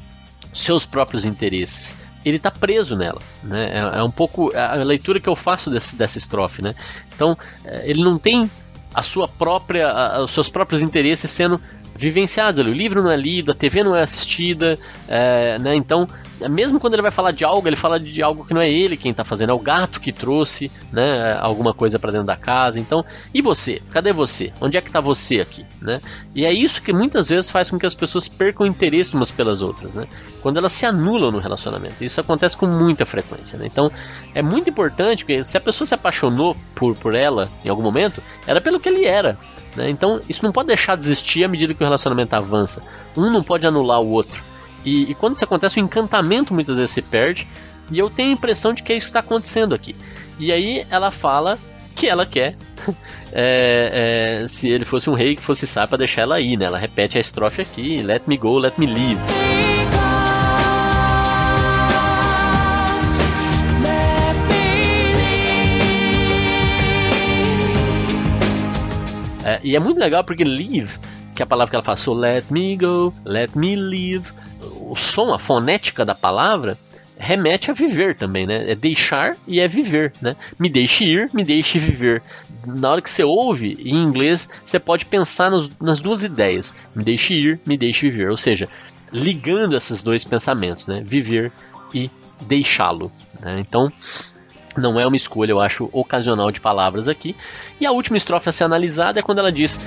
seus 0.53 0.85
próprios 0.85 1.25
interesses 1.25 1.97
ele 2.25 2.39
está 2.39 2.51
preso 2.51 2.97
nela. 2.97 3.21
Né? 3.43 3.71
É, 3.73 3.99
é, 3.99 4.03
um 4.03 4.11
pouco 4.11 4.53
a 4.57 4.75
leitura 4.77 5.21
que 5.21 5.29
eu 5.29 5.37
faço 5.37 5.71
desse, 5.71 5.97
dessa 5.97 6.19
estrofe. 6.19 6.63
Né? 6.63 6.75
Então, 7.15 7.37
é, 7.65 7.89
ele 7.89 8.03
não 8.03 8.19
tem 8.19 8.51
a 8.95 9.03
sua 9.03 9.29
própria, 9.29 9.89
a, 9.89 10.23
os 10.23 10.31
seus 10.31 10.49
próprios 10.49 10.83
interesses 10.83 11.31
sendo 11.31 11.61
vivenciados. 11.97 12.61
O 12.61 12.63
livro 12.63 13.03
não 13.03 13.11
é 13.11 13.17
lido, 13.17 13.53
a 13.53 13.55
TV 13.55 13.85
não 13.85 13.95
é 13.95 14.03
assistida, 14.03 14.79
é, 15.09 15.59
né? 15.59 15.75
Então, 15.77 16.09
mesmo 16.49 16.81
quando 16.81 16.95
ele 16.95 17.03
vai 17.03 17.11
falar 17.11 17.31
de 17.31 17.45
algo, 17.45 17.67
ele 17.69 17.77
fala 17.77 17.99
de 17.99 18.23
algo 18.23 18.45
que 18.45 18.53
não 18.53 18.61
é 18.61 18.71
ele 18.71 18.97
quem 18.97 19.11
está 19.11 19.25
fazendo, 19.25 19.51
é 19.51 19.53
o 19.53 19.59
gato 19.59 20.01
que 20.01 20.13
trouxe, 20.13 20.71
né? 20.93 21.39
Alguma 21.41 21.73
coisa 21.73 21.99
para 21.99 22.11
dentro 22.11 22.27
da 22.27 22.37
casa. 22.37 22.81
Então, 22.81 23.05
e 23.33 23.41
você? 23.41 23.81
Cadê 23.91 24.13
você? 24.13 24.53
Onde 24.61 24.77
é 24.77 24.81
que 24.81 24.89
está 24.89 25.01
você 25.01 25.41
aqui, 25.41 25.65
né? 25.81 26.01
E 26.35 26.45
é 26.45 26.53
isso 26.53 26.83
que 26.83 26.93
muitas 26.93 27.29
vezes 27.29 27.51
faz 27.51 27.71
com 27.71 27.79
que 27.79 27.87
as 27.87 27.95
pessoas 27.95 28.29
percam 28.29 28.67
interesse 28.67 29.15
umas 29.15 29.31
pelas 29.31 29.63
outras, 29.63 29.95
né? 29.95 30.07
Quando 30.43 30.57
elas 30.57 30.73
se 30.73 30.85
anulam 30.87 31.31
no 31.31 31.39
relacionamento. 31.39 32.05
Isso 32.05 32.21
acontece 32.21 32.57
com 32.57 32.67
muita 32.67 33.07
frequência, 33.07 33.59
né? 33.59 33.67
Então, 33.67 33.91
é 34.35 34.43
muito 34.43 34.69
importante 34.69 35.25
que 35.25 35.45
se 35.45 35.57
a 35.57 35.61
pessoa 35.61 35.87
se 35.87 35.95
apaixonou 35.95 36.57
por, 36.75 36.95
por 36.97 37.15
ela 37.15 37.49
em 37.65 37.69
algum 37.69 37.83
momento, 37.83 38.23
era 38.47 38.61
pelo 38.61 38.81
que 38.81 38.89
ele 38.89 39.05
era. 39.05 39.39
Né? 39.77 39.91
Então, 39.91 40.21
isso 40.29 40.45
não 40.45 40.53
pode 40.53 40.69
deixar 40.69 40.97
de 40.97 41.05
existir 41.05 41.45
à 41.45 41.49
medida 41.49 41.75
que 41.75 41.83
o 41.83 41.87
relacionamento 41.87 42.35
avança. 42.35 42.83
Um 43.17 43.31
não 43.31 43.43
pode 43.43 43.67
anular 43.67 44.01
o 44.01 44.11
outro. 44.11 44.54
E, 44.85 45.11
e 45.11 45.15
quando 45.15 45.35
isso 45.35 45.45
acontece, 45.45 45.79
o 45.79 45.83
encantamento 45.83 46.53
muitas 46.53 46.77
vezes 46.77 46.93
se 46.93 47.03
perde. 47.03 47.49
E 47.91 47.99
eu 47.99 48.09
tenho 48.11 48.31
a 48.31 48.33
impressão 48.33 48.73
de 48.73 48.83
que 48.83 48.93
é 48.93 48.97
isso 48.97 49.07
que 49.07 49.11
está 49.11 49.21
acontecendo 49.21 49.75
aqui. 49.75 49.95
E 50.39 50.53
aí 50.53 50.87
ela 50.91 51.11
fala 51.11 51.59
que 51.95 52.07
ela 52.07 52.27
quer. 52.27 52.57
é, 53.33 54.41
é, 54.43 54.49
se 54.49 54.69
ele 54.69 54.85
fosse 54.85 55.09
um 55.09 55.15
rei 55.15 55.37
que 55.37 55.43
fosse 55.43 55.67
sábio 55.67 55.91
para 55.91 55.99
deixar 55.99 56.23
ela 56.23 56.41
ir, 56.41 56.57
né? 56.57 56.67
Ela 56.67 56.79
repete 56.79 57.19
a 57.19 57.21
estrofe 57.21 57.63
aqui: 57.63 58.03
Let 58.03 58.23
me 58.27 58.37
go, 58.37 58.59
let 58.59 58.79
me 58.79 58.87
leave. 58.87 59.21
É, 69.45 69.61
e 69.63 69.77
é 69.77 69.79
muito 69.79 70.01
legal 70.01 70.25
porque 70.25 70.43
leave, 70.43 70.99
que 71.35 71.43
é 71.43 71.45
a 71.45 71.47
palavra 71.47 71.71
que 71.71 71.77
ela 71.77 71.85
faz, 71.85 72.01
so 72.01 72.15
let 72.15 72.47
me 72.51 72.77
go, 72.77 73.13
let 73.27 73.51
me 73.55 73.77
leave, 73.77 74.33
o 74.73 74.95
som, 74.97 75.33
a 75.33 75.39
fonética 75.39 76.05
da 76.05 76.15
palavra 76.15 76.79
remete 77.17 77.71
a 77.71 77.75
viver 77.75 78.17
também, 78.17 78.47
né? 78.47 78.71
É 78.71 78.75
deixar 78.75 79.37
e 79.47 79.61
é 79.61 79.69
viver, 79.69 80.13
né? 80.21 80.37
Me 80.59 80.69
deixe 80.69 81.05
ir, 81.05 81.31
me 81.33 81.45
deixe 81.45 81.79
viver. 81.79 82.23
Na 82.67 82.91
hora 82.91 83.03
que 83.03 83.11
você 83.11 83.23
ouve 83.23 83.77
em 83.85 83.97
inglês, 83.97 84.49
você 84.65 84.79
pode 84.79 85.07
pensar 85.07 85.51
nos, 85.51 85.71
nas 85.81 86.01
duas 86.01 86.25
ideias: 86.25 86.75
me 86.95 87.05
deixe 87.05 87.35
ir, 87.35 87.61
me 87.65 87.77
deixe 87.77 88.11
viver. 88.11 88.31
Ou 88.31 88.37
seja, 88.37 88.69
ligando 89.13 89.77
esses 89.77 90.03
dois 90.03 90.25
pensamentos, 90.25 90.87
né? 90.87 91.03
Viver 91.05 91.53
e 91.93 92.11
deixá-lo. 92.41 93.13
Né? 93.41 93.61
Então, 93.61 93.93
não 94.77 94.99
é 94.99 95.07
uma 95.07 95.17
escolha, 95.17 95.53
eu 95.53 95.61
acho, 95.61 95.89
ocasional 95.93 96.51
de 96.51 96.61
palavras 96.61 97.09
aqui. 97.09 97.37
E 97.81 97.87
a 97.87 97.93
última 97.93 98.17
estrofe 98.17 98.49
a 98.49 98.53
ser 98.53 98.65
analisada 98.65 99.21
é 99.21 99.23
quando 99.23 99.39
ela 99.39 99.53
diz. 99.53 99.81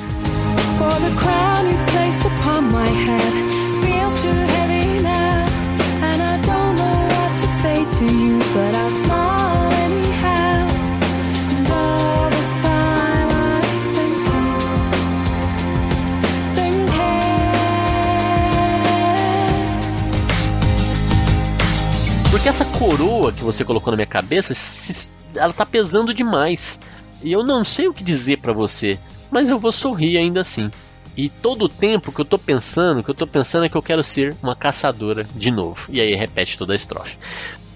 Porque 22.29 22.47
essa 22.47 22.65
coroa 22.65 23.33
que 23.33 23.43
você 23.43 23.65
colocou 23.65 23.89
na 23.89 23.97
minha 23.97 24.05
cabeça, 24.05 24.53
ela 25.33 25.51
tá 25.51 25.65
pesando 25.65 26.13
demais. 26.13 26.79
E 27.23 27.31
eu 27.31 27.43
não 27.43 27.63
sei 27.63 27.87
o 27.87 27.93
que 27.95 28.03
dizer 28.03 28.37
para 28.37 28.53
você, 28.53 28.99
mas 29.31 29.49
eu 29.49 29.57
vou 29.57 29.71
sorrir 29.71 30.19
ainda 30.19 30.41
assim. 30.41 30.69
E 31.17 31.29
todo 31.29 31.65
o 31.65 31.69
tempo 31.69 32.11
que 32.11 32.21
eu 32.21 32.25
tô 32.25 32.37
pensando, 32.37 33.01
que 33.01 33.09
eu 33.09 33.15
tô 33.15 33.25
pensando 33.25 33.65
é 33.65 33.69
que 33.69 33.75
eu 33.75 33.81
quero 33.81 34.03
ser 34.03 34.35
uma 34.41 34.55
caçadora 34.55 35.27
de 35.35 35.49
novo. 35.49 35.87
E 35.89 35.99
aí 35.99 36.13
repete 36.13 36.55
toda 36.55 36.73
a 36.73 36.75
estrofe. 36.75 37.17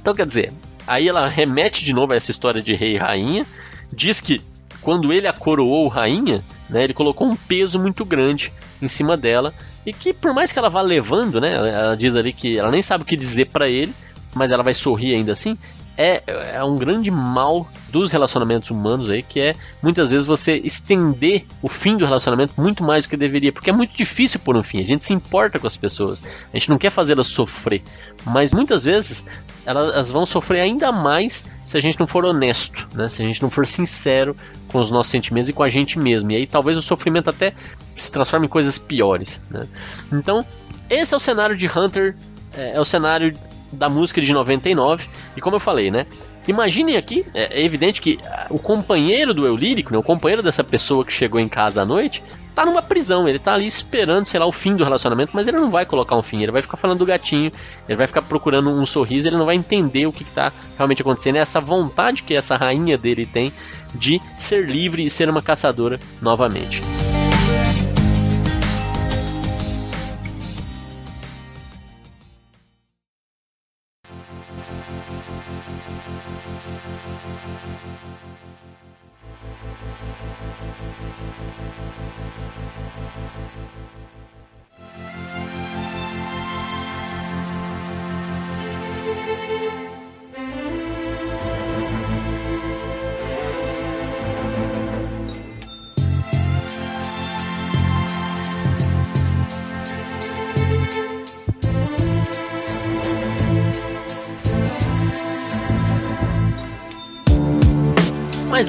Então 0.02 0.16
quer 0.16 0.26
dizer, 0.26 0.52
aí 0.88 1.08
ela 1.08 1.28
remete 1.28 1.86
de 1.86 1.94
novo 1.94 2.14
a 2.14 2.16
essa 2.16 2.32
história 2.32 2.62
de 2.62 2.74
rei 2.74 2.96
e 2.96 2.98
rainha, 2.98 3.46
diz 3.94 4.20
que 4.20 4.42
quando 4.82 5.14
ele 5.14 5.28
a 5.28 5.34
coroou 5.34 5.88
rainha, 5.88 6.44
né, 6.70 6.84
ele 6.84 6.94
colocou 6.94 7.28
um 7.28 7.36
peso 7.36 7.80
muito 7.80 8.04
grande 8.04 8.52
em 8.82 8.88
cima 8.88 9.16
dela 9.16 9.54
e 9.86 9.94
que 9.94 10.12
por 10.12 10.34
mais 10.34 10.52
que 10.52 10.58
ela 10.58 10.70
vá 10.70 10.82
levando, 10.82 11.40
né, 11.40 11.54
ela 11.54 11.96
diz 11.96 12.16
ali 12.16 12.34
que 12.34 12.58
ela 12.58 12.72
nem 12.72 12.82
sabe 12.82 13.04
o 13.04 13.06
que 13.06 13.16
dizer 13.16 13.48
para 13.48 13.70
ele, 13.70 13.94
mas 14.34 14.52
ela 14.52 14.64
vai 14.64 14.74
sorrir 14.74 15.14
ainda 15.14 15.32
assim, 15.32 15.58
é, 15.98 16.24
é 16.56 16.64
um 16.64 16.78
grande 16.78 17.12
mal 17.12 17.70
dos 17.90 18.12
relacionamentos 18.12 18.72
humanos 18.72 19.10
aí, 19.10 19.22
que 19.22 19.40
é 19.40 19.56
muitas 19.84 20.12
vezes 20.12 20.26
você 20.26 20.56
estender 20.64 21.46
o 21.62 21.68
fim 21.68 21.98
do 21.98 22.06
relacionamento 22.06 22.60
muito 22.60 22.84
mais 22.84 23.06
do 23.06 23.10
que 23.10 23.18
deveria, 23.18 23.52
porque 23.52 23.70
é 23.70 23.74
muito 23.74 23.96
difícil 23.96 24.40
por 24.40 24.56
um 24.56 24.64
fim. 24.64 24.80
A 24.80 24.86
gente 24.86 25.04
se 25.04 25.14
importa 25.14 25.60
com 25.60 25.68
as 25.68 25.78
pessoas, 25.78 26.24
a 26.52 26.58
gente 26.58 26.70
não 26.70 26.78
quer 26.78 26.90
fazê-las 26.90 27.28
sofrer, 27.28 27.84
mas 28.26 28.54
muitas 28.54 28.86
vezes 28.86 29.26
elas 29.66 30.10
vão 30.10 30.26
sofrer 30.26 30.62
ainda 30.62 30.92
mais 30.92 31.44
se 31.66 31.78
a 31.78 31.80
gente 31.80 32.00
não 32.00 32.08
for 32.08 32.26
honesto, 32.26 32.88
né? 32.94 33.08
se 33.08 33.22
a 33.22 33.26
gente 33.26 33.42
não 33.42 33.50
for 33.50 33.66
sincero 33.68 34.36
com 34.68 34.80
os 34.80 34.90
nossos 34.90 35.12
sentimentos 35.12 35.50
e 35.50 35.54
com 35.54 35.64
a 35.64 35.70
gente 35.70 36.00
mesmo. 36.00 36.32
E 36.32 36.36
aí 36.36 36.48
talvez 36.48 36.78
o 36.78 36.82
sofrimento 36.82 37.30
até 37.30 37.54
se 37.96 38.12
transforme 38.12 38.48
em 38.48 38.50
coisas 38.50 38.78
piores. 38.78 39.42
Né? 39.50 39.68
Então, 40.12 40.46
esse 40.90 41.14
é 41.14 41.18
o 41.18 41.20
cenário 41.20 41.56
de 41.56 41.68
Hunter, 41.68 42.16
é, 42.54 42.74
é 42.76 42.80
o 42.80 42.86
cenário 42.86 43.38
da 43.72 43.88
música 43.88 44.22
de 44.22 44.34
99. 44.34 45.08
E 45.36 45.42
como 45.42 45.56
eu 45.56 45.60
falei, 45.60 45.92
né? 45.92 46.06
Imaginem 46.48 46.98
aqui, 46.98 47.26
é, 47.34 47.62
é 47.62 47.64
evidente 47.64 48.02
que 48.02 48.20
o 48.50 48.58
companheiro 48.58 49.34
do 49.34 49.46
eu 49.46 49.56
lírico, 49.56 49.94
né, 49.94 50.00
o 50.00 50.04
companheiro 50.04 50.42
dessa 50.42 50.64
pessoa 50.64 51.06
que 51.06 51.14
chegou 51.14 51.40
em 51.40 51.48
casa 51.48 51.84
à 51.84 51.86
noite, 51.86 52.24
tá 52.54 52.66
numa 52.66 52.82
prisão, 52.82 53.28
ele 53.28 53.40
tá 53.40 53.54
ali 53.54 53.66
esperando, 53.66 54.26
sei 54.26 54.40
lá, 54.40 54.46
o 54.46 54.52
fim 54.52 54.76
do 54.76 54.84
relacionamento, 54.84 55.32
mas 55.34 55.48
ele 55.48 55.58
não 55.58 55.72
vai 55.72 55.86
colocar 55.86 56.16
um 56.16 56.24
fim, 56.24 56.42
ele 56.42 56.52
vai 56.52 56.62
ficar 56.62 56.78
falando 56.78 57.00
do 57.00 57.06
gatinho, 57.06 57.52
ele 57.88 57.98
vai 57.98 58.08
ficar 58.08 58.22
procurando 58.22 58.70
um 58.70 58.86
sorriso, 58.86 59.28
ele 59.28 59.38
não 59.38 59.46
vai 59.46 59.56
entender 59.56 60.06
o 60.06 60.12
que, 60.12 60.24
que 60.24 60.32
tá 60.32 60.52
realmente 60.78 61.02
acontecendo, 61.02 61.38
é 61.38 61.40
essa 61.40 61.62
vontade 61.62 62.24
que 62.24 62.36
essa 62.36 62.56
rainha 62.56 62.98
dele 62.98 63.26
tem 63.26 63.52
de 63.94 64.22
ser 64.38 64.66
livre 64.70 65.06
e 65.06 65.10
ser 65.10 65.30
uma 65.30 65.42
caçadora 65.42 66.00
novamente. 66.22 66.82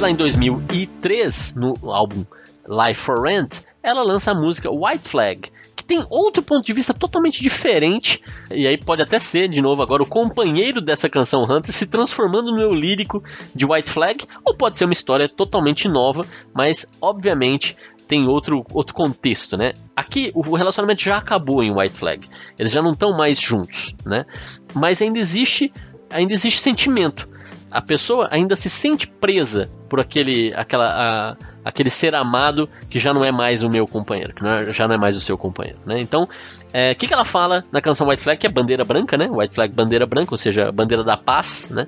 Lá 0.02 0.10
em 0.10 0.16
2003, 0.16 1.54
no 1.54 1.76
álbum 1.92 2.24
Life 2.68 3.00
for 3.00 3.22
Rent, 3.22 3.60
ela 3.80 4.02
lança 4.02 4.32
a 4.32 4.34
música 4.34 4.68
White 4.68 5.08
Flag, 5.08 5.48
que 5.76 5.84
tem 5.84 6.04
outro 6.10 6.42
ponto 6.42 6.66
de 6.66 6.72
vista 6.72 6.92
totalmente 6.92 7.40
diferente, 7.40 8.20
e 8.50 8.66
aí 8.66 8.76
pode 8.76 9.00
até 9.00 9.20
ser, 9.20 9.46
de 9.46 9.62
novo, 9.62 9.80
agora 9.80 10.02
o 10.02 10.06
companheiro 10.06 10.80
dessa 10.80 11.08
canção 11.08 11.44
Hunter 11.44 11.72
se 11.72 11.86
transformando 11.86 12.50
no 12.50 12.60
eu 12.60 12.74
lírico 12.74 13.22
de 13.54 13.64
White 13.64 13.90
Flag, 13.90 14.24
ou 14.44 14.56
pode 14.56 14.76
ser 14.76 14.86
uma 14.86 14.92
história 14.92 15.28
totalmente 15.28 15.86
nova, 15.86 16.26
mas 16.52 16.84
obviamente 17.00 17.76
tem 18.08 18.26
outro, 18.26 18.66
outro 18.72 18.96
contexto, 18.96 19.56
né? 19.56 19.72
Aqui 19.94 20.32
o 20.34 20.56
relacionamento 20.56 21.00
já 21.00 21.16
acabou 21.18 21.62
em 21.62 21.72
White 21.72 21.96
Flag, 21.96 22.28
eles 22.58 22.72
já 22.72 22.82
não 22.82 22.92
estão 22.92 23.16
mais 23.16 23.40
juntos, 23.40 23.94
né? 24.04 24.26
Mas 24.74 25.00
ainda 25.00 25.20
existe, 25.20 25.72
ainda 26.10 26.32
existe 26.32 26.58
sentimento 26.58 27.28
a 27.72 27.80
pessoa 27.80 28.28
ainda 28.30 28.54
se 28.54 28.68
sente 28.68 29.06
presa 29.06 29.70
por 29.88 29.98
aquele, 29.98 30.52
aquela, 30.54 30.86
a, 30.86 31.36
aquele 31.64 31.90
ser 31.90 32.14
amado 32.14 32.68
que 32.88 32.98
já 32.98 33.12
não 33.12 33.24
é 33.24 33.32
mais 33.32 33.62
o 33.62 33.70
meu 33.70 33.86
companheiro, 33.86 34.34
que 34.34 34.42
não 34.42 34.50
é, 34.50 34.72
já 34.72 34.86
não 34.86 34.94
é 34.94 34.98
mais 34.98 35.16
o 35.16 35.20
seu 35.20 35.36
companheiro. 35.38 35.78
Né? 35.84 36.00
Então, 36.00 36.24
o 36.24 36.28
é, 36.72 36.94
que, 36.94 37.06
que 37.06 37.14
ela 37.14 37.24
fala 37.24 37.64
na 37.72 37.80
canção 37.80 38.08
White 38.08 38.22
Flag, 38.22 38.38
que 38.38 38.46
é 38.46 38.50
bandeira 38.50 38.84
branca, 38.84 39.16
né? 39.16 39.28
White 39.30 39.54
Flag, 39.54 39.74
bandeira 39.74 40.06
branca, 40.06 40.32
ou 40.32 40.38
seja, 40.38 40.70
bandeira 40.70 41.02
da 41.02 41.16
paz. 41.16 41.68
Né? 41.70 41.86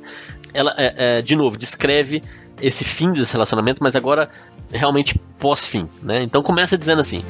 Ela, 0.53 0.75
é, 0.77 0.95
é, 0.97 1.23
de 1.23 1.37
novo, 1.37 1.57
descreve 1.57 2.23
esse 2.61 2.85
fim 2.85 3.13
desse 3.13 3.33
relacionamento, 3.33 3.83
mas 3.83 3.97
agora 3.97 4.31
realmente 4.71 5.21
pós-fim. 5.39 5.89
Né? 6.03 6.23
Então 6.23 6.43
começa 6.43 6.77
dizendo 6.79 7.01
assim: 7.01 7.23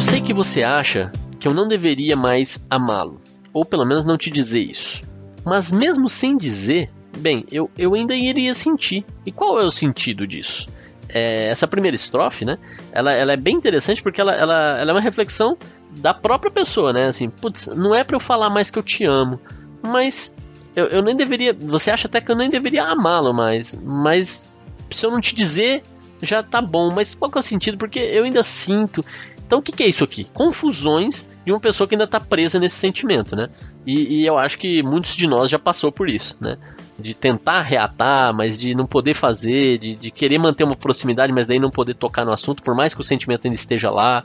Eu 0.00 0.04
sei 0.04 0.22
que 0.22 0.32
você 0.32 0.62
acha 0.62 1.12
que 1.38 1.46
eu 1.46 1.52
não 1.52 1.68
deveria 1.68 2.16
mais 2.16 2.64
amá-lo, 2.70 3.20
ou 3.52 3.66
pelo 3.66 3.84
menos 3.84 4.02
não 4.02 4.16
te 4.16 4.30
dizer 4.30 4.60
isso. 4.62 5.02
Mas 5.44 5.70
mesmo 5.70 6.08
sem 6.08 6.38
dizer, 6.38 6.90
bem, 7.18 7.44
eu, 7.52 7.70
eu 7.76 7.92
ainda 7.92 8.14
iria 8.14 8.54
sentir. 8.54 9.04
E 9.26 9.30
qual 9.30 9.60
é 9.60 9.62
o 9.62 9.70
sentido 9.70 10.26
disso? 10.26 10.66
É, 11.10 11.48
essa 11.48 11.68
primeira 11.68 11.94
estrofe, 11.94 12.46
né? 12.46 12.56
Ela, 12.90 13.12
ela 13.12 13.34
é 13.34 13.36
bem 13.36 13.54
interessante 13.54 14.02
porque 14.02 14.22
ela, 14.22 14.32
ela, 14.32 14.78
ela 14.78 14.90
é 14.90 14.94
uma 14.94 15.02
reflexão 15.02 15.54
da 15.98 16.14
própria 16.14 16.50
pessoa, 16.50 16.94
né? 16.94 17.04
Assim, 17.04 17.28
putz, 17.28 17.66
não 17.66 17.94
é 17.94 18.02
para 18.02 18.16
eu 18.16 18.20
falar 18.20 18.48
mais 18.48 18.70
que 18.70 18.78
eu 18.78 18.82
te 18.82 19.04
amo, 19.04 19.38
mas 19.82 20.34
eu, 20.74 20.86
eu 20.86 21.02
nem 21.02 21.14
deveria. 21.14 21.52
Você 21.52 21.90
acha 21.90 22.08
até 22.08 22.22
que 22.22 22.32
eu 22.32 22.36
nem 22.36 22.48
deveria 22.48 22.84
amá-lo 22.84 23.34
mais, 23.34 23.74
mas 23.74 24.48
se 24.90 25.04
eu 25.04 25.10
não 25.10 25.20
te 25.20 25.34
dizer, 25.34 25.82
já 26.22 26.42
tá 26.42 26.62
bom. 26.62 26.90
Mas 26.90 27.12
qual 27.12 27.30
que 27.30 27.36
é 27.36 27.40
o 27.40 27.42
sentido? 27.42 27.76
Porque 27.76 27.98
eu 27.98 28.24
ainda 28.24 28.42
sinto. 28.42 29.04
Então 29.50 29.58
o 29.58 29.62
que, 29.62 29.72
que 29.72 29.82
é 29.82 29.88
isso 29.88 30.04
aqui? 30.04 30.28
Confusões 30.32 31.28
de 31.44 31.50
uma 31.50 31.58
pessoa 31.58 31.88
que 31.88 31.96
ainda 31.96 32.04
está 32.04 32.20
presa 32.20 32.60
nesse 32.60 32.76
sentimento, 32.76 33.34
né? 33.34 33.48
E, 33.84 34.20
e, 34.20 34.24
eu 34.24 34.38
acho 34.38 34.56
que 34.56 34.80
muitos 34.80 35.16
de 35.16 35.26
nós 35.26 35.50
já 35.50 35.58
passou 35.58 35.90
por 35.90 36.08
isso, 36.08 36.36
né? 36.40 36.56
De 36.96 37.14
tentar 37.14 37.62
reatar, 37.62 38.32
mas 38.32 38.56
de 38.56 38.76
não 38.76 38.86
poder 38.86 39.12
fazer, 39.12 39.78
de, 39.78 39.96
de 39.96 40.08
querer 40.12 40.38
manter 40.38 40.62
uma 40.62 40.76
proximidade, 40.76 41.32
mas 41.32 41.48
daí 41.48 41.58
não 41.58 41.68
poder 41.68 41.94
tocar 41.94 42.24
no 42.24 42.30
assunto, 42.30 42.62
por 42.62 42.76
mais 42.76 42.94
que 42.94 43.00
o 43.00 43.02
sentimento 43.02 43.44
ainda 43.44 43.56
esteja 43.56 43.90
lá. 43.90 44.22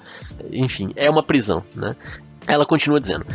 Enfim, 0.51 0.93
é 0.95 1.09
uma 1.09 1.23
prisão, 1.23 1.63
né? 1.75 1.95
Ela 2.45 2.63
continua 2.63 2.99
dizendo. 2.99 3.25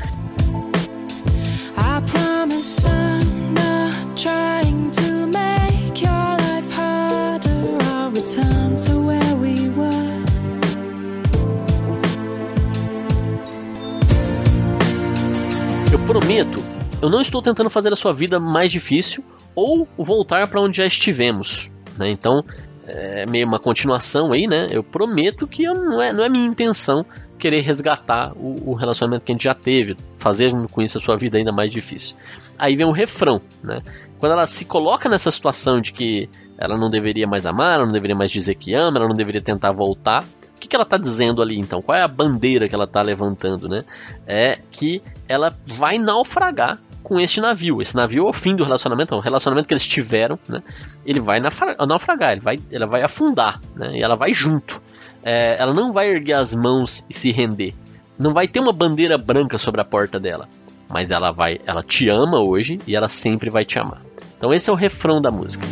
Prometo, 16.11 16.61
eu 17.00 17.08
não 17.08 17.20
estou 17.20 17.40
tentando 17.40 17.70
fazer 17.70 17.92
a 17.92 17.96
sua 17.96 18.12
vida 18.12 18.40
mais 18.40 18.72
difícil 18.72 19.24
ou 19.54 19.86
voltar 19.96 20.48
para 20.48 20.61
onde 20.61 20.78
já 20.78 20.84
estivemos. 20.84 21.70
Né? 21.96 22.11
Então, 22.11 22.44
é 22.84 23.24
meio 23.26 23.46
uma 23.46 23.61
continuação 23.61 24.32
aí, 24.32 24.48
né? 24.48 24.66
Eu 24.72 24.82
prometo 24.82 25.46
que 25.46 25.62
eu, 25.62 25.72
não, 25.72 26.02
é, 26.02 26.12
não 26.12 26.24
é 26.24 26.28
minha 26.28 26.44
intenção 26.44 27.06
querer 27.38 27.61
resgatar 27.61 28.32
o, 28.32 28.70
o, 28.70 28.74
relacionamento 28.74 29.24
que 29.24 29.30
a 29.30 29.34
gente 29.34 29.44
já 29.44 29.54
teve, 29.54 29.96
fazer 30.18 30.52
com 30.72 30.82
isso 30.82 30.98
a 30.98 31.00
sua 31.00 31.16
vida 31.16 31.38
ainda 31.38 31.52
mais 31.52 31.70
difícil. 31.70 32.16
Aí 32.58 32.74
vem 32.74 32.86
o 32.86 32.90
refrão, 32.90 33.40
né? 33.62 33.80
Quando 34.18 34.32
ela 34.32 34.48
se 34.48 34.64
coloca 34.64 35.08
nessa 35.08 35.30
situação 35.30 35.80
de 35.80 35.92
que 35.92 36.28
ela 36.58 36.76
não 36.76 36.90
deveria 36.90 37.26
mais 37.28 37.46
amar, 37.46 37.76
ela 37.76 37.86
não 37.86 37.92
deveria 37.92 38.16
mais 38.16 38.32
dizer 38.32 38.56
que 38.56 38.74
ama, 38.74 38.98
ela 38.98 39.08
não 39.08 39.14
deveria 39.14 39.40
tentar 39.40 39.70
voltar, 39.70 40.24
que, 40.61 40.68
que 40.68 40.76
ela 40.76 40.84
está 40.84 40.96
dizendo 40.96 41.42
ali 41.42 41.58
então? 41.58 41.80
Qual 41.80 41.96
é 41.96 42.02
a 42.02 42.08
bandeira 42.08 42.68
que 42.68 42.74
ela 42.74 42.84
está 42.84 43.02
levantando, 43.02 43.68
né? 43.68 43.84
É 44.26 44.58
que 44.70 45.02
ela 45.26 45.56
vai 45.66 45.98
naufragar 45.98 46.78
com 47.02 47.18
este 47.18 47.40
navio. 47.40 47.80
Esse 47.80 47.96
navio 47.96 48.26
é 48.26 48.28
o 48.28 48.32
fim 48.32 48.54
do 48.54 48.62
relacionamento, 48.62 49.14
é 49.14 49.16
um 49.16 49.20
relacionamento 49.20 49.66
que 49.66 49.74
eles 49.74 49.86
tiveram, 49.86 50.38
né? 50.48 50.62
Ele 51.04 51.18
vai 51.18 51.40
naufragar, 51.40 52.32
ele 52.32 52.40
vai, 52.40 52.61
ela 52.70 52.86
vai 52.86 53.02
afundar, 53.02 53.61
né? 53.74 53.92
E 53.94 54.02
ela 54.02 54.14
vai 54.14 54.32
junto. 54.34 54.80
É, 55.22 55.56
ela 55.58 55.72
não 55.72 55.92
vai 55.92 56.11
erguer 56.11 56.34
as 56.34 56.54
mãos 56.54 57.04
e 57.08 57.14
se 57.14 57.32
render. 57.32 57.74
Não 58.18 58.34
vai 58.34 58.46
ter 58.46 58.61
uma 58.61 58.72
bandeira 58.72 59.16
branca 59.16 59.56
sobre 59.56 59.80
a 59.80 59.84
porta 59.84 60.20
dela. 60.20 60.48
Mas 60.88 61.11
ela 61.11 61.32
vai, 61.32 61.58
ela 61.66 61.82
te 61.82 62.08
ama 62.08 62.40
hoje 62.40 62.78
e 62.86 62.94
ela 62.94 63.08
sempre 63.08 63.48
vai 63.48 63.64
te 63.64 63.78
amar. 63.78 64.02
Então 64.36 64.52
esse 64.52 64.68
é 64.68 64.72
o 64.72 64.76
refrão 64.76 65.20
da 65.20 65.30
música. 65.30 65.66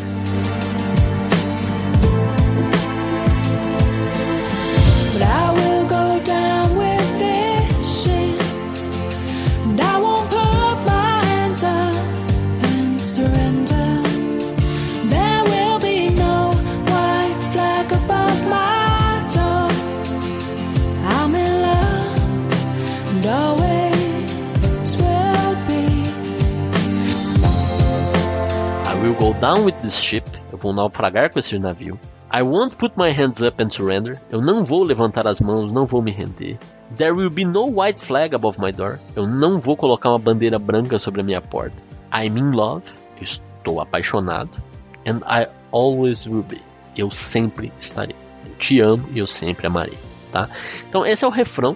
Down 29.48 29.64
with 29.64 29.80
this 29.80 29.98
ship. 29.98 30.28
Eu 30.52 30.58
vou 30.58 30.74
naufragar 30.74 31.32
com 31.32 31.38
esse 31.38 31.58
navio. 31.58 31.98
I 32.30 32.42
won't 32.42 32.76
put 32.76 32.92
my 32.98 33.10
hands 33.10 33.40
up 33.40 33.62
and 33.62 33.70
surrender. 33.70 34.20
Eu 34.30 34.42
não 34.42 34.62
vou 34.62 34.82
levantar 34.82 35.26
as 35.26 35.40
mãos, 35.40 35.72
não 35.72 35.86
vou 35.86 36.02
me 36.02 36.10
render. 36.10 36.58
There 36.94 37.12
will 37.12 37.30
be 37.30 37.46
no 37.46 37.64
white 37.64 37.98
flag 37.98 38.34
above 38.34 38.60
my 38.60 38.70
door. 38.70 38.98
Eu 39.16 39.26
não 39.26 39.58
vou 39.58 39.74
colocar 39.74 40.10
uma 40.10 40.18
bandeira 40.18 40.58
branca 40.58 40.98
sobre 40.98 41.22
a 41.22 41.24
minha 41.24 41.40
porta. 41.40 41.82
I'm 42.12 42.38
in 42.38 42.50
love. 42.50 42.84
Estou 43.22 43.80
apaixonado. 43.80 44.62
And 45.06 45.20
I 45.26 45.46
always 45.72 46.26
will 46.26 46.42
be. 46.42 46.60
Eu 46.94 47.10
sempre 47.10 47.72
estarei. 47.78 48.16
Eu 48.46 48.54
te 48.56 48.80
amo 48.80 49.08
e 49.14 49.18
eu 49.18 49.26
sempre 49.26 49.66
amarei. 49.66 49.96
Tá? 50.30 50.46
Então 50.86 51.06
esse 51.06 51.24
é 51.24 51.28
o 51.28 51.30
refrão. 51.30 51.74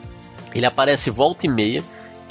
Ele 0.54 0.66
aparece 0.66 1.08
volta 1.08 1.46
e 1.46 1.48
meia 1.48 1.82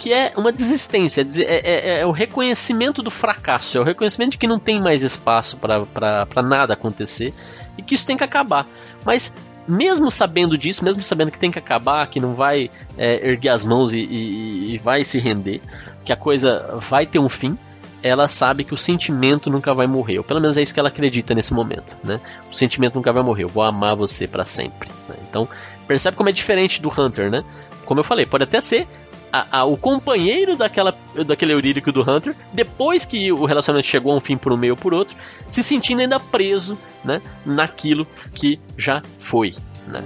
que 0.01 0.11
é 0.11 0.33
uma 0.35 0.51
desistência, 0.51 1.21
é, 1.21 1.43
é, 1.43 1.99
é, 1.99 2.05
o 2.07 2.11
reconhecimento 2.11 3.03
do 3.03 3.11
fracasso, 3.11 3.77
é 3.77 3.81
o 3.81 3.83
reconhecimento 3.83 4.31
de 4.31 4.39
que 4.39 4.47
não 4.47 4.57
tem 4.57 4.81
mais 4.81 5.03
espaço 5.03 5.57
para 5.57 6.41
nada 6.41 6.73
acontecer 6.73 7.31
e 7.77 7.83
que 7.83 7.93
isso 7.93 8.07
tem 8.07 8.17
que 8.17 8.23
acabar. 8.23 8.65
Mas 9.05 9.31
mesmo 9.67 10.09
sabendo 10.09 10.57
disso, 10.57 10.83
mesmo 10.83 11.03
sabendo 11.03 11.29
que 11.29 11.37
tem 11.37 11.51
que 11.51 11.59
acabar, 11.59 12.07
que 12.07 12.19
não 12.19 12.33
vai 12.33 12.71
é, 12.97 13.29
erguer 13.29 13.49
as 13.49 13.63
mãos 13.63 13.93
e, 13.93 13.99
e, 13.99 14.73
e, 14.73 14.77
vai 14.79 15.03
se 15.03 15.19
render, 15.19 15.61
que 16.03 16.11
a 16.11 16.15
coisa 16.15 16.79
vai 16.79 17.05
ter 17.05 17.19
um 17.19 17.29
fim, 17.29 17.55
ela 18.01 18.27
sabe 18.27 18.63
que 18.63 18.73
o 18.73 18.77
sentimento 18.77 19.51
nunca 19.51 19.71
vai 19.71 19.85
morrer. 19.85 20.17
Ou 20.17 20.23
pelo 20.23 20.41
menos 20.41 20.57
é 20.57 20.63
isso 20.63 20.73
que 20.73 20.79
ela 20.79 20.89
acredita 20.89 21.35
nesse 21.35 21.53
momento. 21.53 21.95
Né? 22.03 22.19
O 22.51 22.55
sentimento 22.55 22.95
nunca 22.95 23.13
vai 23.13 23.21
morrer. 23.21 23.43
Eu 23.43 23.49
vou 23.49 23.61
amar 23.61 23.95
você 23.95 24.27
para 24.27 24.43
sempre. 24.45 24.89
Né? 25.07 25.15
Então 25.29 25.47
percebe 25.87 26.17
como 26.17 26.27
é 26.27 26.31
diferente 26.31 26.81
do 26.81 26.89
Hunter, 26.89 27.29
né? 27.29 27.43
Como 27.85 27.99
eu 27.99 28.03
falei, 28.03 28.25
pode 28.25 28.45
até 28.45 28.59
ser 28.59 28.87
a, 29.31 29.59
a, 29.59 29.65
o 29.65 29.77
companheiro 29.77 30.55
daquela, 30.55 30.95
daquele 31.25 31.53
eurírico 31.53 31.91
do 31.91 32.01
Hunter, 32.01 32.35
depois 32.53 33.05
que 33.05 33.31
o 33.31 33.45
relacionamento 33.45 33.87
chegou 33.87 34.13
a 34.13 34.15
um 34.15 34.19
fim 34.19 34.37
por 34.37 34.51
um 34.51 34.57
meio 34.57 34.73
ou 34.73 34.77
por 34.77 34.93
outro, 34.93 35.15
se 35.47 35.63
sentindo 35.63 36.01
ainda 36.01 36.19
preso 36.19 36.77
né, 37.03 37.21
naquilo 37.45 38.07
que 38.33 38.59
já 38.77 39.01
foi. 39.17 39.53
Né? 39.87 40.03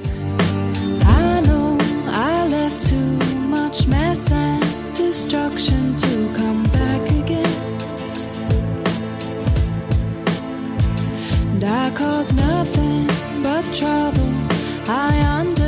I 1.02 1.48
know 1.48 1.78
I 2.08 2.48
left 2.50 2.90
too 2.90 3.36
much 3.48 3.88
mess 3.88 4.32
and 4.32 4.62
destruction 4.94 5.96
to 5.98 6.40
come 6.40 6.68
back 6.70 7.10
again. 7.20 7.46
And 11.54 11.64
I 11.64 11.92
caused 11.92 12.36
nothing 12.36 13.08
but 13.42 13.64
trouble. 13.74 14.36
I 14.88 15.40
understand 15.40 15.65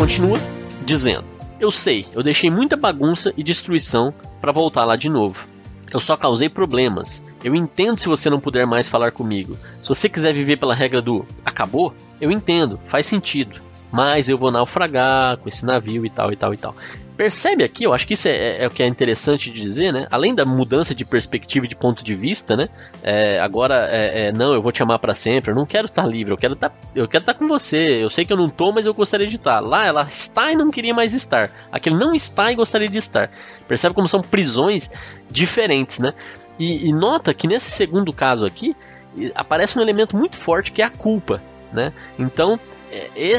continua 0.00 0.38
dizendo: 0.86 1.26
Eu 1.60 1.70
sei, 1.70 2.06
eu 2.14 2.22
deixei 2.22 2.50
muita 2.50 2.74
bagunça 2.74 3.34
e 3.36 3.42
destruição 3.42 4.14
para 4.40 4.50
voltar 4.50 4.86
lá 4.86 4.96
de 4.96 5.10
novo. 5.10 5.46
Eu 5.92 6.00
só 6.00 6.16
causei 6.16 6.48
problemas. 6.48 7.22
Eu 7.44 7.54
entendo 7.54 7.98
se 7.98 8.08
você 8.08 8.30
não 8.30 8.40
puder 8.40 8.66
mais 8.66 8.88
falar 8.88 9.12
comigo. 9.12 9.58
Se 9.82 9.88
você 9.88 10.08
quiser 10.08 10.32
viver 10.32 10.56
pela 10.56 10.74
regra 10.74 11.02
do 11.02 11.26
acabou, 11.44 11.94
eu 12.18 12.30
entendo, 12.30 12.80
faz 12.84 13.06
sentido. 13.06 13.60
Mas 13.92 14.30
eu 14.30 14.38
vou 14.38 14.50
naufragar 14.50 15.36
com 15.36 15.48
esse 15.48 15.66
navio 15.66 16.06
e 16.06 16.10
tal 16.10 16.32
e 16.32 16.36
tal 16.36 16.54
e 16.54 16.56
tal. 16.56 16.74
Percebe 17.20 17.62
aqui, 17.62 17.84
eu 17.84 17.92
acho 17.92 18.06
que 18.06 18.14
isso 18.14 18.28
é, 18.28 18.30
é, 18.30 18.64
é, 18.64 18.66
o 18.66 18.70
que 18.70 18.82
é 18.82 18.86
interessante 18.86 19.50
de 19.50 19.60
dizer, 19.60 19.92
né? 19.92 20.06
Além 20.10 20.34
da 20.34 20.46
mudança 20.46 20.94
de 20.94 21.04
perspectiva 21.04 21.66
e 21.66 21.68
de 21.68 21.76
ponto 21.76 22.02
de 22.02 22.14
vista, 22.14 22.56
né? 22.56 22.70
É, 23.02 23.38
agora, 23.40 23.86
é, 23.90 24.28
é 24.28 24.32
não, 24.32 24.54
eu 24.54 24.62
vou 24.62 24.72
te 24.72 24.82
amar 24.82 24.98
para 24.98 25.12
sempre, 25.12 25.50
eu 25.50 25.54
não 25.54 25.66
quero 25.66 25.84
estar 25.84 26.06
livre, 26.06 26.32
eu 26.32 26.38
quero 26.38 26.56
quero 26.56 27.18
estar 27.18 27.34
com 27.34 27.46
você. 27.46 28.02
Eu 28.02 28.08
sei 28.08 28.24
que 28.24 28.32
eu 28.32 28.38
não 28.38 28.48
tô, 28.48 28.72
mas 28.72 28.86
eu 28.86 28.94
gostaria 28.94 29.26
de 29.26 29.36
estar. 29.36 29.60
Lá 29.60 29.84
ela 29.84 30.04
está 30.04 30.50
e 30.50 30.56
não 30.56 30.70
queria 30.70 30.94
mais 30.94 31.12
estar. 31.12 31.50
Aqui 31.70 31.90
ele 31.90 31.98
não 31.98 32.14
está 32.14 32.50
e 32.50 32.54
gostaria 32.54 32.88
de 32.88 32.96
estar. 32.96 33.30
Percebe 33.68 33.94
como 33.94 34.08
são 34.08 34.22
prisões 34.22 34.90
diferentes, 35.30 35.98
né? 35.98 36.14
E, 36.58 36.88
e 36.88 36.90
nota 36.90 37.34
que 37.34 37.46
nesse 37.46 37.70
segundo 37.70 38.14
caso 38.14 38.46
aqui 38.46 38.74
aparece 39.34 39.78
um 39.78 39.82
elemento 39.82 40.16
muito 40.16 40.38
forte 40.38 40.72
que 40.72 40.80
é 40.80 40.86
a 40.86 40.90
culpa, 40.90 41.42
né? 41.70 41.92
Então 42.18 42.58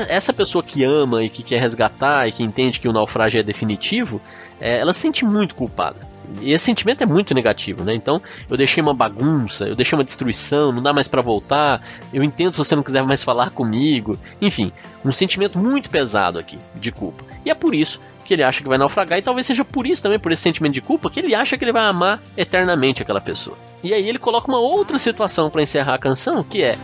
essa 0.08 0.34
pessoa 0.34 0.64
que 0.64 0.84
ama 0.84 1.24
e 1.24 1.30
que 1.30 1.44
quer 1.44 1.60
resgatar 1.60 2.28
e 2.28 2.32
que 2.32 2.44
entende 2.44 2.80
que 2.80 2.88
o 2.88 2.94
naufrágio 2.94 3.40
é 3.40 3.44
definitivo, 3.44 4.22
é, 4.60 4.80
ela 4.80 4.94
se 4.94 5.02
sente 5.02 5.26
muito 5.26 5.56
culpada. 5.56 6.12
E 6.40 6.54
esse 6.54 6.64
sentimento 6.64 7.04
é 7.04 7.06
muito 7.06 7.34
negativo, 7.34 7.84
né? 7.84 7.94
Então, 7.94 8.22
eu 8.50 8.56
deixei 8.56 8.82
uma 8.82 8.94
bagunça, 8.94 9.66
eu 9.66 9.76
deixei 9.76 9.98
uma 9.98 10.04
destruição, 10.04 10.72
não 10.72 10.82
dá 10.82 10.94
mais 10.94 11.08
para 11.08 11.22
voltar. 11.22 11.82
Eu 12.14 12.24
entendo 12.24 12.54
se 12.54 12.58
você 12.58 12.76
não 12.76 12.84
quiser 12.84 13.04
mais 13.04 13.24
falar 13.24 13.50
comigo. 13.50 14.18
Enfim, 14.40 14.72
um 15.04 15.12
sentimento 15.12 15.60
muito 15.60 15.90
pesado 15.90 16.40
aqui 16.40 16.58
de 16.76 16.92
culpa. 16.92 17.26
E 17.46 17.50
é 17.50 17.56
por 17.56 17.76
isso 17.76 18.00
que 18.24 18.34
ele 18.34 18.44
acha 18.44 18.62
que 18.62 18.70
vai 18.70 18.78
naufragar 18.78 19.20
e 19.20 19.22
talvez 19.22 19.46
seja 19.46 19.66
por 19.66 19.86
isso 19.86 20.02
também, 20.02 20.20
por 20.20 20.32
esse 20.32 20.44
sentimento 20.44 20.74
de 20.74 20.82
culpa, 20.82 21.10
que 21.10 21.20
ele 21.20 21.36
acha 21.36 21.58
que 21.58 21.66
ele 21.66 21.74
vai 21.74 21.84
amar 21.84 22.22
eternamente 22.38 23.02
aquela 23.02 23.20
pessoa. 23.20 23.58
E 23.84 23.94
aí 23.94 24.08
ele 24.08 24.20
coloca 24.20 24.48
uma 24.48 24.60
outra 24.60 24.98
situação 24.98 25.50
para 25.50 25.64
encerrar 25.64 25.96
a 25.96 26.00
canção, 26.00 26.44
que 26.44 26.64
é 26.64 26.78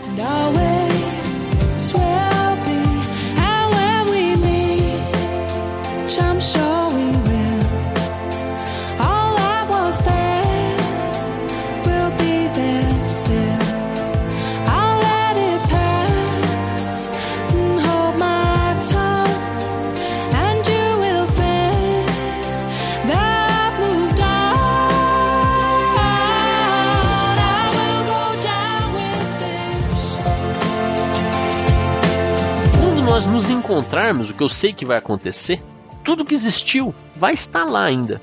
nós 33.18 33.26
nos 33.26 33.50
encontrarmos, 33.50 34.30
o 34.30 34.34
que 34.36 34.44
eu 34.44 34.50
sei 34.50 34.72
que 34.72 34.86
vai 34.86 34.96
acontecer 34.96 35.60
tudo 36.04 36.24
que 36.24 36.36
existiu 36.36 36.94
vai 37.16 37.34
estar 37.34 37.64
lá 37.64 37.84
ainda. 37.84 38.22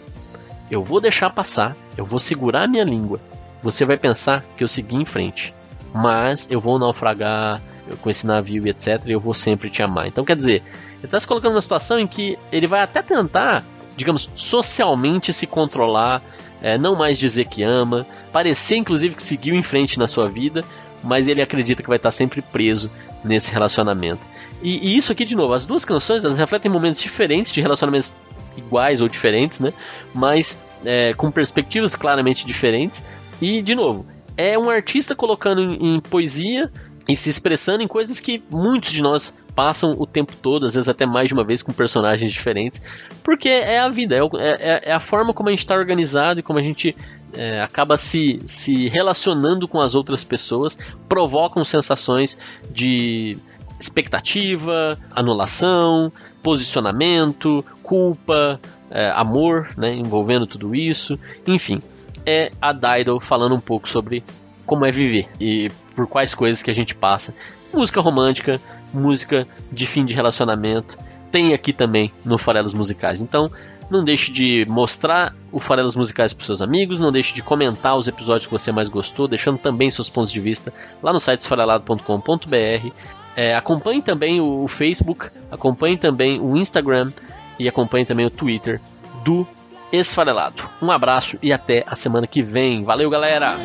Eu 0.70 0.84
vou 0.84 1.01
deixar 1.01 1.30
passar, 1.30 1.76
eu 1.97 2.05
vou 2.05 2.20
segurar 2.20 2.68
minha 2.68 2.84
língua. 2.84 3.18
Você 3.61 3.84
vai 3.84 3.97
pensar 3.97 4.45
que 4.57 4.62
eu 4.62 4.68
segui 4.68 4.95
em 4.95 5.05
frente, 5.05 5.53
mas 5.92 6.47
eu 6.49 6.61
vou 6.61 6.78
naufragar 6.78 7.61
com 8.01 8.09
esse 8.09 8.24
navio 8.24 8.64
e 8.64 8.70
etc. 8.70 9.05
E 9.07 9.11
eu 9.11 9.18
vou 9.18 9.34
sempre 9.34 9.68
te 9.68 9.82
amar. 9.82 10.07
Então 10.07 10.24
quer 10.24 10.36
dizer, 10.36 10.62
ele 10.99 11.07
está 11.07 11.18
se 11.18 11.26
colocando 11.26 11.55
numa 11.55 11.61
situação 11.61 11.99
em 11.99 12.07
que 12.07 12.38
ele 12.53 12.68
vai 12.68 12.80
até 12.80 13.03
tentar, 13.03 13.64
digamos, 13.97 14.30
socialmente 14.36 15.32
se 15.32 15.49
controlar, 15.49 16.22
é, 16.62 16.78
não 16.78 16.95
mais 16.95 17.18
dizer 17.18 17.47
que 17.47 17.64
ama, 17.64 18.07
parecer 18.32 18.76
inclusive 18.76 19.16
que 19.16 19.22
seguiu 19.24 19.57
em 19.57 19.62
frente 19.62 19.99
na 19.99 20.07
sua 20.07 20.28
vida, 20.28 20.64
mas 21.05 21.28
ele 21.28 21.42
acredita 21.42 21.82
que 21.82 21.88
vai 21.88 21.98
estar 21.98 22.11
sempre 22.11 22.42
preso 22.42 22.90
nesse 23.22 23.52
relacionamento. 23.52 24.26
E, 24.62 24.88
e, 24.88 24.96
isso 24.96 25.12
aqui, 25.12 25.24
de 25.24 25.36
novo, 25.36 25.52
as 25.52 25.66
duas 25.66 25.84
canções 25.84 26.24
elas 26.24 26.38
refletem 26.38 26.70
momentos 26.70 27.00
diferentes 27.00 27.52
de 27.52 27.61
relacionamentos 27.61 28.14
iguais 28.57 29.00
ou 29.00 29.09
diferentes, 29.09 29.61
né? 29.61 29.72
Mas 30.14 30.62
é, 30.84 31.14
com 31.14 31.30
perspectivas 31.30 31.94
claramente 31.94 32.46
diferentes. 32.46 33.02
E, 33.40 33.61
de 33.62 33.74
novo, 33.74 34.07
é 34.36 34.59
um 34.59 34.70
artista 34.70 35.14
colocando 35.14 35.61
em, 35.61 35.96
em 35.96 36.00
poesia 36.00 36.70
e 37.09 37.14
se 37.14 37.28
expressando 37.28 37.82
em 37.82 37.88
coisas 37.88 38.20
que 38.20 38.42
muitos 38.50 38.92
de 38.92 39.02
nós 39.02 39.36
passam 39.55 39.94
o 39.98 40.07
tempo 40.07 40.34
todo, 40.36 40.66
às 40.66 40.74
vezes 40.74 40.88
até 40.88 41.07
mais 41.07 41.28
de 41.28 41.34
uma 41.34 41.44
vez 41.44 41.62
com 41.62 41.72
personagens 41.72 42.32
diferentes, 42.32 42.82
porque 43.22 43.48
é 43.48 43.78
a 43.78 43.88
vida, 43.88 44.16
é, 44.16 44.20
é, 44.40 44.82
é 44.90 44.92
a 44.92 45.00
forma 45.00 45.32
como 45.32 45.48
a 45.48 45.52
gente 45.52 45.61
está 45.61 45.74
organizado 45.76 46.40
e 46.40 46.42
como 46.42 46.59
a 46.59 46.62
gente 46.62 46.96
é, 47.32 47.62
acaba 47.62 47.96
se, 47.96 48.40
se 48.46 48.88
relacionando 48.88 49.68
com 49.68 49.80
as 49.80 49.94
outras 49.94 50.24
pessoas, 50.24 50.78
provocam 51.09 51.64
sensações 51.64 52.36
de 52.70 53.36
expectativa, 53.78 54.98
anulação, 55.11 56.12
posicionamento, 56.42 57.64
culpa, 57.82 58.61
é, 58.90 59.11
amor, 59.11 59.70
né, 59.76 59.94
envolvendo 59.94 60.46
tudo 60.46 60.74
isso, 60.74 61.18
enfim, 61.46 61.80
é 62.24 62.50
a 62.61 62.72
Dido 62.72 63.20
falando 63.20 63.55
um 63.55 63.61
pouco 63.61 63.88
sobre 63.88 64.24
como 64.64 64.86
é 64.86 64.90
viver 64.90 65.28
e 65.40 65.70
por 65.94 66.07
quais 66.07 66.34
coisas 66.34 66.62
que 66.62 66.70
a 66.70 66.74
gente 66.74 66.94
passa. 66.94 67.34
Música 67.72 68.00
romântica, 68.00 68.61
música 68.95 69.47
de 69.70 69.86
fim 69.86 70.05
de 70.05 70.14
relacionamento, 70.14 70.97
tem 71.30 71.53
aqui 71.53 71.72
também 71.72 72.12
no 72.24 72.38
Farelos 72.38 72.72
Musicais. 72.72 73.20
Então, 73.20 73.51
não 73.90 74.05
deixe 74.05 74.30
de 74.32 74.64
mostrar 74.68 75.34
o 75.53 75.61
Farelos 75.61 75.97
Musicais 75.97 76.32
para 76.32 76.47
seus 76.47 76.62
amigos, 76.62 76.99
não 76.99 77.12
deixe 77.12 77.34
de 77.34 77.42
comentar 77.42 77.97
os 77.97 78.09
episódios 78.09 78.47
que 78.47 78.53
você 78.53 78.72
mais 78.72 78.88
gostou, 78.88 79.28
deixando 79.28 79.59
também 79.59 79.90
seus 79.90 80.09
pontos 80.09 80.32
de 80.32 80.40
vista 80.40 80.72
lá 81.03 81.12
no 81.12 81.20
site 81.20 81.40
esfarelado.com.br. 81.40 82.88
É, 83.36 83.55
acompanhe 83.55 84.01
também 84.01 84.40
o, 84.40 84.66
Facebook, 84.68 85.28
acompanhe 85.51 85.97
também 85.97 86.40
o 86.40 86.57
Instagram 86.57 87.12
e 87.59 87.68
acompanhe 87.68 88.05
também 88.05 88.26
o 88.26 88.30
Twitter 88.30 88.80
do 89.24 89.47
Esfarelado. 89.92 90.68
Um 90.80 90.90
abraço 90.90 91.38
e 91.42 91.53
até 91.53 91.84
a 91.86 91.95
semana 91.95 92.26
que 92.26 92.42
vem. 92.42 92.84
Valeu, 92.84 93.11
galera! 93.11 93.57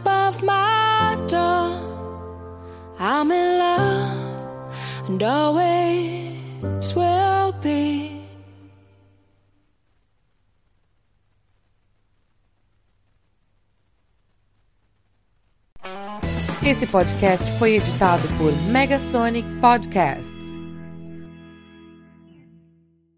Above 0.00 0.42
my 0.42 1.16
door. 1.28 1.70
I'm 2.98 3.30
in 3.30 3.58
love 3.58 4.74
and 5.08 5.22
always 5.22 6.94
will 6.94 7.52
be. 7.62 8.12
Esse 16.64 16.86
podcast 16.86 17.48
foi 17.58 17.76
editado 17.76 18.26
por 18.38 18.52
Megasonic 18.72 19.44
Podcasts. 19.60 20.65